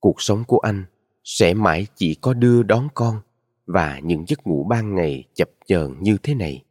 Cuộc 0.00 0.22
sống 0.22 0.44
của 0.44 0.58
anh 0.58 0.84
sẽ 1.24 1.54
mãi 1.54 1.86
chỉ 1.96 2.14
có 2.14 2.34
đưa 2.34 2.62
đón 2.62 2.88
con 2.94 3.20
và 3.66 3.98
những 3.98 4.24
giấc 4.28 4.46
ngủ 4.46 4.64
ban 4.64 4.94
ngày 4.94 5.24
chập 5.34 5.50
chờn 5.66 5.96
như 6.00 6.16
thế 6.22 6.34
này. 6.34 6.64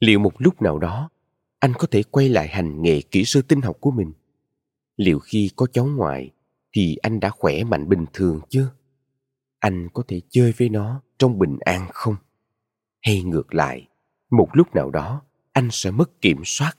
Liệu 0.00 0.18
một 0.18 0.32
lúc 0.38 0.62
nào 0.62 0.78
đó 0.78 1.10
anh 1.58 1.72
có 1.78 1.86
thể 1.90 2.02
quay 2.02 2.28
lại 2.28 2.48
hành 2.48 2.82
nghề 2.82 3.00
kỹ 3.00 3.24
sư 3.24 3.42
tinh 3.42 3.60
học 3.60 3.76
của 3.80 3.90
mình? 3.90 4.12
Liệu 4.96 5.18
khi 5.18 5.50
có 5.56 5.66
cháu 5.72 5.86
ngoại 5.86 6.30
thì 6.72 6.96
anh 7.02 7.20
đã 7.20 7.30
khỏe 7.30 7.64
mạnh 7.64 7.88
bình 7.88 8.04
thường 8.12 8.40
chưa? 8.48 8.70
Anh 9.58 9.88
có 9.94 10.02
thể 10.08 10.20
chơi 10.30 10.52
với 10.58 10.68
nó 10.68 11.02
trong 11.18 11.38
bình 11.38 11.58
an 11.60 11.88
không? 11.92 12.16
Hay 13.02 13.22
ngược 13.22 13.54
lại, 13.54 13.88
một 14.30 14.48
lúc 14.52 14.74
nào 14.74 14.90
đó 14.90 15.22
anh 15.52 15.68
sẽ 15.72 15.90
mất 15.90 16.20
kiểm 16.20 16.42
soát. 16.44 16.72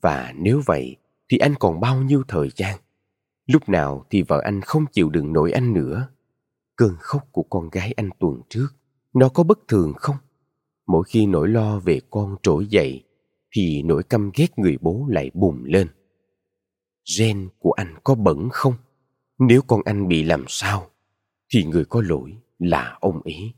Và 0.00 0.32
nếu 0.36 0.62
vậy 0.66 0.96
thì 1.28 1.38
anh 1.38 1.54
còn 1.60 1.80
bao 1.80 2.02
nhiêu 2.02 2.22
thời 2.28 2.48
gian? 2.56 2.78
Lúc 3.46 3.68
nào 3.68 4.06
thì 4.10 4.22
vợ 4.22 4.40
anh 4.44 4.60
không 4.60 4.84
chịu 4.92 5.10
đựng 5.10 5.32
nổi 5.32 5.52
anh 5.52 5.72
nữa? 5.72 6.08
Cơn 6.76 6.96
khóc 6.98 7.28
của 7.32 7.42
con 7.42 7.68
gái 7.70 7.92
anh 7.96 8.10
tuần 8.18 8.40
trước, 8.48 8.68
nó 9.14 9.28
có 9.28 9.42
bất 9.42 9.58
thường 9.68 9.92
không? 9.96 10.16
Mỗi 10.86 11.04
khi 11.08 11.26
nỗi 11.26 11.48
lo 11.48 11.78
về 11.78 12.00
con 12.10 12.36
trỗi 12.42 12.66
dậy, 12.66 13.04
thì 13.50 13.82
nỗi 13.82 14.02
căm 14.02 14.30
ghét 14.34 14.58
người 14.58 14.78
bố 14.80 15.06
lại 15.08 15.30
bùng 15.34 15.64
lên. 15.64 15.88
Gen 17.18 17.48
của 17.58 17.72
anh 17.72 17.94
có 18.04 18.14
bẩn 18.14 18.48
không? 18.52 18.74
Nếu 19.38 19.60
con 19.66 19.80
anh 19.84 20.08
bị 20.08 20.24
làm 20.24 20.44
sao, 20.48 20.82
thì 21.52 21.64
người 21.64 21.84
có 21.84 22.02
lỗi 22.08 22.36
là 22.58 22.96
ông 23.00 23.20
ấy. 23.24 23.54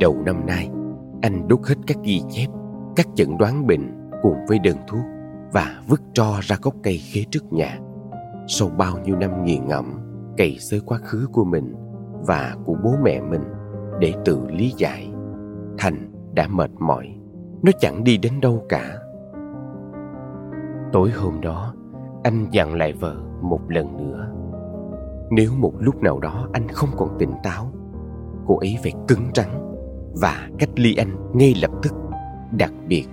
Đầu 0.00 0.22
năm 0.26 0.46
nay, 0.46 0.70
anh 1.22 1.48
đốt 1.48 1.60
hết 1.64 1.74
các 1.86 1.96
ghi 2.04 2.22
chép, 2.30 2.46
các 2.96 3.06
chẩn 3.14 3.38
đoán 3.38 3.66
bệnh 3.66 4.10
cùng 4.22 4.36
với 4.48 4.58
đơn 4.58 4.76
thuốc 4.88 5.04
và 5.52 5.82
vứt 5.88 6.00
tro 6.14 6.40
ra 6.42 6.56
gốc 6.62 6.74
cây 6.82 6.98
khế 6.98 7.24
trước 7.30 7.52
nhà. 7.52 7.78
Sau 8.48 8.68
bao 8.68 8.98
nhiêu 8.98 9.16
năm 9.16 9.44
nghiền 9.44 9.66
ngẫm, 9.66 10.00
cày 10.36 10.58
xới 10.58 10.80
quá 10.80 10.98
khứ 10.98 11.28
của 11.32 11.44
mình 11.44 11.74
và 12.26 12.56
của 12.64 12.76
bố 12.84 12.94
mẹ 13.02 13.20
mình 13.20 13.42
để 14.00 14.14
tự 14.24 14.40
lý 14.50 14.72
giải, 14.76 15.08
Thành 15.78 16.12
đã 16.34 16.48
mệt 16.48 16.70
mỏi. 16.78 17.14
Nó 17.62 17.72
chẳng 17.80 18.04
đi 18.04 18.16
đến 18.16 18.40
đâu 18.40 18.66
cả. 18.68 18.98
Tối 20.92 21.10
hôm 21.10 21.40
đó, 21.40 21.74
anh 22.24 22.46
dặn 22.50 22.74
lại 22.74 22.92
vợ 22.92 23.16
một 23.42 23.60
lần 23.68 23.96
nữa. 23.96 24.28
Nếu 25.30 25.50
một 25.58 25.72
lúc 25.78 26.02
nào 26.02 26.18
đó 26.18 26.48
anh 26.52 26.68
không 26.68 26.88
còn 26.96 27.08
tỉnh 27.18 27.32
táo, 27.42 27.72
cô 28.46 28.58
ấy 28.58 28.78
phải 28.82 28.92
cứng 29.08 29.30
rắn 29.34 29.48
và 30.20 30.48
cách 30.58 30.70
ly 30.76 30.94
anh 30.96 31.16
ngay 31.32 31.54
lập 31.62 31.70
tức, 31.82 31.92
đặc 32.52 32.72
biệt 32.88 33.04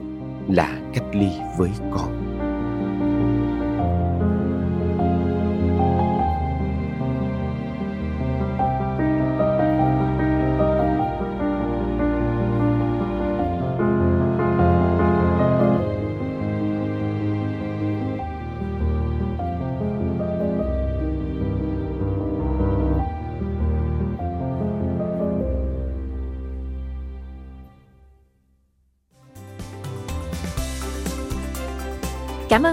là 0.48 0.82
cách 0.94 1.06
ly 1.16 1.30
với 1.58 1.70
con. 1.92 2.33